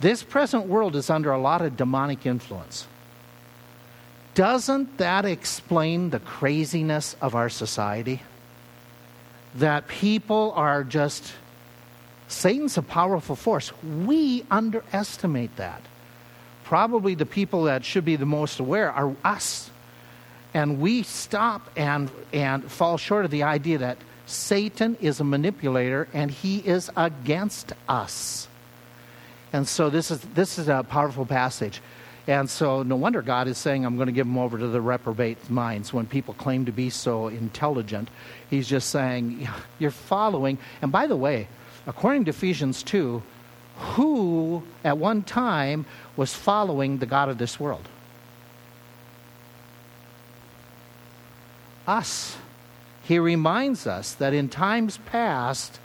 This 0.00 0.22
present 0.22 0.66
world 0.66 0.94
is 0.96 1.10
under 1.10 1.32
a 1.32 1.40
lot 1.40 1.62
of 1.62 1.76
demonic 1.76 2.26
influence. 2.26 2.86
Doesn't 4.34 4.98
that 4.98 5.24
explain 5.24 6.10
the 6.10 6.20
craziness 6.20 7.16
of 7.22 7.34
our 7.34 7.48
society? 7.48 8.22
That 9.54 9.88
people 9.88 10.52
are 10.54 10.84
just. 10.84 11.32
Satan's 12.28 12.76
a 12.76 12.82
powerful 12.82 13.36
force. 13.36 13.72
We 13.82 14.44
underestimate 14.50 15.56
that 15.56 15.82
probably 16.64 17.14
the 17.14 17.26
people 17.26 17.64
that 17.64 17.84
should 17.84 18.04
be 18.04 18.16
the 18.16 18.26
most 18.26 18.58
aware 18.58 18.90
are 18.90 19.14
us. 19.22 19.70
And 20.52 20.80
we 20.80 21.04
stop 21.04 21.70
and, 21.76 22.10
and 22.32 22.68
fall 22.70 22.96
short 22.96 23.24
of 23.24 23.30
the 23.30 23.44
idea 23.44 23.78
that 23.78 23.98
Satan 24.26 24.96
is 25.00 25.20
a 25.20 25.24
manipulator 25.24 26.08
and 26.12 26.30
he 26.30 26.58
is 26.58 26.90
against 26.96 27.72
us. 27.88 28.48
And 29.52 29.68
so 29.68 29.90
this 29.90 30.10
is, 30.10 30.20
this 30.20 30.58
is 30.58 30.68
a 30.68 30.82
powerful 30.82 31.24
passage. 31.24 31.80
And 32.26 32.50
so 32.50 32.82
no 32.82 32.96
wonder 32.96 33.22
God 33.22 33.46
is 33.46 33.56
saying, 33.56 33.86
I'm 33.86 33.94
going 33.94 34.06
to 34.06 34.12
give 34.12 34.26
them 34.26 34.38
over 34.38 34.58
to 34.58 34.66
the 34.66 34.80
reprobate 34.80 35.48
minds 35.48 35.92
when 35.92 36.06
people 36.06 36.34
claim 36.34 36.64
to 36.64 36.72
be 36.72 36.90
so 36.90 37.28
intelligent. 37.28 38.08
He's 38.50 38.66
just 38.66 38.90
saying, 38.90 39.48
You're 39.78 39.92
following. 39.92 40.58
And 40.82 40.90
by 40.90 41.06
the 41.06 41.14
way, 41.14 41.46
according 41.86 42.24
to 42.24 42.30
Ephesians 42.30 42.82
2, 42.82 43.22
who 43.78 44.62
at 44.84 44.98
one 44.98 45.22
time 45.22 45.86
was 46.16 46.34
following 46.34 46.98
the 46.98 47.06
God 47.06 47.28
of 47.28 47.38
this 47.38 47.60
world? 47.60 47.88
Us. 51.86 52.36
He 53.04 53.18
reminds 53.18 53.86
us 53.86 54.14
that 54.14 54.34
in 54.34 54.48
times 54.48 54.98
past, 55.06 55.78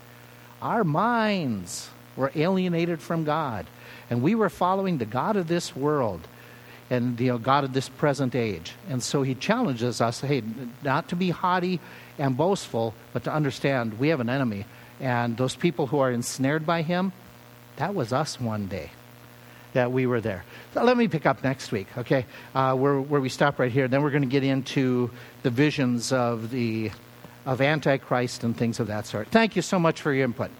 our 0.61 0.83
minds 0.83 1.89
were 2.15 2.31
alienated 2.33 2.99
from 3.01 3.23
God, 3.23 3.67
and 4.09 4.21
we 4.21 4.33
were 4.33 4.49
following 4.49 4.97
the 4.97 5.05
God 5.05 5.35
of 5.35 5.47
this 5.47 5.75
world 5.75 6.27
and 6.91 7.17
you 7.19 7.27
know 7.27 7.37
God 7.37 7.63
of 7.63 7.73
this 7.73 7.87
present 7.87 8.35
age. 8.35 8.73
And 8.89 9.01
so 9.01 9.23
he 9.23 9.33
challenges 9.33 10.01
us, 10.01 10.19
hey, 10.19 10.43
not 10.83 11.07
to 11.09 11.15
be 11.15 11.29
haughty 11.29 11.79
and 12.19 12.35
boastful, 12.35 12.93
but 13.13 13.23
to 13.23 13.33
understand 13.33 13.97
we 13.97 14.09
have 14.09 14.19
an 14.19 14.29
enemy. 14.29 14.65
And 15.01 15.35
those 15.35 15.55
people 15.55 15.87
who 15.87 15.99
are 15.99 16.11
ensnared 16.11 16.65
by 16.65 16.83
him, 16.83 17.11
that 17.77 17.93
was 17.93 18.13
us 18.13 18.39
one 18.39 18.67
day 18.67 18.91
that 19.73 19.91
we 19.91 20.05
were 20.05 20.21
there. 20.21 20.45
So 20.73 20.83
let 20.83 20.95
me 20.95 21.07
pick 21.07 21.25
up 21.25 21.43
next 21.43 21.71
week, 21.71 21.87
okay, 21.97 22.25
uh, 22.53 22.75
where, 22.75 22.99
where 22.99 23.19
we 23.19 23.29
stop 23.29 23.57
right 23.57 23.71
here. 23.71 23.87
Then 23.87 24.03
we're 24.03 24.11
going 24.11 24.23
to 24.23 24.29
get 24.29 24.43
into 24.43 25.09
the 25.43 25.49
visions 25.49 26.11
of 26.11 26.51
the 26.51 26.91
of 27.43 27.59
Antichrist 27.59 28.43
and 28.43 28.55
things 28.55 28.79
of 28.79 28.87
that 28.87 29.07
sort. 29.07 29.27
Thank 29.29 29.55
you 29.55 29.63
so 29.63 29.79
much 29.79 29.99
for 29.99 30.13
your 30.13 30.25
input. 30.25 30.51